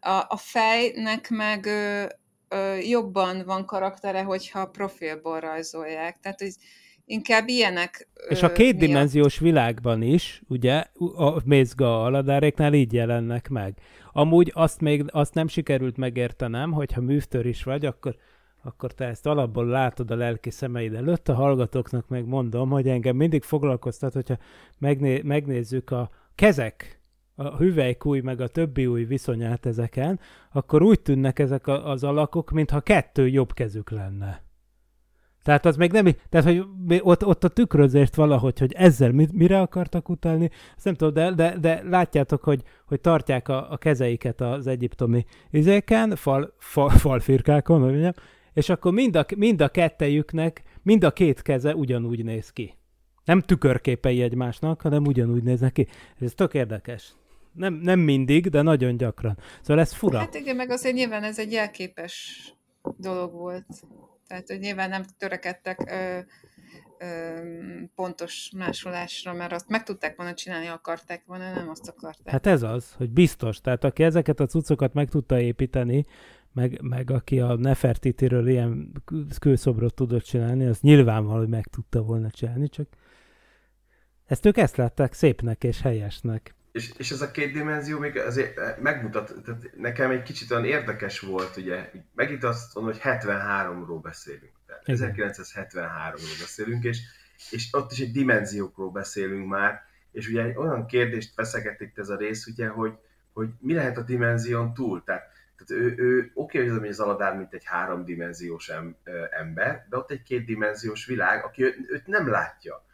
A, 0.01 0.25
a 0.29 0.37
fejnek 0.37 1.31
meg 1.31 1.67
ö, 1.67 2.05
ö, 2.49 2.75
jobban 2.77 3.45
van 3.45 3.67
karaktere, 3.67 4.23
hogyha 4.23 4.67
profilból 4.67 5.41
rajzolják. 5.41 6.21
Tehát, 6.21 6.41
hogy 6.41 6.55
inkább 7.05 7.49
ilyenek. 7.49 8.09
És 8.29 8.43
a 8.43 8.53
kétdimenziós 8.53 9.39
világban 9.39 10.03
is, 10.03 10.43
ugye, 10.49 10.85
a 11.17 11.41
Mézga 11.45 12.03
aladáréknál 12.03 12.75
így 12.75 12.93
jelennek 12.93 13.49
meg. 13.49 13.79
Amúgy 14.13 14.51
azt 14.55 14.81
még 14.81 15.05
azt 15.09 15.35
nem 15.35 15.49
sikerült 15.49 15.97
megértenem, 15.97 16.73
hogyha 16.73 17.01
műftör 17.01 17.47
is 17.47 17.63
vagy, 17.63 17.87
akkor, 17.87 18.17
akkor 18.63 18.93
te 18.93 19.05
ezt 19.05 19.27
alapból 19.27 19.67
látod 19.67 20.11
a 20.11 20.17
lelki 20.17 20.51
szemeid 20.51 20.95
előtt, 20.95 21.29
a 21.29 21.35
hallgatóknak 21.35 22.09
meg 22.09 22.27
mondom, 22.27 22.71
hogy 22.71 22.89
engem 22.89 23.17
mindig 23.17 23.43
foglalkoztat, 23.43 24.13
hogyha 24.13 24.39
megné- 24.79 25.23
megnézzük 25.23 25.91
a 25.91 26.11
kezek, 26.35 27.01
a 27.35 27.57
hüvelykúj 27.57 28.21
meg 28.21 28.41
a 28.41 28.49
többi 28.49 28.87
új 28.87 29.05
viszonyát 29.05 29.67
ezeken, 29.67 30.21
akkor 30.53 30.83
úgy 30.83 31.01
tűnnek 31.01 31.39
ezek 31.39 31.67
a, 31.67 31.91
az 31.91 32.05
alakok, 32.05 32.51
mintha 32.51 32.81
kettő 32.81 33.29
jobb 33.29 33.53
kezük 33.53 33.91
lenne. 33.91 34.43
Tehát 35.43 35.67
az 35.67 35.77
még 35.77 35.93
nem, 35.93 36.09
tehát 36.29 36.47
hogy 36.47 36.65
ott, 37.01 37.27
ott 37.27 37.45
a 37.45 37.49
tükrözést 37.49 38.15
valahogy, 38.15 38.59
hogy 38.59 38.73
ezzel 38.73 39.13
mit, 39.13 39.33
mire 39.33 39.61
akartak 39.61 40.09
utalni, 40.09 40.51
azt 40.77 40.85
nem 40.85 40.95
tudom, 40.95 41.15
de, 41.15 41.33
de, 41.33 41.59
de 41.59 41.83
látjátok, 41.89 42.43
hogy, 42.43 42.63
hogy 42.87 43.01
tartják 43.01 43.49
a, 43.49 43.71
a 43.71 43.77
kezeiket 43.77 44.41
az 44.41 44.67
egyiptomi 44.67 45.25
izéken, 45.51 46.17
fal, 46.17 46.55
fal, 46.59 46.89
falfirkákon, 46.89 47.81
mondjam, 47.81 48.13
és 48.53 48.69
akkor 48.69 48.93
mind 48.93 49.17
a, 49.17 49.27
mind 49.37 49.61
a 49.61 49.69
kettejüknek, 49.69 50.63
mind 50.83 51.05
a 51.05 51.11
két 51.11 51.43
keze 51.43 51.75
ugyanúgy 51.75 52.25
néz 52.25 52.51
ki. 52.51 52.75
Nem 53.25 53.41
tükörképei 53.41 54.23
egymásnak, 54.23 54.81
hanem 54.81 55.05
ugyanúgy 55.05 55.43
néznek 55.43 55.73
ki. 55.73 55.87
Ez 56.21 56.33
tök 56.35 56.55
érdekes. 56.55 57.13
Nem, 57.53 57.75
nem 57.75 58.01
mindig, 58.01 58.49
de 58.49 58.63
nagyon 58.63 58.97
gyakran. 58.97 59.39
Szóval 59.61 59.83
ez 59.83 59.93
fura. 59.93 60.19
Hát 60.19 60.35
igen, 60.35 60.57
meg 60.57 60.71
azért 60.71 60.95
nyilván 60.95 61.23
ez 61.23 61.39
egy 61.39 61.53
jelképes 61.53 62.45
dolog 62.97 63.33
volt. 63.33 63.67
Tehát, 64.33 64.49
hogy 64.49 64.59
nyilván 64.59 64.89
nem 64.89 65.03
törekedtek 65.19 65.91
ö, 65.91 66.19
ö, 66.99 67.41
pontos 67.95 68.51
másolásra, 68.57 69.33
mert 69.33 69.53
azt 69.53 69.69
meg 69.69 69.83
tudták 69.83 70.17
volna 70.17 70.35
csinálni, 70.35 70.67
akarták 70.67 71.23
volna, 71.27 71.53
nem 71.53 71.69
azt 71.69 71.89
akarták. 71.89 72.33
Hát 72.33 72.47
ez 72.47 72.63
az, 72.63 72.93
hogy 72.93 73.11
biztos. 73.11 73.61
Tehát 73.61 73.85
aki 73.85 74.03
ezeket 74.03 74.41
a 74.41 74.47
cuccokat 74.47 74.93
meg 74.93 75.09
tudta 75.09 75.41
építeni, 75.41 76.05
meg, 76.53 76.81
meg 76.83 77.11
aki 77.11 77.41
a 77.41 77.57
Nefertitiről 77.57 78.49
ilyen 78.49 78.93
kőszobrot 79.39 79.95
tudott 79.95 80.25
csinálni, 80.25 80.67
az 80.67 80.81
nyilvánvaló, 80.81 81.39
hogy 81.39 81.49
meg 81.49 81.67
tudta 81.67 82.03
volna 82.03 82.31
csinálni, 82.31 82.69
csak 82.69 82.89
ezt 84.25 84.47
ők 84.47 84.57
ezt 84.57 84.77
látták 84.77 85.13
szépnek 85.13 85.65
és 85.65 85.81
helyesnek 85.81 86.55
és, 86.73 86.93
és 86.97 87.11
ez 87.11 87.21
a 87.21 87.31
két 87.31 87.53
dimenzió 87.53 87.99
még 87.99 88.17
azért 88.19 88.59
eh, 88.59 88.77
megmutat, 88.81 89.35
tehát 89.45 89.77
nekem 89.77 90.11
egy 90.11 90.23
kicsit 90.23 90.51
olyan 90.51 90.65
érdekes 90.65 91.21
volt, 91.21 91.57
ugye, 91.57 91.91
megint 92.15 92.45
azt 92.45 92.75
mondom, 92.75 92.93
hogy 92.93 93.03
73-ról 93.05 93.99
beszélünk, 94.03 94.53
tehát 94.67 94.83
1973-ról 94.87 96.39
beszélünk, 96.41 96.85
és, 96.85 96.99
és 97.51 97.69
ott 97.73 97.93
is 97.93 98.01
egy 98.01 98.13
dimenziókról 98.13 98.91
beszélünk 98.91 99.49
már, 99.49 99.83
és 100.13 100.29
ugye 100.29 100.43
egy 100.43 100.57
olyan 100.57 100.87
kérdést 100.87 101.33
feszegetik 101.35 101.97
ez 101.97 102.09
a 102.09 102.17
rész, 102.17 102.47
ugye, 102.47 102.69
hogy, 102.69 102.93
hogy 103.33 103.49
mi 103.59 103.75
lehet 103.75 103.97
a 103.97 104.03
dimenzión 104.03 104.75
túl, 104.75 105.03
tehát, 105.05 105.31
Tehát 105.57 105.85
ő, 105.85 105.95
ő 105.97 106.31
oké, 106.35 106.67
hogy 106.67 106.89
az 106.89 107.01
Aladár, 107.01 107.37
mint 107.37 107.55
egy 107.55 107.65
háromdimenziós 107.65 108.69
em, 108.69 108.97
ember, 109.31 109.87
de 109.91 109.97
ott 109.97 110.11
egy 110.11 110.23
kétdimenziós 110.23 111.07
világ, 111.07 111.45
aki 111.45 111.63
őt 111.65 112.07
nem 112.07 112.29
látja. 112.29 112.85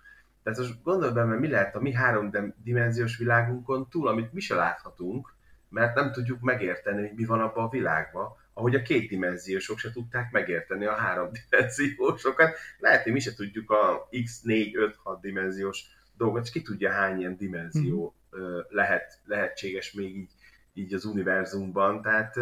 Tehát 0.43 0.59
most 0.59 0.82
gondolj 0.82 1.12
be, 1.12 1.24
mert 1.24 1.41
mi 1.41 1.49
lehet 1.49 1.74
a 1.74 1.80
mi 1.80 1.93
háromdimenziós 1.93 3.16
világunkon 3.16 3.89
túl, 3.89 4.09
amit 4.09 4.32
mi 4.32 4.41
se 4.41 4.55
láthatunk, 4.55 5.34
mert 5.68 5.95
nem 5.95 6.12
tudjuk 6.12 6.41
megérteni, 6.41 7.01
hogy 7.01 7.16
mi 7.16 7.24
van 7.24 7.41
abban 7.41 7.64
a 7.64 7.68
világban, 7.68 8.36
ahogy 8.53 8.74
a 8.74 8.82
kétdimenziósok 8.82 9.78
se 9.78 9.91
tudták 9.91 10.30
megérteni 10.30 10.84
a 10.84 10.95
háromdimenziósokat. 10.95 12.57
Lehet, 12.78 13.03
hogy 13.03 13.12
mi 13.12 13.20
se 13.20 13.34
tudjuk 13.34 13.70
a 13.70 14.09
x 14.24 14.41
4, 14.41 14.76
5, 14.76 14.97
6 15.03 15.20
dimenziós 15.20 15.84
dolgot, 16.16 16.45
és 16.45 16.51
ki 16.51 16.62
tudja 16.62 16.91
hány 16.91 17.18
ilyen 17.18 17.36
dimenzió 17.36 18.14
hmm. 18.30 18.64
lehet, 18.68 19.20
lehetséges 19.24 19.93
még 19.93 20.16
így 20.16 20.30
így 20.79 20.95
az 20.95 21.05
univerzumban, 21.05 22.03
tehát... 22.03 22.35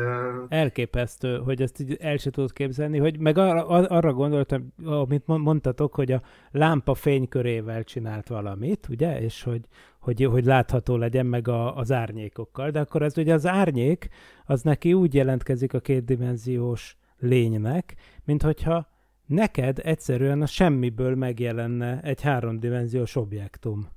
Elképesztő, 0.48 1.38
hogy 1.38 1.62
ezt 1.62 1.80
így 1.80 1.96
el 2.00 2.16
sem 2.16 2.32
tudod 2.32 2.52
képzelni, 2.52 2.98
hogy 2.98 3.18
meg 3.18 3.38
arra, 3.38 3.66
arra 3.66 4.12
gondoltam, 4.12 4.72
amit 4.84 5.26
mondtatok, 5.26 5.94
hogy 5.94 6.12
a 6.12 6.22
lámpa 6.50 6.94
fénykörével 6.94 7.84
csinált 7.84 8.28
valamit, 8.28 8.88
ugye, 8.88 9.20
és 9.20 9.42
hogy, 9.42 9.60
hogy, 10.00 10.24
hogy 10.24 10.44
látható 10.44 10.96
legyen 10.96 11.26
meg 11.26 11.48
a, 11.48 11.76
az 11.76 11.92
árnyékokkal, 11.92 12.70
de 12.70 12.80
akkor 12.80 13.02
ez 13.02 13.18
ugye 13.18 13.34
az 13.34 13.46
árnyék, 13.46 14.08
az 14.44 14.62
neki 14.62 14.92
úgy 14.92 15.14
jelentkezik 15.14 15.74
a 15.74 15.80
kétdimenziós 15.80 16.96
lénynek, 17.18 17.94
mint 18.24 18.42
hogyha 18.42 18.88
neked 19.26 19.78
egyszerűen 19.82 20.42
a 20.42 20.46
semmiből 20.46 21.14
megjelenne 21.14 22.00
egy 22.02 22.22
háromdimenziós 22.22 23.16
objektum 23.16 23.94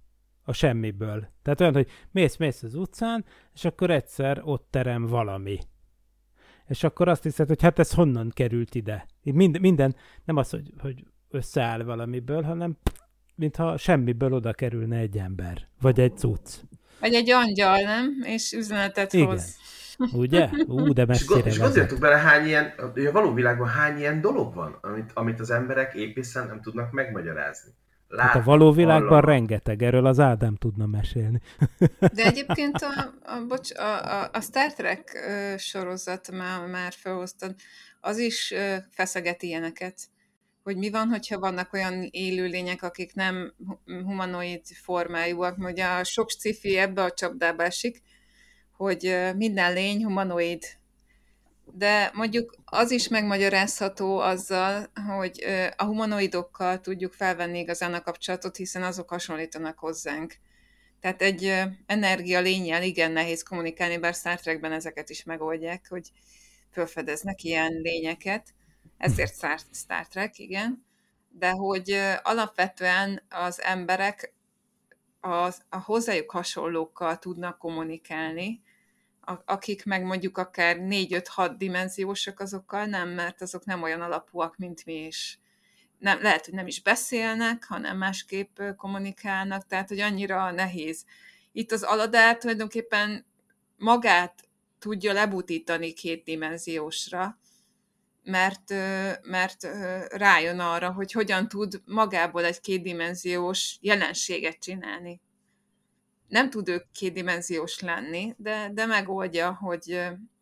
a 0.49 0.53
semmiből. 0.53 1.27
Tehát 1.43 1.61
olyan, 1.61 1.73
hogy 1.73 1.87
mész-mész 2.11 2.63
az 2.63 2.75
utcán, 2.75 3.25
és 3.53 3.65
akkor 3.65 3.89
egyszer 3.89 4.41
ott 4.43 4.67
terem 4.69 5.05
valami. 5.05 5.59
És 6.67 6.83
akkor 6.83 7.07
azt 7.07 7.23
hiszed, 7.23 7.47
hogy 7.47 7.61
hát 7.61 7.79
ez 7.79 7.93
honnan 7.93 8.31
került 8.33 8.75
ide. 8.75 9.05
Mind, 9.23 9.59
minden, 9.59 9.95
nem 10.25 10.35
az, 10.35 10.49
hogy, 10.49 10.73
hogy 10.77 11.03
összeáll 11.29 11.83
valamiből, 11.83 12.41
hanem 12.41 12.77
mintha 13.35 13.77
semmiből 13.77 14.33
oda 14.33 14.53
kerülne 14.53 14.97
egy 14.97 15.17
ember. 15.17 15.67
Vagy 15.81 15.99
egy 15.99 16.17
cucc. 16.17 16.55
Vagy 16.99 17.13
egy 17.13 17.29
angyal, 17.31 17.81
nem? 17.81 18.21
És 18.23 18.53
üzenetet 18.53 19.13
Igen. 19.13 19.27
hoz. 19.27 19.57
Ugye? 20.13 20.49
Ú, 20.67 20.93
de 20.93 21.05
messzire 21.05 21.49
És 21.49 21.59
gondoljatok 21.59 21.99
bele, 21.99 22.17
hány 22.17 22.45
ilyen, 22.45 22.73
a 22.77 23.11
való 23.11 23.33
világban 23.33 23.67
hány 23.67 23.97
ilyen 23.97 24.21
dolog 24.21 24.53
van, 24.53 24.77
amit, 24.81 25.11
amit 25.13 25.39
az 25.39 25.49
emberek 25.49 25.93
épészen 25.93 26.47
nem 26.47 26.61
tudnak 26.61 26.91
megmagyarázni. 26.91 27.71
Lát, 28.11 28.27
hát 28.27 28.35
a 28.35 28.43
való 28.43 28.71
világban 28.71 29.07
hallom. 29.07 29.25
rengeteg, 29.25 29.81
erről 29.81 30.05
az 30.05 30.19
Ádám 30.19 30.55
tudna 30.55 30.85
mesélni. 30.85 31.41
De 32.15 32.23
egyébként 32.23 32.75
a, 32.75 33.13
a, 33.23 33.45
bocs, 33.47 33.73
a, 33.73 34.21
a, 34.21 34.29
a 34.33 34.41
Star 34.41 34.73
Trek 34.73 35.29
sorozat 35.57 36.31
már, 36.31 36.67
már 36.67 36.93
felhoztad, 36.93 37.55
az 38.01 38.17
is 38.17 38.53
feszegeti 38.89 39.47
ilyeneket, 39.47 40.09
hogy 40.63 40.77
mi 40.77 40.89
van, 40.89 41.07
hogyha 41.07 41.39
vannak 41.39 41.73
olyan 41.73 42.07
élőlények, 42.11 42.83
akik 42.83 43.13
nem 43.13 43.53
humanoid 43.85 44.61
formájúak, 44.65 45.57
a 45.99 46.03
sok 46.03 46.29
sci 46.29 46.77
ebbe 46.77 47.03
a 47.03 47.11
csapdába 47.11 47.63
esik, 47.63 48.01
hogy 48.77 49.15
minden 49.35 49.73
lény 49.73 50.03
humanoid 50.03 50.63
de 51.73 52.11
mondjuk 52.13 52.55
az 52.65 52.91
is 52.91 53.07
megmagyarázható 53.07 54.19
azzal, 54.19 54.91
hogy 55.07 55.45
a 55.75 55.83
humanoidokkal 55.83 56.79
tudjuk 56.79 57.13
felvenni 57.13 57.59
igazán 57.59 57.93
a 57.93 58.01
kapcsolatot, 58.01 58.55
hiszen 58.55 58.83
azok 58.83 59.09
hasonlítanak 59.09 59.79
hozzánk. 59.79 60.35
Tehát 60.99 61.21
egy 61.21 61.61
energia 61.85 62.39
lényel 62.39 62.83
igen 62.83 63.11
nehéz 63.11 63.43
kommunikálni, 63.43 63.97
bár 63.97 64.13
Star 64.13 64.39
Trekben 64.39 64.71
ezeket 64.71 65.09
is 65.09 65.23
megoldják, 65.23 65.85
hogy 65.89 66.11
felfedeznek 66.69 67.43
ilyen 67.43 67.71
lényeket. 67.71 68.53
Ezért 68.97 69.33
Star 69.71 70.07
Trek, 70.07 70.39
igen. 70.39 70.85
De 71.29 71.49
hogy 71.49 71.99
alapvetően 72.21 73.21
az 73.29 73.61
emberek 73.61 74.33
a, 75.19 75.51
a 75.69 75.77
hozzájuk 75.83 76.31
hasonlókkal 76.31 77.17
tudnak 77.17 77.57
kommunikálni, 77.57 78.61
akik 79.45 79.85
meg 79.85 80.03
mondjuk 80.03 80.37
akár 80.37 80.77
4-5-6 80.79 81.53
dimenziósak, 81.57 82.39
azokkal 82.39 82.85
nem, 82.85 83.09
mert 83.09 83.41
azok 83.41 83.65
nem 83.65 83.81
olyan 83.81 84.01
alapúak, 84.01 84.57
mint 84.57 84.85
mi 84.85 85.05
is. 85.05 85.39
Nem, 85.97 86.21
lehet, 86.21 86.45
hogy 86.45 86.53
nem 86.53 86.67
is 86.67 86.81
beszélnek, 86.81 87.63
hanem 87.63 87.97
másképp 87.97 88.59
kommunikálnak, 88.77 89.67
tehát 89.67 89.87
hogy 89.87 89.99
annyira 89.99 90.51
nehéz. 90.51 91.05
Itt 91.51 91.71
az 91.71 91.83
aladár 91.83 92.37
tulajdonképpen 92.37 93.25
magát 93.77 94.49
tudja 94.79 95.13
lebutítani 95.13 95.93
két 95.93 96.23
dimenziósra, 96.23 97.39
mert, 98.23 98.69
mert 99.21 99.67
rájön 100.07 100.59
arra, 100.59 100.91
hogy 100.91 101.11
hogyan 101.11 101.47
tud 101.47 101.81
magából 101.85 102.45
egy 102.45 102.61
kétdimenziós 102.61 103.77
jelenséget 103.81 104.59
csinálni 104.59 105.21
nem 106.29 106.49
tud 106.49 106.69
ő 106.69 106.85
kétdimenziós 106.93 107.79
lenni, 107.79 108.33
de, 108.37 108.69
de 108.73 108.85
megoldja, 108.85 109.53
hogy, 109.61 110.01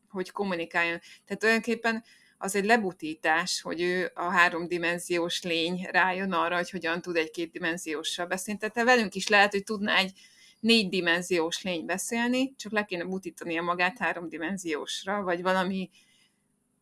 hogy 0.09 0.31
kommunikáljon. 0.31 0.99
Tehát 1.25 1.39
tulajdonképpen 1.39 2.03
az 2.37 2.55
egy 2.55 2.65
lebutítás, 2.65 3.61
hogy 3.61 3.81
ő 3.81 4.11
a 4.13 4.23
háromdimenziós 4.23 5.43
lény 5.43 5.87
rájön 5.91 6.31
arra, 6.31 6.55
hogy 6.55 6.69
hogyan 6.69 7.01
tud 7.01 7.15
egy 7.15 7.31
kétdimenzióssal 7.31 8.25
beszélni. 8.25 8.59
Tehát 8.59 8.89
velünk 8.89 9.15
is 9.15 9.27
lehet, 9.27 9.51
hogy 9.51 9.63
tudna 9.63 9.95
egy 9.95 10.11
négydimenziós 10.59 11.61
lény 11.61 11.85
beszélni, 11.85 12.55
csak 12.55 12.71
le 12.71 12.83
kéne 12.83 13.03
butítania 13.03 13.61
magát 13.61 13.97
háromdimenziósra, 13.97 15.21
vagy 15.21 15.41
valami 15.41 15.89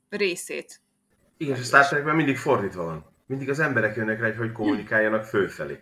részét. 0.10 0.82
Igen, 1.38 1.56
és 1.56 1.72
a 1.72 1.84
Star 1.84 2.04
mindig 2.16 2.38
fordítva 2.38 2.84
van. 2.84 3.14
Mindig 3.26 3.50
az 3.50 3.60
emberek 3.60 3.96
jönnek 3.96 4.20
rá, 4.20 4.34
hogy 4.34 4.52
kommunikáljanak 4.52 5.24
fölfelé. 5.24 5.80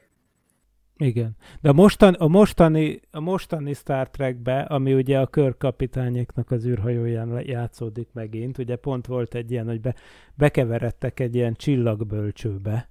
Igen. 0.97 1.35
De 1.61 1.69
a, 1.69 1.73
mostan, 1.73 2.13
a, 2.13 2.27
mostani, 2.27 3.01
a 3.11 3.19
mostani 3.19 3.73
Star 3.73 4.09
Trekbe, 4.09 4.59
ami 4.59 4.93
ugye 4.93 5.19
a 5.19 5.27
körkapitányéknak 5.27 6.51
az 6.51 6.65
űrhajóján 6.65 7.41
játszódik 7.45 8.07
megint, 8.13 8.57
ugye 8.57 8.75
pont 8.75 9.05
volt 9.05 9.35
egy 9.35 9.51
ilyen, 9.51 9.67
hogy 9.67 9.81
be, 9.81 9.95
bekeveredtek 10.35 11.19
egy 11.19 11.35
ilyen 11.35 11.53
csillagbölcsőbe, 11.53 12.89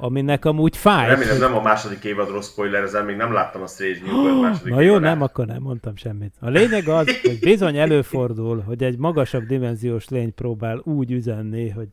aminek 0.00 0.44
amúgy 0.44 0.76
fáj. 0.76 1.08
Remélem, 1.08 1.38
nem 1.38 1.54
a 1.54 1.62
második 1.62 2.04
évadról 2.04 2.42
spoiler, 2.42 2.82
ezzel 2.82 3.04
még 3.04 3.16
nem 3.16 3.32
láttam 3.32 3.62
a 3.62 3.66
Strange 3.66 3.98
New 4.06 4.22
World 4.22 4.40
második 4.40 4.72
Na 4.72 4.80
jó, 4.80 4.86
évadát. 4.90 5.12
nem, 5.12 5.22
akkor 5.22 5.46
nem 5.46 5.62
mondtam 5.62 5.96
semmit. 5.96 6.34
A 6.40 6.48
lényeg 6.48 6.88
az, 6.88 7.20
hogy 7.20 7.38
bizony 7.40 7.76
előfordul, 7.76 8.60
hogy 8.60 8.82
egy 8.82 8.98
magasabb 8.98 9.42
dimenziós 9.44 10.08
lény 10.08 10.34
próbál 10.34 10.80
úgy 10.84 11.12
üzenni, 11.12 11.68
hogy 11.68 11.88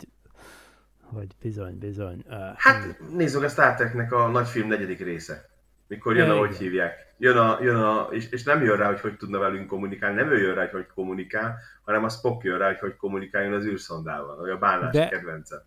hogy 1.13 1.27
bizony, 1.41 1.77
bizony. 1.77 2.23
Uh, 2.27 2.35
hát 2.55 2.99
nézzük 3.15 3.43
a 3.43 3.47
Star 3.47 3.75
Treknek 3.75 4.11
a 4.11 4.27
nagyfilm 4.27 4.67
negyedik 4.67 4.99
része. 4.99 5.49
Mikor 5.87 6.15
jön, 6.15 6.29
ahogy 6.29 6.55
hívják. 6.55 7.13
Jön 7.17 7.37
a, 7.37 7.57
jön 7.61 7.75
a, 7.75 8.07
és, 8.11 8.29
és, 8.29 8.43
nem 8.43 8.63
jön 8.63 8.77
rá, 8.77 8.87
hogy 8.87 8.99
hogy 8.99 9.17
tudna 9.17 9.39
velünk 9.39 9.67
kommunikálni, 9.67 10.15
nem 10.15 10.31
ő 10.31 10.41
jön 10.41 10.55
rá, 10.55 10.61
hogy 10.61 10.71
hogy 10.71 10.87
kommunikál, 10.93 11.57
hanem 11.83 12.03
a 12.03 12.09
Spock 12.09 12.43
jön 12.43 12.57
rá, 12.57 12.67
hogy 12.67 12.79
hogy 12.79 12.95
kommunikáljon 12.95 13.53
az 13.53 13.65
űrszondával, 13.65 14.35
vagy 14.35 14.49
a 14.49 14.57
bálnás 14.57 14.93
De... 14.93 15.07
kedvence. 15.07 15.65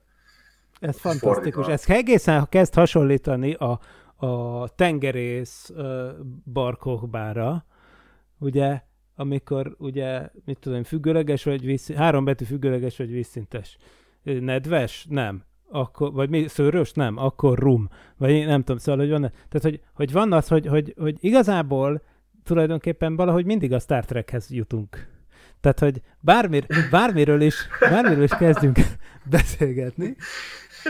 Ez 0.81 1.01
fantasztikus. 1.01 1.67
Ez 1.67 1.85
egészen 1.87 2.47
kezd 2.49 2.75
hasonlítani 2.75 3.55
a, 3.55 3.81
a 4.27 4.69
tengerész 4.69 5.73
barkokbára, 6.53 7.65
ugye, 8.39 8.81
amikor 9.17 9.75
ugye, 9.79 10.29
mit 10.45 10.59
tudom, 10.59 10.83
függőleges 10.83 11.45
vagy 11.45 11.65
víz, 11.65 11.93
három 11.93 12.25
betű 12.25 12.45
függőleges 12.45 12.97
vagy 12.97 13.11
vízszintes 13.11 13.77
nedves? 14.25 15.07
Nem. 15.09 15.43
Akkor, 15.71 16.13
vagy 16.13 16.31
mi, 16.31 16.49
szőrös? 16.49 16.93
Nem. 16.93 17.17
Akkor 17.17 17.59
rum. 17.59 17.89
Vagy 18.17 18.47
nem 18.47 18.61
tudom, 18.61 18.79
szóval, 18.79 19.01
hogy 19.01 19.11
van, 19.11 19.21
tehát, 19.21 19.63
hogy, 19.63 19.81
hogy 19.95 20.13
van 20.13 20.33
az, 20.33 20.49
hogy, 20.49 20.67
hogy, 20.67 20.95
hogy 20.99 21.17
igazából 21.21 22.03
tulajdonképpen 22.45 23.17
valahogy 23.17 23.45
mindig 23.45 23.73
a 23.73 23.79
Star 23.79 24.05
Trekhez 24.05 24.51
jutunk. 24.51 25.13
Tehát, 25.61 25.79
hogy 25.79 26.01
bármir, 26.21 26.67
bármiről 26.91 27.41
is, 27.41 27.55
bármiről 27.81 28.23
is 28.23 28.37
kezdünk 28.39 28.79
beszélgetni, 29.31 30.17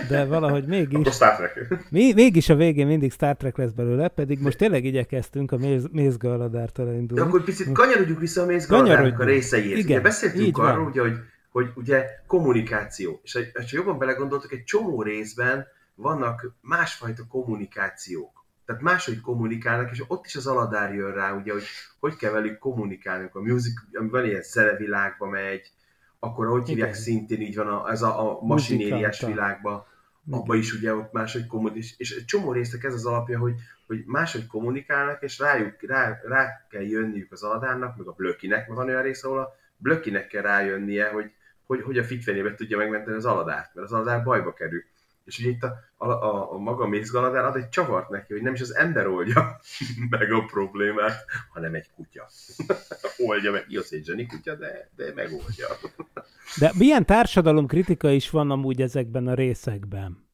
de 0.09 0.25
valahogy 0.25 0.67
mégis... 0.67 1.15
Star 1.15 1.37
Trek. 1.37 1.87
Mi, 1.91 2.13
mégis 2.13 2.49
a 2.49 2.55
végén 2.55 2.87
mindig 2.87 3.13
Star 3.13 3.37
Trek 3.37 3.57
lesz 3.57 3.71
belőle, 3.71 4.09
pedig 4.09 4.41
most 4.41 4.59
tényleg 4.59 4.85
igyekeztünk 4.85 5.53
a 5.53 5.57
méz, 5.57 5.87
mézgaladártól 5.93 6.87
indulni. 6.87 7.15
De 7.15 7.23
akkor 7.23 7.45
picit 7.45 7.73
kanyarodjuk 7.73 8.21
vissza 8.21 8.43
a 8.43 8.47
mézgaladárnak 8.47 9.21
a 9.21 9.25
részeihez. 9.25 9.79
Igen, 9.79 9.85
Ugye 9.85 10.01
beszéltünk 10.01 10.59
arról, 10.59 10.87
ugye, 10.87 11.01
hogy 11.01 11.17
hogy 11.55 11.71
ugye 11.75 12.07
kommunikáció. 12.27 13.21
És 13.23 13.33
ha 13.55 13.63
jobban 13.67 13.99
belegondoltok, 13.99 14.53
egy 14.53 14.65
csomó 14.65 15.03
részben 15.03 15.67
vannak 15.95 16.53
másfajta 16.61 17.27
kommunikációk. 17.29 18.45
Tehát 18.67 18.83
máshogy 18.83 19.21
kommunikálnak, 19.21 19.91
és 19.91 20.03
ott 20.07 20.27
is 20.27 20.37
az 20.37 20.47
aladár 20.47 20.95
jön 20.95 21.15
rá, 21.15 21.33
ugye, 21.33 21.53
hogy 21.53 21.63
hogy 22.01 22.17
kell 22.17 22.31
velük 22.31 22.59
kommunikálni. 22.59 23.29
A 23.33 23.41
music, 23.41 23.73
van 23.93 24.25
ilyen 24.25 24.43
szerevilágba 24.43 25.27
megy, 25.27 25.71
akkor 26.19 26.47
ahogy 26.47 26.69
hívják, 26.69 26.95
szintén 26.95 27.41
így 27.41 27.57
van 27.57 27.69
a, 27.69 27.91
ez 27.91 28.03
a, 28.03 28.31
a 28.31 28.39
masinériás 28.43 29.21
világban, 29.21 29.85
abban 30.31 30.57
is 30.57 30.73
ugye 30.73 30.95
ott 30.95 31.13
máshogy 31.13 31.47
kommunikálnak, 31.47 31.95
és 31.97 32.17
egy 32.17 32.25
csomó 32.25 32.53
résznek 32.53 32.85
ez 32.85 32.95
az 32.95 33.07
alapja, 33.07 33.39
hogy, 33.39 33.55
hogy 33.87 34.03
máshogy 34.07 34.47
kommunikálnak, 34.47 35.23
és 35.23 35.39
rájuk, 35.39 35.83
rá, 35.83 36.21
rá 36.29 36.67
kell 36.71 36.83
jönniük 36.83 37.33
az 37.33 37.43
aladárnak, 37.43 37.97
meg 37.97 38.07
a 38.07 38.13
blökinek, 38.13 38.67
mert 38.67 38.79
van 38.79 38.89
olyan 38.89 39.03
rész, 39.03 39.25
ahol 39.25 39.39
a 39.39 39.63
Blökinek 39.77 40.27
kell 40.27 40.43
rájönnie, 40.43 41.09
hogy, 41.09 41.33
hogy, 41.67 41.83
hogy 41.83 41.99
a 41.99 42.05
fitfenébe 42.05 42.55
tudja 42.55 42.77
megmenteni 42.77 43.17
az 43.17 43.25
aladárt, 43.25 43.75
mert 43.75 43.87
az 43.87 43.93
aladár 43.93 44.23
bajba 44.23 44.53
kerül. 44.53 44.83
És 45.25 45.39
ugye 45.39 45.49
itt 45.49 45.63
a, 45.63 45.75
a, 45.97 46.09
a, 46.09 46.53
a 46.53 46.59
maga 46.59 46.87
mézgaladár 46.87 47.45
ad 47.45 47.57
egy 47.57 47.69
csavart 47.69 48.09
neki, 48.09 48.33
hogy 48.33 48.43
nem 48.43 48.55
is 48.55 48.61
az 48.61 48.75
ember 48.75 49.07
oldja 49.07 49.61
meg 50.11 50.33
a 50.33 50.45
problémát, 50.45 51.25
hanem 51.53 51.75
egy 51.75 51.91
kutya. 51.95 52.29
oldja 53.29 53.53
meg. 53.53 53.65
Jó, 53.69 53.81
zseni 54.03 54.27
kutya, 54.27 54.55
de, 54.55 54.91
de 54.97 55.13
megoldja. 55.15 55.67
De 56.61 56.73
milyen 56.79 57.07
társadalomkritika 57.07 58.11
is 58.11 58.31
van 58.31 58.51
amúgy 58.51 58.81
ezekben 58.81 59.27
a 59.27 59.35
részekben? 59.35 60.29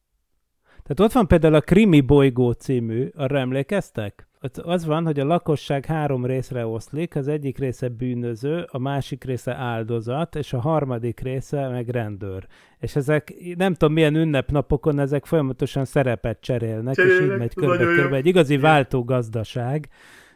Tehát 0.63 0.99
ott 0.99 1.11
van 1.11 1.27
például 1.27 1.53
a 1.53 1.61
Krimi 1.61 2.01
bolygó 2.01 2.51
című, 2.51 3.09
arra 3.15 3.39
emlékeztek? 3.39 4.27
Az 4.63 4.85
van, 4.85 5.05
hogy 5.05 5.19
a 5.19 5.25
lakosság 5.25 5.85
három 5.85 6.25
részre 6.25 6.65
oszlik, 6.65 7.15
az 7.15 7.27
egyik 7.27 7.57
része 7.57 7.87
bűnöző, 7.87 8.65
a 8.71 8.77
másik 8.77 9.23
része 9.23 9.55
áldozat, 9.55 10.35
és 10.35 10.53
a 10.53 10.59
harmadik 10.59 11.19
része 11.19 11.67
meg 11.67 11.89
rendőr. 11.89 12.47
És 12.79 12.95
ezek, 12.95 13.33
nem 13.57 13.73
tudom 13.73 13.93
milyen 13.93 14.15
ünnepnapokon, 14.15 14.99
ezek 14.99 15.25
folyamatosan 15.25 15.85
szerepet 15.85 16.41
cserélnek, 16.41 16.95
cserélnek 16.95 17.25
és 17.25 17.31
így 17.31 17.37
megy 17.37 17.53
körbe-körbe. 17.53 18.15
Egy 18.15 18.25
igazi 18.25 18.57
váltógazdaság 18.57 19.89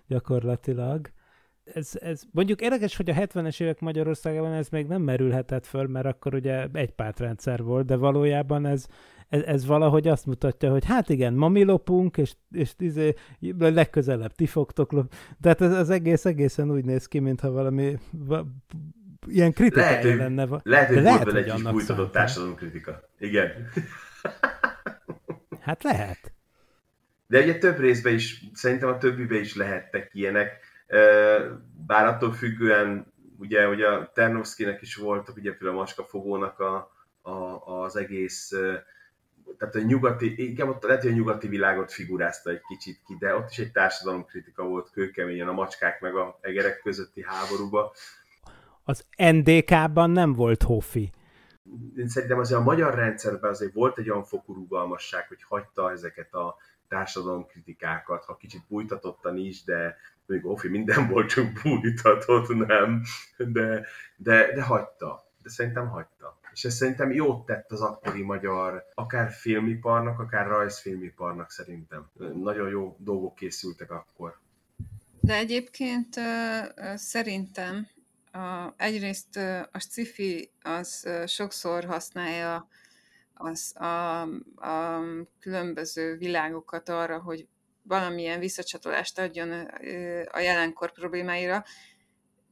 gyakorlatilag. 0.08 1.10
Ez, 1.74 1.92
ez 2.02 2.22
mondjuk 2.32 2.62
érdekes, 2.62 2.96
hogy 2.96 3.10
a 3.10 3.14
70-es 3.14 3.62
évek 3.62 3.80
Magyarországában 3.80 4.52
ez 4.54 4.70
még 4.70 4.88
nem 4.88 5.02
merülhetett 5.02 5.66
föl, 5.66 5.88
mert 5.88 6.06
akkor 6.06 6.34
ugye 6.34 6.68
egy 6.74 6.92
pártrendszer 6.92 7.64
volt, 7.64 7.86
de 7.86 7.96
valójában 7.96 8.66
ez, 8.66 8.88
ez, 9.36 9.42
ez 9.42 9.66
valahogy 9.66 10.08
azt 10.08 10.26
mutatja, 10.26 10.72
hogy 10.72 10.86
hát 10.86 11.10
igen, 11.10 11.34
ma 11.34 11.50
mi 11.50 11.64
lopunk, 11.64 12.18
és, 12.18 12.34
és 12.52 12.74
izé, 12.78 13.14
legközelebb 13.58 14.36
ti 14.36 14.46
fogtok 14.46 14.92
lop. 14.92 15.14
Tehát 15.42 15.62
ez, 15.62 15.72
az 15.72 15.90
egész 15.90 16.26
egészen 16.26 16.72
úgy 16.72 16.86
néz 16.86 17.06
ki, 17.06 17.20
mintha 17.20 17.52
valami 17.52 17.98
va, 18.12 18.46
ilyen 19.28 19.54
kritikája 19.54 19.90
lehet, 19.90 20.04
hogy, 20.04 20.16
lenne. 20.16 20.48
Lehet, 20.64 20.88
hogy 20.88 21.02
lehet, 21.02 21.24
volt 21.24 21.36
egy 21.36 21.52
kis 21.54 21.62
bújtatott 21.64 22.12
társadalom 22.12 22.56
kritika. 22.56 23.10
Igen. 23.20 23.50
Hát 25.60 25.84
lehet. 25.84 26.34
De 27.28 27.42
ugye 27.42 27.58
több 27.58 27.80
részben 27.80 28.14
is, 28.14 28.44
szerintem 28.54 28.90
a 28.90 28.98
többiben 28.98 29.40
is 29.40 29.56
lehettek 29.56 30.10
ilyenek. 30.14 30.60
Bár 31.88 32.06
attól 32.06 32.34
függően, 32.34 33.14
ugye, 33.38 33.66
hogy 33.66 33.82
a 33.82 34.12
Ternovszkinek 34.14 34.82
is 34.82 34.96
voltak, 34.96 35.36
ugye 35.36 35.52
például 35.52 35.78
a 35.78 35.80
Maskafogónak 35.80 36.60
a, 36.60 36.92
a, 37.22 37.32
az 37.84 37.96
egész 37.96 38.52
tehát 39.58 39.76
a 39.76 39.80
nyugati, 39.80 40.50
igen, 40.50 40.70
ott 40.70 40.84
lehet, 40.84 41.02
hogy 41.02 41.12
a 41.12 41.16
nyugati 41.16 41.48
világot 41.48 41.92
figurázta 41.92 42.50
egy 42.50 42.62
kicsit 42.68 43.00
ki, 43.06 43.16
de 43.20 43.36
ott 43.36 43.50
is 43.50 43.58
egy 43.58 43.72
társadalomkritika 43.72 44.64
volt 44.64 44.90
kőkeményen 44.92 45.48
a 45.48 45.54
macskák 45.54 46.02
meg 46.02 46.16
a 46.16 46.38
egerek 46.42 46.80
közötti 46.84 47.24
háborúba. 47.24 47.94
Az 48.84 49.06
NDK-ban 49.18 50.10
nem 50.10 50.34
volt 50.34 50.64
hofi. 50.64 51.12
Én 51.98 52.08
szerintem 52.08 52.40
azért 52.40 52.60
a 52.60 52.64
magyar 52.64 52.96
rendszerben 52.96 53.50
azért 53.50 53.74
volt 53.74 53.98
egy 53.98 54.10
olyan 54.10 54.24
fokú 54.24 54.54
rugalmasság, 54.54 55.28
hogy 55.28 55.44
hagyta 55.44 55.92
ezeket 55.92 56.34
a 56.34 56.56
társadalomkritikákat, 56.88 58.26
ha 58.26 58.38
kicsit 58.38 58.62
bújtatottan 58.68 59.38
is, 59.38 59.64
de 59.64 59.98
még 60.26 60.42
Hofi 60.42 60.68
minden 60.68 61.08
volt, 61.10 61.30
csak 61.30 61.46
bújtatott, 61.64 62.68
nem, 62.68 63.02
de, 63.38 63.86
de, 64.16 64.54
de 64.54 64.64
hagyta. 64.64 65.26
De 65.44 65.50
szerintem 65.50 65.88
hagyta 65.88 66.40
és 66.56 66.66
ez 66.66 66.76
szerintem 66.76 67.12
jót 67.12 67.46
tett 67.46 67.72
az 67.72 67.82
akkori 67.82 68.22
magyar, 68.22 68.86
akár 68.94 69.32
filmiparnak, 69.32 70.20
akár 70.20 70.48
rajzfilmiparnak 70.48 71.52
szerintem. 71.52 72.10
Nagyon 72.34 72.70
jó 72.70 72.96
dolgok 73.00 73.36
készültek 73.36 73.92
akkor. 73.92 74.40
De 75.20 75.36
egyébként 75.36 76.20
szerintem 76.96 77.88
egyrészt 78.78 79.38
a 79.72 79.80
sci 79.80 80.52
az 80.62 81.10
sokszor 81.26 81.84
használja 81.84 82.68
az 83.34 83.76
a, 83.76 84.22
a 84.56 85.02
különböző 85.40 86.18
világokat 86.18 86.90
arra, 86.90 87.20
hogy 87.20 87.48
valamilyen 87.82 88.40
visszacsatolást 88.40 89.20
adjon 89.20 89.52
a 90.32 90.40
jelenkor 90.40 90.92
problémáira, 90.92 91.64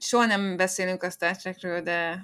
soha 0.03 0.25
nem 0.25 0.57
beszélünk 0.57 1.03
a 1.03 1.09
Star 1.09 1.35
Trekről, 1.35 1.81
de 1.81 2.21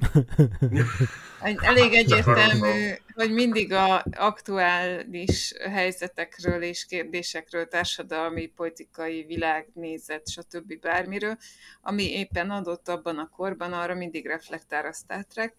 elég 1.61 1.93
egyértelmű, 1.93 2.93
hogy 3.13 3.31
mindig 3.31 3.73
a 3.73 4.03
aktuális 4.11 5.53
helyzetekről 5.71 6.61
és 6.61 6.85
kérdésekről, 6.85 7.67
társadalmi, 7.67 8.45
politikai, 8.45 9.23
világnézet, 9.23 10.29
stb. 10.29 10.79
bármiről, 10.79 11.37
ami 11.81 12.11
éppen 12.11 12.49
adott 12.49 12.87
abban 12.87 13.17
a 13.17 13.29
korban, 13.29 13.73
arra 13.73 13.95
mindig 13.95 14.25
reflektál 14.25 14.85
a 14.85 14.93
Star 14.93 15.25
Trek, 15.25 15.55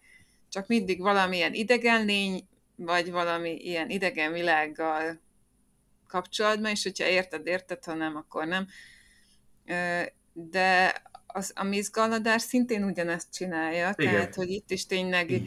csak 0.49 0.67
mindig 0.67 1.01
valamilyen 1.01 1.53
idegen 1.53 2.05
lény, 2.05 2.47
vagy 2.75 3.11
valami 3.11 3.55
ilyen 3.55 3.89
idegen 3.89 4.31
világgal 4.31 5.19
kapcsolatban, 6.07 6.71
és 6.71 6.83
hogyha 6.83 7.05
érted, 7.05 7.47
érted, 7.47 7.83
ha 7.83 7.93
nem, 7.93 8.15
akkor 8.15 8.45
nem. 8.45 8.67
De 10.33 11.01
az, 11.33 11.51
a 11.55 11.63
Miss 11.63 11.89
Galadár 11.89 12.41
szintén 12.41 12.83
ugyanezt 12.83 13.33
csinálja, 13.33 13.93
Igen. 13.97 14.13
tehát 14.13 14.35
hogy 14.35 14.49
itt 14.49 14.71
is 14.71 14.85
tényleg 14.85 15.41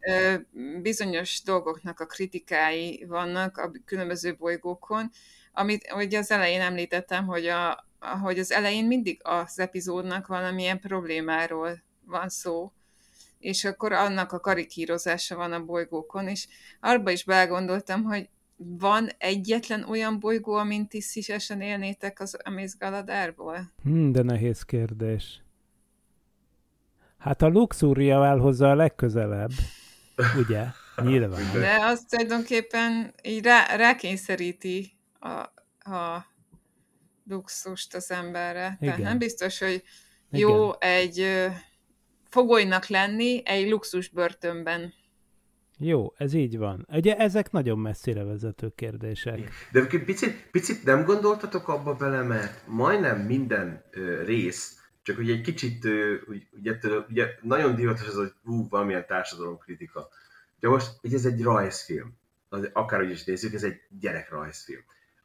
ö, 0.00 0.34
bizonyos 0.82 1.42
dolgoknak 1.42 2.00
a 2.00 2.06
kritikái 2.06 3.04
vannak 3.08 3.56
a 3.58 3.72
különböző 3.84 4.36
bolygókon, 4.36 5.10
amit 5.52 5.86
hogy 5.86 6.14
az 6.14 6.30
elején 6.30 6.60
említettem, 6.60 7.26
hogy, 7.26 7.46
a, 7.46 7.86
hogy 8.22 8.38
az 8.38 8.52
elején 8.52 8.86
mindig 8.86 9.20
az 9.22 9.58
epizódnak 9.58 10.26
valamilyen 10.26 10.80
problémáról 10.80 11.82
van 12.04 12.28
szó, 12.28 12.72
és 13.38 13.64
akkor 13.64 13.92
annak 13.92 14.32
a 14.32 14.40
karikírozása 14.40 15.36
van 15.36 15.52
a 15.52 15.64
bolygókon, 15.64 16.28
és 16.28 16.46
arba 16.80 17.10
is 17.10 17.24
belgondoltam, 17.24 18.02
hogy 18.02 18.28
van 18.62 19.08
egyetlen 19.18 19.84
olyan 19.88 20.20
bolygó, 20.20 20.54
amint 20.54 20.88
ti 20.88 21.00
szívesen 21.00 21.60
élnétek 21.60 22.20
az 22.20 22.36
Amész 22.44 22.78
Galadárból? 22.78 23.70
Hmm, 23.82 24.12
de 24.12 24.22
nehéz 24.22 24.62
kérdés. 24.62 25.42
Hát 27.18 27.42
a 27.42 27.48
Luxúria 27.48 28.26
elhozza 28.26 28.70
a 28.70 28.74
legközelebb, 28.74 29.50
ugye? 30.36 30.64
Nyilván. 31.02 31.52
De 31.52 31.78
azt 31.80 32.08
tulajdonképpen 32.08 33.14
így 33.22 33.44
rá, 33.44 33.76
rákényszeríti 33.76 34.92
a, 35.20 35.28
a 35.90 36.26
luxust 37.28 37.94
az 37.94 38.10
emberre. 38.10 38.76
Igen. 38.80 38.94
Tehát 38.94 38.98
nem 39.10 39.18
biztos, 39.18 39.58
hogy 39.58 39.82
jó 40.30 40.64
Igen. 40.64 40.76
egy 40.78 41.50
fogolynak 42.28 42.86
lenni 42.86 43.42
egy 43.44 43.68
luxus 43.68 44.08
börtönben. 44.08 44.92
Jó, 45.82 46.12
ez 46.16 46.32
így 46.32 46.58
van. 46.58 46.86
Ugye 46.92 47.16
ezek 47.16 47.50
nagyon 47.50 47.78
messzire 47.78 48.24
vezető 48.24 48.72
kérdések. 48.74 49.50
De 49.72 49.86
picit, 49.86 50.48
picit 50.50 50.84
nem 50.84 51.04
gondoltatok 51.04 51.68
abba 51.68 51.94
bele, 51.94 52.22
mert 52.22 52.62
majdnem 52.66 53.20
minden 53.20 53.84
ö, 53.90 54.22
rész, 54.22 54.78
csak 55.02 55.16
hogy 55.16 55.30
egy 55.30 55.40
kicsit, 55.40 55.84
ö, 55.84 56.14
ugye, 56.58 56.78
ugye 57.08 57.26
nagyon 57.42 57.74
divatos 57.74 58.06
az, 58.06 58.14
hogy 58.14 58.32
hú, 58.44 58.68
valamilyen 58.68 59.06
társadalomkritika. 59.06 60.08
De 60.60 60.68
most, 60.68 60.90
hogy 61.00 61.14
ez 61.14 61.24
egy 61.24 61.42
rajzfilm, 61.42 62.16
akárhogy 62.72 63.10
is 63.10 63.24
nézzük, 63.24 63.54
ez 63.54 63.62
egy 63.62 63.80
gyerekrajzfilm 64.00 64.82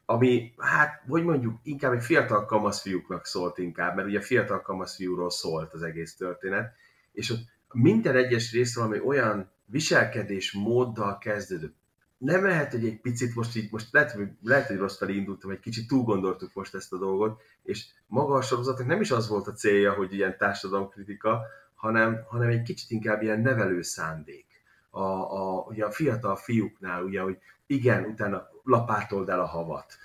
ami, 0.08 0.54
hát, 0.58 1.02
hogy 1.08 1.24
mondjuk, 1.24 1.58
inkább 1.62 1.92
egy 1.92 2.04
fiatal 2.04 2.44
kamaszfiúknak 2.44 3.26
szólt 3.26 3.58
inkább, 3.58 3.96
mert 3.96 4.08
ugye 4.08 4.20
fiatal 4.20 4.62
kamaszfiúról 4.62 5.30
szólt 5.30 5.72
az 5.72 5.82
egész 5.82 6.16
történet, 6.16 6.74
és 7.12 7.30
ott 7.30 7.40
minden 7.72 8.16
egyes 8.16 8.52
rész 8.52 8.74
valami 8.74 9.00
olyan 9.00 9.50
viselkedés 9.66 10.52
móddal 10.52 11.18
kezdődött. 11.18 11.76
Nem 12.18 12.44
lehet, 12.44 12.70
hogy 12.70 12.84
egy 12.84 13.00
picit 13.00 13.34
most 13.34 13.56
így, 13.56 13.72
most 13.72 13.92
lehet, 13.92 14.10
hogy, 14.10 14.28
lehet, 14.42 14.66
hogy 14.66 14.76
rossz 14.76 15.00
indultam, 15.00 15.50
egy 15.50 15.60
kicsit 15.60 15.88
túl 15.88 16.02
gondoltuk 16.02 16.54
most 16.54 16.74
ezt 16.74 16.92
a 16.92 16.98
dolgot, 16.98 17.42
és 17.62 17.86
maga 18.06 18.34
a 18.34 18.42
sorozatnak 18.42 18.86
nem 18.86 19.00
is 19.00 19.10
az 19.10 19.28
volt 19.28 19.46
a 19.46 19.52
célja, 19.52 19.92
hogy 19.92 20.14
ilyen 20.14 20.36
társadalomkritika, 20.38 21.42
hanem, 21.74 22.24
hanem 22.28 22.48
egy 22.48 22.62
kicsit 22.62 22.90
inkább 22.90 23.22
ilyen 23.22 23.40
nevelő 23.40 23.82
szándék. 23.82 24.46
A, 24.90 25.00
a, 25.00 25.66
ugye 25.68 25.84
a 25.84 25.90
fiatal 25.90 26.36
fiúknál, 26.36 27.02
ugye, 27.02 27.20
hogy 27.20 27.38
igen, 27.66 28.04
utána 28.04 28.48
lapátold 28.62 29.28
el 29.28 29.40
a 29.40 29.46
havat, 29.46 29.96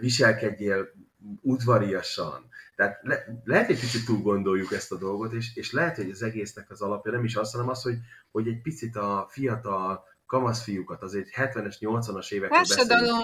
viselkedjél 0.00 0.92
udvariasan, 1.40 2.50
tehát 2.76 2.98
le, 3.02 3.42
lehet 3.44 3.70
egy 3.70 3.78
kicsit 3.78 4.04
túl 4.04 4.22
gondoljuk 4.22 4.72
ezt 4.72 4.92
a 4.92 4.98
dolgot, 4.98 5.32
és, 5.32 5.56
és 5.56 5.72
lehet, 5.72 5.96
hogy 5.96 6.10
az 6.10 6.22
egésznek 6.22 6.70
az 6.70 6.80
alapja 6.80 7.12
nem 7.12 7.24
is 7.24 7.36
az, 7.36 7.52
hanem 7.52 7.68
az, 7.68 7.82
hogy, 7.82 7.96
hogy 8.30 8.48
egy 8.48 8.62
picit 8.62 8.96
a 8.96 9.26
fiatal 9.30 10.04
kamaszfiúkat, 10.26 11.02
azért 11.02 11.28
70-es, 11.36 11.76
80-as 11.80 12.32
évekről 12.32 12.62
Társadalom 12.62 13.22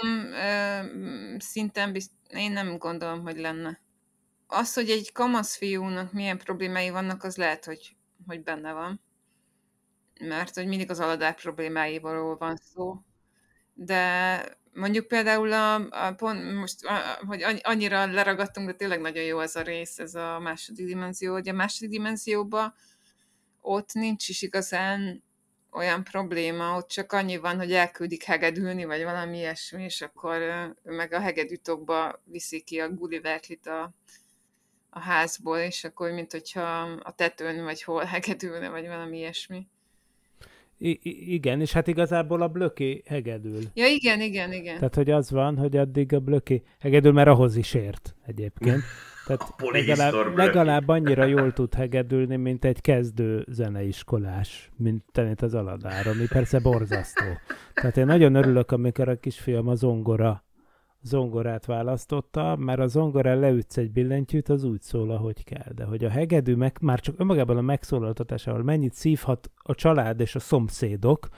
szinten 1.38 1.92
bizt, 1.92 2.10
én 2.28 2.52
nem 2.52 2.78
gondolom, 2.78 3.22
hogy 3.22 3.36
lenne. 3.36 3.80
Az, 4.46 4.74
hogy 4.74 4.90
egy 4.90 5.12
kamaszfiúnak 5.12 6.12
milyen 6.12 6.38
problémái 6.38 6.90
vannak, 6.90 7.24
az 7.24 7.36
lehet, 7.36 7.64
hogy, 7.64 7.96
hogy 8.26 8.42
benne 8.42 8.72
van. 8.72 9.00
Mert 10.20 10.54
hogy 10.54 10.66
mindig 10.66 10.90
az 10.90 11.00
aladák 11.00 11.40
problémáival 11.40 12.36
van 12.36 12.56
szó. 12.56 13.02
De 13.74 14.40
Mondjuk 14.78 15.06
például 15.06 15.52
a, 15.52 15.74
a 15.74 16.14
pont 16.14 16.54
most, 16.54 16.84
a, 16.84 17.24
hogy 17.26 17.60
annyira 17.62 18.06
leragadtunk, 18.06 18.66
de 18.66 18.74
tényleg 18.74 19.00
nagyon 19.00 19.24
jó 19.24 19.40
ez 19.40 19.56
a 19.56 19.62
rész, 19.62 19.98
ez 19.98 20.14
a 20.14 20.38
második 20.38 20.86
dimenzió. 20.86 21.34
Ugye 21.34 21.50
a 21.50 21.54
második 21.54 21.90
dimenzióban 21.90 22.74
ott 23.60 23.92
nincs 23.92 24.28
is 24.28 24.42
igazán 24.42 25.24
olyan 25.70 26.04
probléma, 26.04 26.76
ott 26.76 26.88
csak 26.88 27.12
annyi 27.12 27.36
van, 27.36 27.56
hogy 27.56 27.72
elküldik 27.72 28.22
hegedülni, 28.22 28.84
vagy 28.84 29.02
valami 29.02 29.36
ilyesmi, 29.36 29.82
és 29.82 30.00
akkor 30.00 30.40
meg 30.82 31.12
a 31.12 31.20
hegedűtokba 31.20 32.22
viszi 32.24 32.60
ki 32.60 32.80
a 32.80 32.88
Gullivertlit 32.88 33.66
a, 33.66 33.94
a 34.90 35.00
házból, 35.00 35.58
és 35.58 35.84
akkor 35.84 36.10
mint 36.10 36.32
hogyha 36.32 36.80
a 37.02 37.14
tetőn 37.14 37.64
vagy 37.64 37.82
hol 37.82 38.04
hegedülne, 38.04 38.68
vagy 38.68 38.86
valami 38.86 39.18
ilyesmi. 39.18 39.66
I- 40.78 41.32
igen, 41.34 41.60
és 41.60 41.72
hát 41.72 41.86
igazából 41.86 42.42
a 42.42 42.48
blöki 42.48 43.02
hegedül. 43.06 43.60
Ja, 43.74 43.86
igen, 43.86 44.20
igen, 44.20 44.52
igen. 44.52 44.76
Tehát, 44.76 44.94
hogy 44.94 45.10
az 45.10 45.30
van, 45.30 45.56
hogy 45.56 45.76
addig 45.76 46.12
a 46.12 46.20
blöki 46.20 46.62
hegedül, 46.78 47.12
mert 47.12 47.28
ahhoz 47.28 47.56
is 47.56 47.74
ért 47.74 48.14
egyébként. 48.26 48.82
Tehát 49.26 49.54
legalább, 49.72 50.36
legalább 50.36 50.88
annyira 50.88 51.24
jól 51.24 51.52
tud 51.52 51.74
hegedülni, 51.74 52.36
mint 52.36 52.64
egy 52.64 52.80
kezdő 52.80 53.44
zeneiskolás, 53.48 54.70
mint 54.76 55.04
tenét 55.12 55.42
az 55.42 55.54
aladár, 55.54 56.06
ami 56.06 56.26
persze 56.28 56.58
borzasztó. 56.60 57.24
Tehát 57.74 57.96
én 57.96 58.06
nagyon 58.06 58.34
örülök, 58.34 58.70
amikor 58.70 59.08
a 59.08 59.18
kisfiam 59.18 59.68
a 59.68 59.74
zongora 59.74 60.44
zongorát 61.02 61.64
választotta, 61.64 62.56
mert 62.56 62.80
a 62.80 62.86
zongorán 62.86 63.38
leütsz 63.38 63.76
egy 63.76 63.92
billentyűt, 63.92 64.48
az 64.48 64.64
úgy 64.64 64.82
szól, 64.82 65.10
ahogy 65.10 65.44
kell. 65.44 65.72
De 65.74 65.84
hogy 65.84 66.04
a 66.04 66.10
hegedű 66.10 66.54
meg, 66.54 66.76
már 66.80 67.00
csak 67.00 67.14
önmagában 67.18 67.56
a 67.56 67.60
megszólaltatásával 67.60 68.62
mennyit 68.62 68.94
szívhat 68.94 69.50
a 69.56 69.74
család 69.74 70.20
és 70.20 70.34
a 70.34 70.38
szomszédok, 70.38 71.28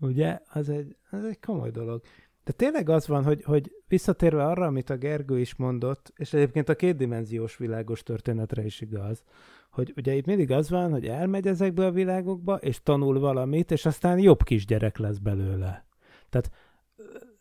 ugye, 0.00 0.40
az 0.52 0.68
egy, 0.68 0.96
az 1.10 1.24
egy 1.24 1.40
komoly 1.40 1.70
dolog. 1.70 2.02
De 2.44 2.52
tényleg 2.52 2.88
az 2.88 3.06
van, 3.06 3.24
hogy, 3.24 3.42
hogy 3.42 3.72
visszatérve 3.88 4.44
arra, 4.44 4.66
amit 4.66 4.90
a 4.90 4.96
Gergő 4.96 5.38
is 5.38 5.56
mondott, 5.56 6.12
és 6.16 6.32
egyébként 6.32 6.68
a 6.68 6.74
kétdimenziós 6.74 7.56
világos 7.56 8.02
történetre 8.02 8.64
is 8.64 8.80
igaz, 8.80 9.22
hogy 9.70 9.92
ugye 9.96 10.14
itt 10.14 10.26
mindig 10.26 10.50
az 10.50 10.70
van, 10.70 10.90
hogy 10.90 11.06
elmegy 11.06 11.46
ezekbe 11.46 11.86
a 11.86 11.90
világokba, 11.90 12.56
és 12.56 12.82
tanul 12.82 13.18
valamit, 13.18 13.70
és 13.70 13.86
aztán 13.86 14.18
jobb 14.18 14.42
kisgyerek 14.42 14.98
lesz 14.98 15.18
belőle. 15.18 15.86
Tehát 16.28 16.50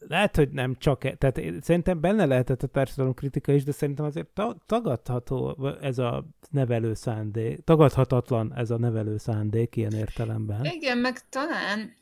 lehet, 0.08 0.36
hogy 0.36 0.49
nem 0.49 0.76
csak, 0.76 1.03
e, 1.03 1.16
tehát 1.16 1.41
szerintem 1.62 2.01
benne 2.01 2.26
lehetett 2.26 2.64
a 2.64 2.68
társadalom 2.68 3.14
kritika 3.14 3.51
is, 3.51 3.64
de 3.64 3.72
szerintem 3.72 4.05
azért 4.05 4.28
ta- 4.28 4.58
tagadható 4.66 5.68
ez 5.82 5.97
a 5.97 6.26
nevelő 6.49 6.93
szándék, 6.93 7.64
tagadhatatlan 7.64 8.53
ez 8.55 8.70
a 8.70 8.78
nevelő 8.78 9.18
szándék 9.18 9.76
ilyen 9.76 9.93
értelemben. 9.93 10.66
Igen, 10.66 10.97
meg 10.97 11.30
talán 11.30 11.95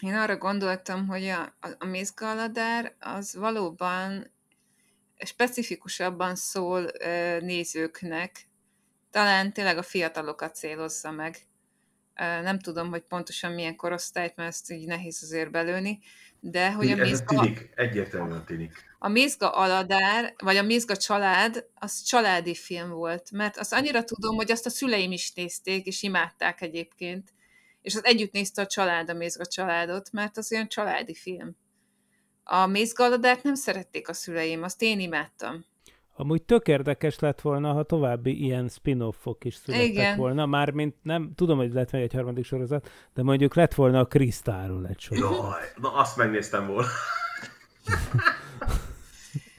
én 0.00 0.14
arra 0.14 0.36
gondoltam, 0.36 1.06
hogy 1.06 1.24
a, 1.24 1.42
a, 1.42 1.68
a 1.78 1.84
mézgaladár 1.84 2.94
az 3.00 3.36
valóban 3.36 4.30
specifikusabban 5.24 6.34
szól 6.34 6.90
nézőknek, 7.40 8.48
talán 9.10 9.52
tényleg 9.52 9.78
a 9.78 9.82
fiatalokat 9.82 10.54
célozza 10.54 11.10
meg. 11.10 11.36
Nem 12.14 12.58
tudom, 12.58 12.88
hogy 12.88 13.02
pontosan 13.02 13.52
milyen 13.52 13.76
korosztályt, 13.76 14.36
mert 14.36 14.48
ezt 14.48 14.70
így 14.70 14.86
nehéz 14.86 15.22
azért 15.22 15.50
belőni, 15.50 15.98
de 16.40 16.72
hogy 16.72 16.90
a 16.90 16.96
mézga... 16.96 17.40
tinik, 17.40 17.70
egyértelműen 17.74 18.44
tinik. 18.44 18.84
A 18.98 19.08
Mézga 19.08 19.50
Aladár, 19.50 20.34
vagy 20.36 20.56
a 20.56 20.62
Mézga 20.62 20.96
család, 20.96 21.66
az 21.74 22.02
családi 22.02 22.54
film 22.54 22.90
volt, 22.90 23.30
mert 23.30 23.56
azt 23.56 23.72
annyira 23.72 24.04
tudom, 24.04 24.36
hogy 24.36 24.50
azt 24.50 24.66
a 24.66 24.70
szüleim 24.70 25.12
is 25.12 25.32
nézték, 25.32 25.86
és 25.86 26.02
imádták 26.02 26.60
egyébként, 26.60 27.32
és 27.82 27.94
az 27.94 28.04
együtt 28.04 28.32
nézte 28.32 28.62
a 28.62 28.66
család 28.66 29.10
a 29.10 29.14
Mézga 29.14 29.46
családot, 29.46 30.12
mert 30.12 30.36
az 30.36 30.52
olyan 30.52 30.68
családi 30.68 31.14
film. 31.14 31.56
A 32.44 32.66
Mézga 32.66 33.04
Aladárt 33.04 33.42
nem 33.42 33.54
szerették 33.54 34.08
a 34.08 34.12
szüleim, 34.12 34.62
azt 34.62 34.82
én 34.82 35.00
imádtam. 35.00 35.64
Amúgy 36.16 36.42
tök 36.42 36.68
érdekes 36.68 37.18
lett 37.18 37.40
volna, 37.40 37.72
ha 37.72 37.82
további 37.82 38.42
ilyen 38.42 38.68
spin-offok 38.68 39.44
is 39.44 39.54
születtek 39.54 39.86
Igen. 39.86 40.16
volna, 40.16 40.46
mármint 40.46 40.94
nem, 41.02 41.32
tudom, 41.34 41.56
hogy 41.56 41.72
lett 41.72 41.90
meg 41.90 42.02
egy 42.02 42.12
harmadik 42.12 42.44
sorozat, 42.44 42.90
de 43.14 43.22
mondjuk 43.22 43.54
lett 43.54 43.74
volna 43.74 43.98
a 43.98 44.04
Krisztáról 44.04 44.86
egy 44.86 45.00
sorozat. 45.00 45.30
Jaj, 45.30 45.62
na 45.76 45.94
azt 45.94 46.16
megnéztem 46.16 46.66
volna. 46.66 46.88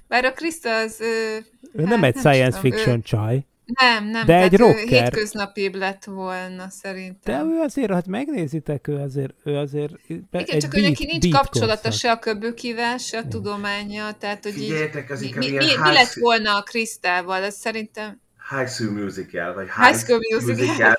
Bár 0.07 0.25
a 0.25 0.31
Krista 0.31 0.77
az... 0.77 1.01
Ő, 1.01 1.45
ő 1.73 1.83
hát, 1.83 1.89
nem 1.89 2.03
egy 2.03 2.13
nem 2.13 2.23
science 2.23 2.59
tudom, 2.59 2.71
fiction 2.71 2.97
ő... 2.97 3.01
csaj. 3.01 3.45
Nem, 3.65 4.05
nem, 4.05 4.25
de 4.25 4.41
egy 4.41 4.57
rocker. 4.57 4.87
hétköznapibb 4.87 5.75
lett 5.75 6.03
volna 6.03 6.69
szerintem. 6.69 7.47
De 7.47 7.53
ő 7.55 7.59
azért, 7.59 7.91
hát 7.91 8.07
megnézitek, 8.07 8.87
ő 8.87 8.95
azért, 8.95 9.33
ő 9.43 9.55
azért 9.57 9.93
be, 10.31 10.39
Igen, 10.39 10.59
csak 10.59 10.77
ő 10.77 10.81
neki 10.81 11.05
nincs 11.05 11.29
kapcsolata 11.29 11.91
se 11.91 12.11
a 12.11 12.19
köbökivel, 12.19 12.97
se 12.97 13.17
a 13.17 13.27
tudománya, 13.27 14.11
tehát 14.19 14.43
hogy 14.43 14.53
Figyeljetek, 14.53 15.09
az 15.09 15.21
mi, 15.21 15.33
mi, 15.35 15.49
mi, 15.49 15.57
mi 15.57 15.93
lett 15.93 16.13
volna 16.13 16.57
a 16.57 16.61
Krisztával, 16.61 17.43
ez 17.43 17.55
szerintem... 17.55 18.23
High 18.49 18.69
School 18.69 18.91
Musical, 18.91 19.53
vagy 19.53 19.67
High, 19.75 19.87
high 19.87 19.97
School 19.97 20.19
Musical. 20.31 20.65
musical. 20.65 20.95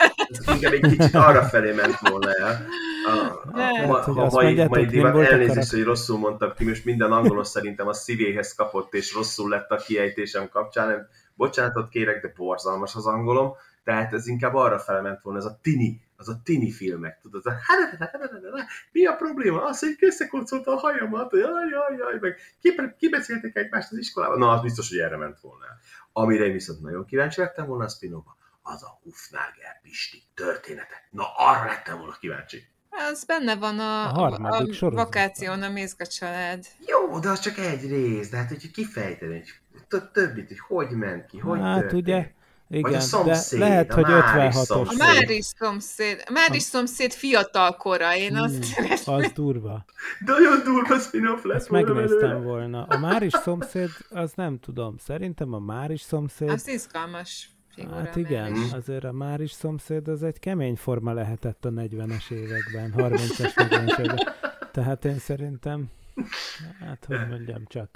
inkább 0.55 0.73
egy 0.73 0.81
kicsit 0.81 1.15
arra 1.15 1.43
felé 1.43 1.73
ment 1.73 1.99
volna 1.99 2.33
el. 2.33 2.67
A, 3.07 3.59
a, 3.59 3.61
a, 3.61 4.07
a, 4.07 4.25
a 4.25 4.31
mai, 4.31 4.67
mai 4.67 4.85
divat, 4.85 5.27
elnézést, 5.27 5.71
hogy 5.71 5.83
rosszul 5.83 6.19
mondtam 6.19 6.53
ki, 6.59 6.65
most 6.65 6.85
minden 6.85 7.13
angolos 7.13 7.49
szerintem 7.49 7.89
a 7.89 7.93
szívéhez 7.93 8.55
kapott, 8.55 8.95
és 8.95 9.15
rosszul 9.15 9.49
lett 9.49 9.71
a 9.71 9.77
kiejtésem 9.77 10.49
kapcsán, 10.49 11.09
bocsánatot 11.37 11.89
kérek, 11.89 12.23
de 12.23 12.33
borzalmas 12.37 12.95
az 12.95 13.07
angolom, 13.07 13.53
tehát 13.85 14.13
ez 14.13 14.27
inkább 14.27 14.55
arra 14.55 14.79
felement 14.79 15.23
volna, 15.23 15.39
ez 15.39 15.45
a 15.45 15.59
tini, 15.63 16.01
az 16.17 16.29
a 16.29 16.41
tini 16.45 16.71
filmek, 16.71 17.21
tudod, 17.21 17.47
a 17.47 17.53
mi 18.93 19.07
a 19.07 19.13
probléma? 19.13 19.65
Az, 19.65 19.79
hogy 19.79 19.97
összekoncolta 20.01 20.73
a 20.73 20.77
hajamat, 20.77 21.33
jaj, 21.33 21.69
jaj, 21.69 21.97
jaj, 21.97 22.19
meg 22.21 22.97
kibeszélték 22.99 23.57
egymást 23.57 23.93
az 23.93 23.99
iskolában, 23.99 24.39
na, 24.39 24.51
az 24.51 24.63
biztos, 24.63 24.89
hogy 24.89 24.99
erre 24.99 25.17
ment 25.17 25.41
volna. 25.41 25.65
Amire 26.13 26.45
én 26.45 26.53
viszont 26.53 26.81
nagyon 26.81 27.05
kíváncsi 27.05 27.41
lettem 27.41 27.67
volna 27.67 27.85
a 27.85 27.89
spin 27.89 28.25
az 28.63 28.83
a 28.83 28.99
Hufnagel 29.03 29.81
Pisti 29.83 30.23
története. 30.35 31.07
Na, 31.11 31.25
arra 31.37 31.65
lettem 31.65 31.99
volna 31.99 32.17
kíváncsi. 32.21 32.67
Az 32.91 33.25
benne 33.25 33.57
van 33.57 33.79
a, 33.79 34.15
a, 34.15 34.39
a, 34.43 34.67
a 34.81 34.91
vakáción, 34.91 35.63
a 35.63 35.69
Mézga 35.69 36.07
család. 36.07 36.67
Jó, 36.87 37.19
de 37.19 37.29
az 37.29 37.41
csak 37.41 37.59
egy 37.59 37.89
rész, 37.89 38.29
de 38.31 38.37
hát 38.37 38.49
hogyha 38.49 38.69
kifejteni, 38.73 39.33
hogy 39.33 39.53
többit, 40.13 40.49
hogy 40.49 40.59
hogy 40.87 40.97
ment 40.97 41.27
ki, 41.27 41.39
hogy 41.39 41.59
Hát 41.61 41.81
történt. 41.81 42.03
ugye, 42.03 42.31
igen, 42.69 42.95
a 42.95 43.01
szomszéd, 43.01 43.59
de 43.59 43.67
lehet, 43.69 43.93
hogy 43.93 44.05
56-os. 44.09 44.89
A 44.89 44.95
Máris 44.97 45.45
szomszéd, 45.45 46.23
a 46.27 46.31
Máris 46.33 46.63
szomszéd 46.63 47.13
fiatal 47.13 47.77
kora, 47.77 48.17
én 48.17 48.37
azt 48.37 48.79
Az 49.07 49.33
durva. 49.35 49.85
De 50.25 50.33
olyan 50.33 50.61
durva 50.65 50.99
spin-off 50.99 51.45
lesz 51.45 51.57
Ezt 51.57 51.71
megnéztem 51.71 52.19
belőle. 52.19 52.35
volna. 52.35 52.85
A 52.85 52.99
Máris 52.99 53.33
szomszéd, 53.33 53.89
az 54.11 54.33
nem 54.35 54.59
tudom. 54.59 54.97
Szerintem 54.99 55.53
a 55.53 55.59
Máris 55.59 56.01
szomszéd... 56.01 56.49
Az 56.49 56.69
izgalmas 56.69 57.51
figura. 57.75 57.97
Hát 57.97 58.17
igen, 58.17 58.55
is. 58.55 58.73
azért 58.73 59.05
a 59.05 59.13
Máris 59.13 59.51
szomszéd 59.53 60.09
az 60.09 60.23
egy 60.23 60.39
kemény 60.39 60.77
forma 60.77 61.13
lehetett 61.13 61.65
a 61.65 61.71
40-es 61.71 62.31
években, 62.31 62.95
30-es, 62.97 63.53
40-es 63.55 63.99
években. 63.99 64.35
Tehát 64.73 65.05
én 65.05 65.19
szerintem, 65.19 65.85
hát 66.81 67.05
hogy 67.07 67.29
mondjam 67.29 67.63
csak. 67.67 67.89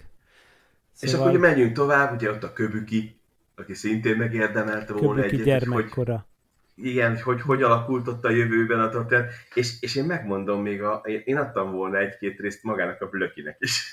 Szóval... 1.01 1.15
És 1.15 1.21
akkor 1.21 1.31
ugye 1.31 1.49
menjünk 1.49 1.73
tovább, 1.73 2.15
ugye 2.15 2.31
ott 2.31 2.43
a 2.43 2.53
Köbüki, 2.53 3.21
aki 3.55 3.75
szintén 3.75 4.17
megérdemelte 4.17 4.93
volna 4.93 5.23
egyet, 5.23 5.45
gyermekkora. 5.45 6.27
Hogy, 6.75 6.87
igen, 6.87 7.21
hogy 7.21 7.41
hogy 7.41 7.63
alakult 7.63 8.09
ott 8.09 8.25
a 8.25 8.31
jövőben 8.31 8.81
a 8.81 8.89
történet, 8.89 9.33
és, 9.55 9.73
és 9.81 9.95
én 9.95 10.05
megmondom 10.05 10.63
még, 10.63 10.83
a, 10.83 11.03
én 11.25 11.37
adtam 11.37 11.73
volna 11.73 11.99
egy-két 11.99 12.39
részt 12.39 12.63
magának 12.63 13.01
a 13.01 13.09
Blökinek 13.09 13.57
is. 13.59 13.83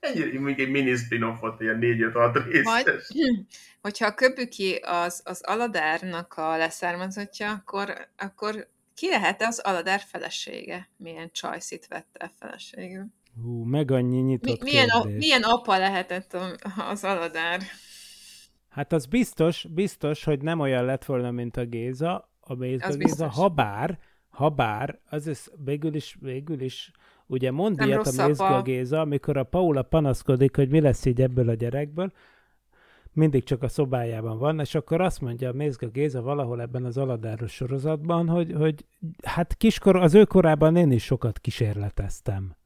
Egy, 0.00 0.32
még 0.32 0.60
egy 0.60 0.70
mini 0.70 0.94
spin-offot, 0.94 1.60
ilyen 1.60 1.78
4-5-6 1.80 2.42
részes. 2.46 2.64
Majd, 2.64 3.02
hogyha 3.82 4.06
a 4.06 4.14
Köbüki 4.14 4.74
az, 4.82 5.20
az 5.24 5.42
Aladárnak 5.42 6.34
a 6.36 6.56
leszármazottja, 6.56 7.50
akkor, 7.50 8.08
akkor 8.18 8.68
ki 8.94 9.08
lehet 9.08 9.42
az 9.42 9.58
Aladár 9.58 10.00
felesége? 10.00 10.88
Milyen 10.96 11.30
csajszit 11.32 11.86
vette 11.86 12.32
feleségül? 12.38 13.06
Hú, 13.42 13.64
meg 13.64 13.90
annyi 13.90 14.20
nyitott 14.20 14.62
Mi, 14.62 14.70
milyen, 14.70 14.88
a, 14.88 15.04
milyen 15.04 15.42
apa 15.42 15.78
lehetett 15.78 16.36
az 16.90 17.04
Aladár? 17.04 17.60
Hát 18.68 18.92
az 18.92 19.06
biztos, 19.06 19.66
biztos, 19.70 20.24
hogy 20.24 20.42
nem 20.42 20.60
olyan 20.60 20.84
lett 20.84 21.04
volna, 21.04 21.30
mint 21.30 21.56
a 21.56 21.64
Géza, 21.64 22.30
a 22.40 22.54
Géza, 22.54 22.86
az 22.86 22.96
Géza 22.96 23.28
ha 23.28 23.48
bár, 23.48 23.98
ha 24.28 24.48
bár, 24.48 24.98
az 25.10 25.26
is 25.26 25.48
végül 25.64 25.94
is, 25.94 26.16
végül 26.20 26.60
is, 26.60 26.90
ugye 27.26 27.50
mond 27.50 27.76
nem 27.76 27.88
ilyet 27.88 28.06
a 28.06 28.26
Mézga 28.26 28.62
Géza, 28.62 29.00
amikor 29.00 29.36
a 29.36 29.44
Paula 29.44 29.82
panaszkodik, 29.82 30.56
hogy 30.56 30.68
mi 30.68 30.80
lesz 30.80 31.04
így 31.04 31.20
ebből 31.20 31.48
a 31.48 31.54
gyerekből, 31.54 32.12
mindig 33.12 33.44
csak 33.44 33.62
a 33.62 33.68
szobájában 33.68 34.38
van, 34.38 34.60
és 34.60 34.74
akkor 34.74 35.00
azt 35.00 35.20
mondja 35.20 35.48
a 35.48 35.52
Mézga 35.52 35.88
Géza 35.88 36.22
valahol 36.22 36.60
ebben 36.60 36.84
az 36.84 36.96
aladáros 36.96 37.52
sorozatban, 37.52 38.28
hogy, 38.28 38.52
hogy 38.52 38.84
hát 39.22 39.56
kiskor, 39.56 39.96
az 39.96 40.14
ő 40.14 40.24
korában 40.24 40.76
én 40.76 40.90
is 40.90 41.04
sokat 41.04 41.38
kísérleteztem 41.38 42.58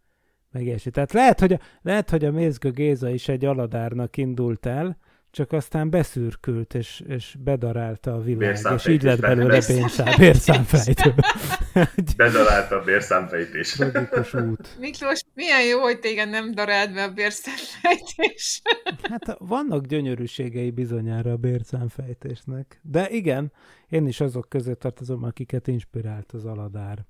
meg 0.54 0.62
ilyesmi. 0.62 0.90
Tehát 0.90 1.12
lehet, 1.12 1.40
hogy 1.40 1.52
a, 1.52 1.58
lehet, 1.82 2.10
hogy 2.10 2.24
a 2.24 2.30
Mézga 2.30 2.70
Géza 2.70 3.10
is 3.10 3.28
egy 3.28 3.44
aladárnak 3.44 4.16
indult 4.16 4.66
el, 4.66 4.98
csak 5.34 5.52
aztán 5.52 5.90
beszürkült, 5.90 6.74
és, 6.74 7.02
és 7.06 7.36
bedarálta 7.38 8.14
a 8.14 8.20
világ, 8.20 8.58
és 8.74 8.86
így 8.86 9.02
lett 9.02 9.20
belőle. 9.20 9.64
pénzszám, 9.66 10.14
bérszámfejtő. 10.18 11.14
Bedarálta 12.16 12.76
a 12.76 12.84
bérszámfejtés. 12.84 13.72
Tragikus 13.72 14.34
út. 14.34 14.76
Miklós, 14.78 15.20
milyen 15.34 15.62
jó, 15.62 15.80
hogy 15.80 15.98
téged 15.98 16.30
nem 16.30 16.54
darált 16.54 16.94
be 16.94 17.02
a 17.02 17.12
bérszámfejtés. 17.12 18.62
Hát 19.02 19.36
vannak 19.38 19.86
gyönyörűségei 19.86 20.70
bizonyára 20.70 21.32
a 21.32 21.36
bérszámfejtésnek. 21.36 22.80
De 22.82 23.08
igen, 23.10 23.52
én 23.88 24.06
is 24.06 24.20
azok 24.20 24.48
között 24.48 24.80
tartozom, 24.80 25.24
akiket 25.24 25.66
inspirált 25.66 26.32
az 26.32 26.44
aladár. 26.44 27.06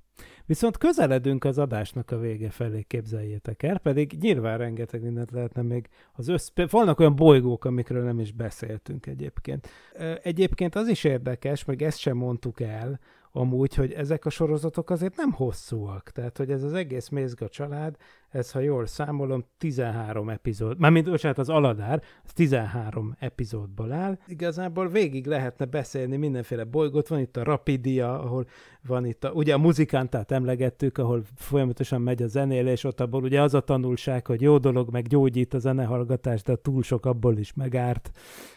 Viszont 0.46 0.76
közeledünk 0.76 1.44
az 1.44 1.58
adásnak 1.58 2.10
a 2.10 2.18
vége 2.18 2.50
felé, 2.50 2.82
képzeljétek 2.82 3.62
el, 3.62 3.78
pedig 3.78 4.12
nyilván 4.20 4.58
rengeteg 4.58 5.02
mindent 5.02 5.30
lehetne 5.30 5.62
még 5.62 5.88
az 6.12 6.28
össz... 6.28 6.50
Vannak 6.70 7.00
olyan 7.00 7.16
bolygók, 7.16 7.64
amikről 7.64 8.04
nem 8.04 8.18
is 8.18 8.32
beszéltünk 8.32 9.06
egyébként. 9.06 9.68
Egyébként 10.22 10.74
az 10.74 10.88
is 10.88 11.04
érdekes, 11.04 11.64
meg 11.64 11.82
ezt 11.82 11.98
sem 11.98 12.16
mondtuk 12.16 12.60
el, 12.60 13.00
amúgy, 13.32 13.74
hogy 13.74 13.92
ezek 13.92 14.24
a 14.24 14.30
sorozatok 14.30 14.90
azért 14.90 15.16
nem 15.16 15.32
hosszúak. 15.32 16.10
Tehát, 16.10 16.36
hogy 16.36 16.50
ez 16.50 16.62
az 16.62 16.72
egész 16.72 17.08
Mézga 17.08 17.48
család, 17.48 17.96
ez, 18.34 18.50
ha 18.50 18.58
jól 18.58 18.86
számolom, 18.86 19.44
13 19.58 20.28
epizód, 20.28 20.78
mármint, 20.78 21.10
bocsánat, 21.10 21.38
az 21.38 21.48
Aladár, 21.48 22.02
az 22.24 22.32
13 22.32 23.16
epizódból 23.18 23.92
áll. 23.92 24.18
Igazából 24.26 24.88
végig 24.88 25.26
lehetne 25.26 25.64
beszélni 25.64 26.16
mindenféle 26.16 26.64
bolygót, 26.64 27.08
van 27.08 27.18
itt 27.18 27.36
a 27.36 27.42
Rapidia, 27.42 28.20
ahol 28.20 28.46
van 28.86 29.06
itt 29.06 29.24
a, 29.24 29.30
ugye 29.30 29.54
a 29.54 29.58
muzikántát 29.58 30.30
emlegettük, 30.30 30.98
ahol 30.98 31.22
folyamatosan 31.36 32.00
megy 32.00 32.22
a 32.22 32.26
zenélés, 32.26 32.84
ott 32.84 33.00
abból 33.00 33.22
ugye 33.22 33.42
az 33.42 33.54
a 33.54 33.60
tanulság, 33.60 34.26
hogy 34.26 34.40
jó 34.40 34.58
dolog, 34.58 34.90
meg 34.90 35.06
gyógyít 35.06 35.54
a 35.54 35.58
zenehallgatás, 35.58 36.42
de 36.42 36.56
túl 36.56 36.82
sok 36.82 37.06
abból 37.06 37.38
is 37.38 37.52
megárt, 37.52 38.10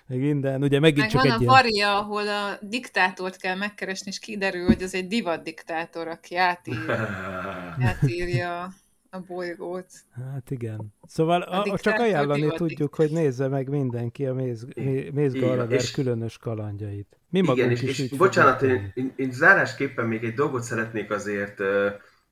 meg 0.07 0.19
minden. 0.19 0.63
Ugye 0.63 0.79
megint 0.79 0.99
Meg 0.99 1.09
csak 1.09 1.21
van 1.21 1.31
egy 1.31 1.37
a 1.37 1.41
ilyen... 1.41 1.53
varia, 1.53 1.99
ahol 1.99 2.27
a 2.27 2.57
diktátort 2.61 3.37
kell 3.37 3.55
megkeresni, 3.55 4.11
és 4.11 4.19
kiderül, 4.19 4.65
hogy 4.65 4.83
az 4.83 4.93
egy 4.93 5.07
divat 5.07 5.43
diktátor, 5.43 6.07
aki 6.07 6.35
átírja, 6.35 7.07
átírja 7.89 8.73
a 9.17 9.23
bolygót. 9.27 9.85
Hát 10.31 10.51
igen. 10.51 10.93
Szóval 11.07 11.41
a, 11.41 11.77
csak 11.79 11.99
ajánlani 11.99 12.47
tudjuk, 12.47 12.95
hogy 12.95 13.11
nézze 13.11 13.47
meg 13.47 13.69
mindenki 13.69 14.25
a 14.25 14.33
Méz, 14.33 14.67
Mé- 14.75 15.11
Mézga 15.11 15.37
Igen, 15.37 15.49
Aladár 15.49 15.71
és- 15.79 15.91
különös 15.91 16.37
kalandjait. 16.37 17.17
Mi 17.29 17.39
magunk 17.41 17.57
Igen, 17.57 17.71
is 17.71 17.81
és, 17.81 17.99
így 17.99 18.11
és 18.11 18.17
bocsánat, 18.17 18.61
én, 18.61 18.91
én, 18.93 19.13
én 19.15 19.31
zárásképpen 19.31 20.05
még 20.07 20.23
egy 20.23 20.33
dolgot 20.33 20.63
szeretnék 20.63 21.11
azért, 21.11 21.59
ö, 21.59 21.89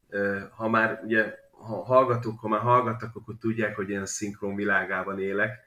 ö, 0.10 0.38
ha 0.56 0.70
már 0.70 1.02
ugye 1.06 1.34
ha 1.52 1.84
hallgatók, 1.84 2.40
ha 2.40 2.48
már 2.48 2.60
hallgattak, 2.62 3.16
akkor 3.16 3.36
tudják, 3.40 3.76
hogy 3.76 3.90
én 3.90 4.02
a 4.02 4.06
szinkron 4.06 4.56
világában 4.56 5.20
élek. 5.20 5.60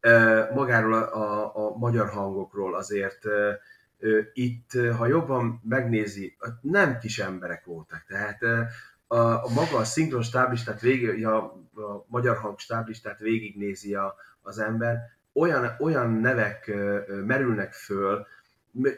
Ö, 0.00 0.42
Magáról 0.54 0.92
a, 0.94 1.14
a, 1.16 1.52
a 1.54 1.76
magyar 1.78 2.08
hangokról 2.08 2.74
azért 2.74 3.24
ö, 3.26 3.50
ö, 3.98 4.20
itt, 4.32 4.70
ha 4.96 5.06
jobban 5.06 5.60
megnézi, 5.68 6.36
nem 6.60 6.98
kis 6.98 7.18
emberek 7.18 7.64
voltak. 7.64 8.04
Tehát 8.08 8.42
ö, 8.42 8.60
a, 9.12 9.44
a 9.44 9.48
maga 9.54 9.76
a 9.76 9.84
szinkron 9.84 10.22
stáblistát 10.22 10.80
végig, 10.80 11.26
a, 11.26 11.36
a 11.74 12.04
magyar 12.06 12.36
hang 12.36 12.58
stáblistát 12.58 13.18
végignézi 13.18 13.94
a, 13.94 14.14
az 14.42 14.58
ember, 14.58 14.98
olyan, 15.32 15.76
olyan 15.78 16.10
nevek 16.10 16.70
merülnek 17.26 17.72
föl, 17.72 18.26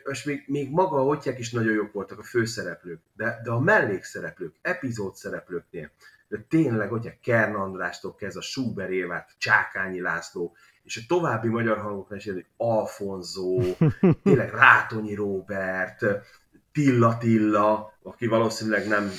és 0.04 0.24
még, 0.24 0.44
még 0.46 0.70
maga 0.70 0.96
a 0.96 1.04
ottyák 1.04 1.38
is 1.38 1.50
nagyon 1.50 1.72
jók 1.72 1.92
voltak 1.92 2.18
a 2.18 2.22
főszereplők, 2.22 3.00
de, 3.16 3.40
de 3.44 3.50
a 3.50 3.60
mellékszereplők, 3.60 4.54
epizód 4.62 5.14
szereplőknél, 5.14 5.90
de 6.28 6.44
tényleg, 6.48 6.88
hogyha 6.88 7.12
Kern 7.22 7.54
Andrástól 7.54 8.14
kezd 8.14 8.36
a 8.36 8.42
Schuber 8.42 8.90
Évát, 8.90 9.34
Csákányi 9.38 10.00
László, 10.00 10.56
és 10.82 10.96
a 10.96 11.06
további 11.08 11.48
magyar 11.48 11.78
hangoknál 11.78 12.18
is, 12.18 12.24
hogy 12.24 12.46
Alfonzó, 12.56 13.62
tényleg 14.24 14.50
Rátonyi 14.50 15.14
Róbert, 15.14 16.04
Tilla 16.72 17.18
Tilla, 17.18 17.92
aki 18.02 18.26
valószínűleg 18.26 18.88
nem, 18.88 19.10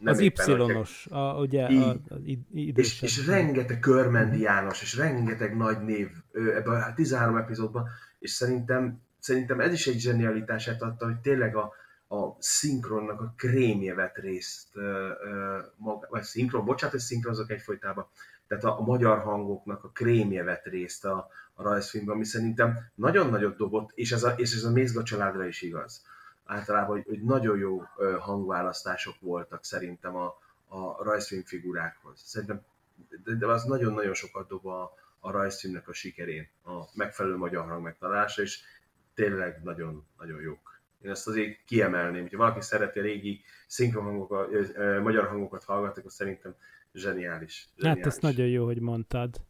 nem 0.00 0.14
Az 0.14 0.20
Y-os, 0.20 1.06
a, 1.10 1.40
ugye 1.40 1.70
Így. 1.70 1.82
a, 1.82 1.96
az 2.08 2.20
és, 2.52 3.02
és 3.02 3.26
rengeteg 3.26 3.78
Körmendi 3.78 4.40
János, 4.40 4.82
és 4.82 4.96
rengeteg 4.96 5.56
nagy 5.56 5.80
név 5.80 6.08
ebben 6.32 6.82
a 6.82 6.94
13 6.94 7.36
epizódban, 7.36 7.88
és 8.18 8.30
szerintem, 8.30 9.00
szerintem 9.18 9.60
ez 9.60 9.72
is 9.72 9.86
egy 9.86 10.00
zsenialitását 10.00 10.82
adta, 10.82 11.04
hogy 11.04 11.18
tényleg 11.18 11.56
a, 11.56 11.72
a 12.08 12.36
szinkronnak 12.38 13.20
a 13.20 13.34
krémje 13.36 13.94
vett 13.94 14.16
részt, 14.16 14.68
ö, 14.72 15.08
ö, 15.24 15.58
maga, 15.76 16.06
vagy 16.10 16.22
szinkron, 16.22 16.64
bocsánat, 16.64 16.94
hogy 16.94 17.04
szinkronzok 17.04 17.50
egyfolytában, 17.50 18.06
tehát 18.46 18.64
a, 18.64 18.78
a 18.78 18.82
magyar 18.82 19.18
hangoknak 19.18 19.84
a 19.84 19.88
krémje 19.88 20.42
vett 20.42 20.64
részt 20.64 21.04
a, 21.04 21.28
a 21.54 21.62
rajzfilmben, 21.62 22.14
ami 22.14 22.24
szerintem 22.24 22.78
nagyon 22.94 23.30
nagyot 23.30 23.56
dobott, 23.56 23.90
és 23.94 24.12
ez 24.12 24.22
a, 24.22 24.30
és 24.30 24.54
ez 24.54 24.64
a 24.64 24.70
Mézga 24.70 25.02
családra 25.02 25.46
is 25.46 25.62
igaz. 25.62 26.02
Általában, 26.50 26.96
hogy, 26.96 27.04
hogy 27.06 27.22
nagyon 27.22 27.58
jó 27.58 27.82
hangválasztások 28.18 29.14
voltak 29.20 29.64
szerintem 29.64 30.16
a, 30.16 30.26
a 30.68 31.02
rajzfilm 31.02 31.42
figurákhoz. 31.42 32.20
Szerintem 32.24 32.64
de, 33.24 33.34
de 33.34 33.46
az 33.46 33.64
nagyon-nagyon 33.64 34.14
sokat 34.14 34.48
dob 34.48 34.66
a, 34.66 34.92
a 35.20 35.30
rajzfilmnek 35.30 35.88
a 35.88 35.92
sikerén, 35.92 36.48
a 36.64 36.70
megfelelő 36.94 37.36
magyar 37.36 37.68
hang 37.68 37.82
megtalálása, 37.82 38.42
és 38.42 38.60
tényleg 39.14 39.60
nagyon-nagyon 39.62 40.40
jók. 40.40 40.80
Én 41.02 41.10
ezt 41.10 41.28
azért 41.28 41.64
kiemelném, 41.64 42.22
hogyha 42.22 42.36
valaki 42.36 42.60
szereti 42.60 42.98
a 42.98 43.02
régi 43.02 43.40
szinkron 43.66 44.04
hangokat, 44.04 44.52
ö, 44.52 44.62
ö, 44.74 45.00
magyar 45.00 45.26
hangokat 45.26 45.64
hallgatni, 45.64 46.00
akkor 46.00 46.12
szerintem 46.12 46.54
zseniális. 46.92 47.68
zseniális. 47.76 48.02
Hát 48.02 48.12
ezt 48.12 48.22
nagyon 48.22 48.46
jó, 48.46 48.64
hogy 48.64 48.80
mondtad. 48.80 49.40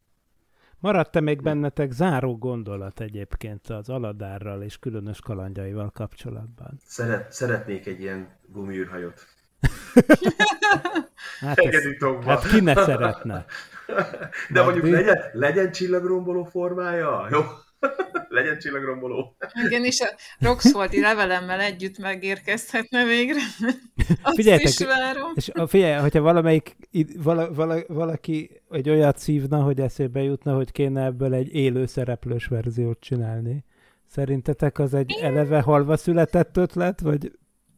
Maradt-e 0.80 1.20
még 1.20 1.42
bennetek 1.42 1.90
záró 1.90 2.38
gondolat 2.38 3.00
egyébként 3.00 3.68
az 3.68 3.88
Aladárral 3.88 4.62
és 4.62 4.78
különös 4.78 5.20
kalandjaival 5.20 5.90
kapcsolatban? 5.90 6.78
Szeret, 6.84 7.32
szeretnék 7.32 7.86
egy 7.86 8.00
ilyen 8.00 8.28
gumiűrhajót. 8.46 9.26
Hát, 11.40 11.58
ez, 11.58 11.82
hát 12.24 12.48
ki 12.48 12.60
ne 12.60 12.74
szeretne? 12.74 13.44
De 14.50 14.62
mondjuk 14.62 14.84
Magdi? 14.84 14.90
legyen, 14.90 15.18
legyen 15.32 15.72
csillagromboló 15.72 16.44
formája, 16.44 17.28
jó? 17.30 17.40
legyen 18.28 18.58
csillagromboló. 18.58 19.36
Igen, 19.66 19.84
és 19.84 20.00
a 20.00 20.06
Roxfordi 20.38 21.00
levelemmel 21.00 21.60
együtt 21.60 21.98
megérkezhetne 21.98 23.04
végre. 23.04 23.40
Azt 24.22 24.34
Figyeljetek, 24.34 24.68
is 24.68 24.78
várom. 24.86 25.32
És 25.34 25.48
a, 25.48 25.66
figyelj, 25.66 26.00
hogyha 26.00 26.20
valamelyik, 26.20 26.76
vala, 27.16 27.54
vala, 27.54 27.82
valaki 27.86 28.62
egy 28.70 28.88
olyat 28.88 29.18
szívna, 29.18 29.62
hogy 29.62 29.80
eszébe 29.80 30.22
jutna, 30.22 30.54
hogy 30.54 30.72
kéne 30.72 31.04
ebből 31.04 31.34
egy 31.34 31.54
élő 31.54 31.86
szereplős 31.86 32.46
verziót 32.46 33.00
csinálni, 33.00 33.64
szerintetek 34.06 34.78
az 34.78 34.94
egy 34.94 35.18
eleve 35.20 35.60
halva 35.60 35.96
született 35.96 36.56
ötlet, 36.56 37.00
vagy, 37.00 37.32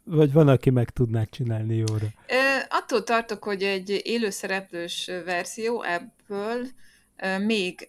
vagy 0.05 0.33
van, 0.33 0.49
aki 0.49 0.71
meg 0.71 0.91
tudná 0.91 1.25
csinálni 1.25 1.77
jóra? 1.77 2.07
Ö, 2.29 2.59
attól 2.69 3.03
tartok, 3.03 3.45
hogy 3.45 3.63
egy 3.63 4.01
élőszereplős 4.05 5.11
verzió 5.25 5.83
ebből 5.83 6.67
még, 7.39 7.89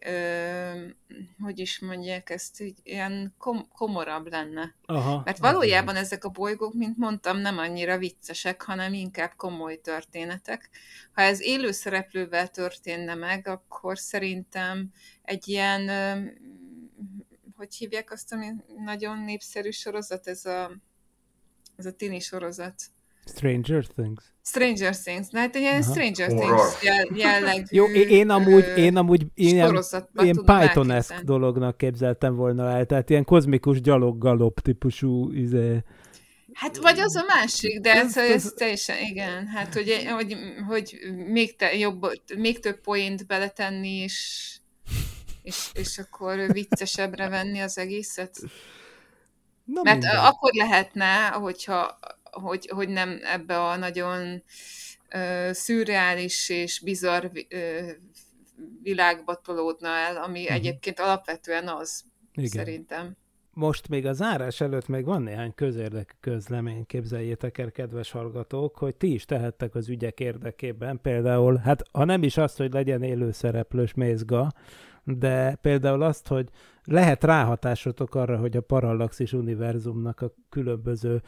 hogy 1.39 1.59
is 1.59 1.79
mondják 1.79 2.29
ezt, 2.29 2.61
így, 2.61 2.79
ilyen 2.83 3.33
kom- 3.37 3.67
komorabb 3.71 4.27
lenne. 4.27 4.75
Aha. 4.85 5.21
Mert 5.25 5.37
valójában 5.37 5.95
ezek 5.95 6.23
a 6.23 6.29
bolygók, 6.29 6.73
mint 6.73 6.97
mondtam, 6.97 7.37
nem 7.37 7.57
annyira 7.57 7.97
viccesek, 7.97 8.61
hanem 8.61 8.93
inkább 8.93 9.33
komoly 9.35 9.81
történetek. 9.81 10.69
Ha 11.13 11.21
ez 11.21 11.41
élőszereplővel 11.41 12.47
történne 12.47 13.15
meg, 13.15 13.47
akkor 13.47 13.97
szerintem 13.97 14.91
egy 15.21 15.47
ilyen, 15.47 15.89
hogy 17.55 17.75
hívják 17.75 18.11
azt, 18.11 18.33
ami 18.33 18.47
nagyon 18.77 19.19
népszerű 19.19 19.69
sorozat, 19.69 20.27
ez 20.27 20.45
a, 20.45 20.71
ez 21.75 21.85
a 21.85 21.91
tini 21.91 22.19
sorozat. 22.19 22.75
Stranger 23.25 23.85
Things. 23.85 24.23
Stranger 24.45 24.97
Things. 24.97 25.27
Na, 25.29 25.39
hát 25.39 25.55
egy 25.55 25.61
ilyen 25.61 25.81
Aha. 25.81 25.91
Stranger 25.91 26.27
Horror. 26.31 26.59
Things 26.59 26.83
jell- 26.83 27.17
jellegű 27.17 27.63
Jó, 27.69 27.85
én, 27.85 28.07
én 28.07 28.29
amúgy, 28.29 28.65
én 28.77 28.97
amúgy 28.97 29.25
ilyen, 29.33 29.55
ilyen 30.15 30.43
elképzelni. 30.45 31.23
dolognak 31.23 31.77
képzeltem 31.77 32.35
volna 32.35 32.69
el, 32.71 32.85
tehát 32.85 33.09
ilyen 33.09 33.23
kozmikus 33.25 33.81
gyalog-galop 33.81 34.59
típusú 34.59 35.31
izé, 35.31 35.83
Hát 36.53 36.77
vagy 36.77 36.99
az 36.99 37.15
a 37.15 37.23
másik, 37.27 37.79
de 37.79 37.91
Ez- 37.93 38.17
ez, 38.17 38.51
teljesen, 38.55 38.95
igen. 39.03 39.47
Hát, 39.47 39.73
hogy, 39.73 40.05
hogy, 40.15 40.37
hogy 40.67 40.97
még, 41.27 41.55
te, 41.55 41.75
jobb, 41.77 42.05
még 42.37 42.59
több 42.59 42.81
poént 42.81 43.27
beletenni, 43.27 43.89
és, 43.89 44.47
és, 45.41 45.69
és 45.73 45.97
akkor 45.97 46.51
viccesebbre 46.51 47.29
venni 47.29 47.59
az 47.59 47.77
egészet. 47.77 48.37
Na 49.65 49.81
Mert 49.83 49.99
mindegy. 50.01 50.19
akkor 50.19 50.51
lehetne, 50.53 51.27
hogyha, 51.27 51.97
hogy, 52.41 52.67
hogy 52.67 52.89
nem 52.89 53.19
ebbe 53.23 53.59
a 53.59 53.75
nagyon 53.75 54.43
ö, 55.09 55.49
szürreális 55.51 56.49
és 56.49 56.79
bizarr 56.79 57.25
ö, 57.49 57.79
világba 58.81 59.35
tolódna 59.35 59.87
el, 59.89 60.17
ami 60.17 60.43
Mhm. 60.43 60.51
egyébként 60.53 60.99
alapvetően 60.99 61.67
az, 61.67 62.03
Igen. 62.33 62.49
szerintem. 62.49 63.15
Most 63.55 63.87
még 63.87 64.05
a 64.05 64.13
zárás 64.13 64.61
előtt 64.61 64.87
még 64.87 65.05
van 65.05 65.21
néhány 65.21 65.53
közérdekű 65.55 66.13
közlemény, 66.19 66.85
képzeljétek 66.85 67.57
el, 67.57 67.71
kedves 67.71 68.11
hallgatók, 68.11 68.77
hogy 68.77 68.95
ti 68.95 69.13
is 69.13 69.25
tehettek 69.25 69.75
az 69.75 69.89
ügyek 69.89 70.19
érdekében. 70.19 70.99
Például, 71.01 71.55
hát 71.55 71.83
ha 71.91 72.05
nem 72.05 72.23
is 72.23 72.37
azt, 72.37 72.57
hogy 72.57 72.73
legyen 72.73 73.03
élő 73.03 73.31
szereplős 73.31 73.93
mézga, 73.93 74.51
de 75.03 75.55
például 75.55 76.01
azt, 76.01 76.27
hogy 76.27 76.49
lehet 76.83 77.23
ráhatásotok 77.23 78.15
arra, 78.15 78.37
hogy 78.37 78.57
a 78.57 78.61
Parallaxis 78.61 79.33
univerzumnak 79.33 80.21
a 80.21 80.33
különböző 80.49 81.21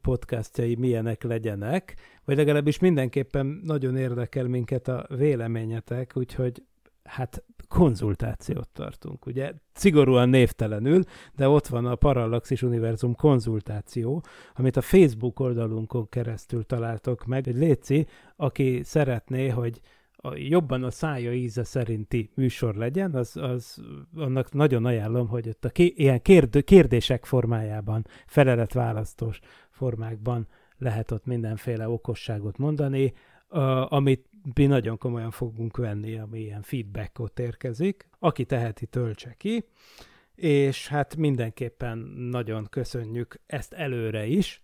podcastjai 0.00 0.74
milyenek 0.74 1.22
legyenek, 1.22 1.96
vagy 2.24 2.36
legalábbis 2.36 2.78
mindenképpen 2.78 3.60
nagyon 3.64 3.96
érdekel 3.96 4.46
minket 4.46 4.88
a 4.88 5.06
véleményetek, 5.08 6.12
úgyhogy 6.14 6.62
hát 7.02 7.44
konzultációt 7.68 8.68
tartunk, 8.68 9.26
ugye? 9.26 9.52
Szigorúan 9.72 10.28
névtelenül, 10.28 11.02
de 11.34 11.48
ott 11.48 11.66
van 11.66 11.86
a 11.86 11.94
Parallaxis 11.94 12.62
Univerzum 12.62 13.14
konzultáció, 13.14 14.24
amit 14.54 14.76
a 14.76 14.80
Facebook 14.80 15.40
oldalunkon 15.40 16.08
keresztül 16.08 16.64
találtok 16.64 17.24
meg. 17.24 17.48
Egy 17.48 17.56
léci, 17.56 18.06
aki 18.36 18.80
szeretné, 18.84 19.48
hogy 19.48 19.80
a, 20.22 20.36
jobban 20.36 20.82
a 20.82 20.90
szája 20.90 21.32
íze 21.32 21.64
szerinti 21.64 22.30
műsor 22.34 22.74
legyen, 22.74 23.14
az, 23.14 23.36
az 23.36 23.82
annak 24.14 24.52
nagyon 24.52 24.84
ajánlom, 24.84 25.28
hogy 25.28 25.48
ott 25.48 25.64
a 25.64 25.68
ké, 25.68 25.92
ilyen 25.96 26.22
kérd, 26.22 26.64
kérdések 26.64 27.24
formájában, 27.24 28.06
feleletválasztós 28.26 29.40
formákban 29.70 30.48
lehet 30.78 31.10
ott 31.10 31.24
mindenféle 31.24 31.88
okosságot 31.88 32.58
mondani, 32.58 33.12
uh, 33.48 33.92
amit 33.92 34.28
mi 34.54 34.66
nagyon 34.66 34.98
komolyan 34.98 35.30
fogunk 35.30 35.76
venni, 35.76 36.18
ami 36.18 36.40
ilyen 36.40 36.62
feedbackot 36.62 37.38
érkezik. 37.38 38.08
Aki 38.18 38.44
teheti, 38.44 38.86
töltse 38.86 39.34
ki, 39.36 39.64
és 40.34 40.88
hát 40.88 41.16
mindenképpen 41.16 41.98
nagyon 42.30 42.66
köszönjük 42.70 43.40
ezt 43.46 43.72
előre 43.72 44.26
is, 44.26 44.62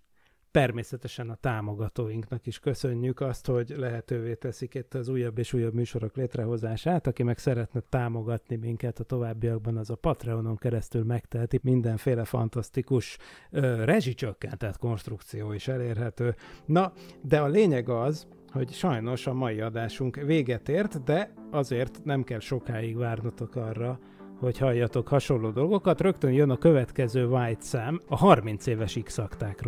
természetesen 0.57 1.31
a 1.31 1.35
támogatóinknak 1.35 2.47
is 2.47 2.59
köszönjük 2.59 3.21
azt, 3.21 3.47
hogy 3.47 3.75
lehetővé 3.77 4.35
teszik 4.35 4.75
itt 4.75 4.95
az 4.95 5.09
újabb 5.09 5.39
és 5.39 5.53
újabb 5.53 5.75
műsorok 5.75 6.17
létrehozását. 6.17 7.07
Aki 7.07 7.23
meg 7.23 7.39
szeretne 7.39 7.81
támogatni 7.89 8.57
minket 8.57 8.99
a 8.99 9.05
továbbiakban, 9.05 9.77
az 9.77 9.91
a 9.91 9.95
Patreonon 9.95 10.57
keresztül 10.57 11.05
megteheti. 11.05 11.61
Mindenféle 11.63 12.25
fantasztikus 12.25 13.19
ö, 13.51 13.85
rezsicsökkentett 13.85 14.79
konstrukció 14.79 15.53
is 15.53 15.69
elérhető. 15.69 16.35
Na, 16.67 16.93
de 17.23 17.41
a 17.41 17.47
lényeg 17.47 17.89
az, 17.89 18.27
hogy 18.53 18.73
sajnos 18.73 19.27
a 19.27 19.33
mai 19.33 19.61
adásunk 19.61 20.17
véget 20.17 20.69
ért, 20.69 21.03
de 21.05 21.33
azért 21.51 22.05
nem 22.05 22.25
kell 22.25 22.41
sokáig 22.41 22.97
várnotok 22.97 23.57
arra, 23.57 23.99
hogy 24.39 24.59
halljatok 24.59 25.09
hasonló 25.09 25.51
dolgokat. 25.51 26.01
Rögtön 26.01 26.33
jön 26.33 26.51
a 26.51 26.57
következő 26.57 27.27
White 27.27 27.65
Sam, 27.65 28.01
a 28.09 28.17
30 28.17 28.67
éves 28.67 28.99
x 29.05 29.21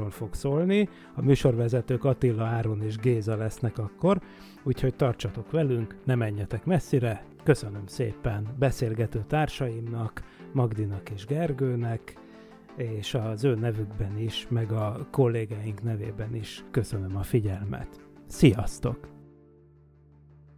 fog 0.09 0.35
szólni. 0.35 0.89
A 1.15 1.23
műsorvezetők 1.23 2.05
Attila, 2.05 2.45
Áron 2.45 2.83
és 2.83 2.97
Géza 2.97 3.37
lesznek 3.37 3.79
akkor, 3.79 4.21
úgyhogy 4.63 4.95
tartsatok 4.95 5.51
velünk, 5.51 5.97
ne 6.05 6.15
menjetek 6.15 6.65
messzire. 6.65 7.25
Köszönöm 7.43 7.87
szépen 7.87 8.47
beszélgető 8.59 9.25
társaimnak, 9.29 10.23
Magdinak 10.53 11.11
és 11.11 11.27
Gergőnek, 11.27 12.17
és 12.77 13.15
az 13.15 13.45
ő 13.45 13.55
nevükben 13.55 14.19
is, 14.19 14.47
meg 14.51 14.73
a 14.73 15.07
kollégáink 15.11 15.83
nevében 15.83 16.35
is 16.35 16.65
köszönöm 16.71 17.17
a 17.17 17.23
figyelmet. 17.23 17.89
Sziasztok! 18.27 19.18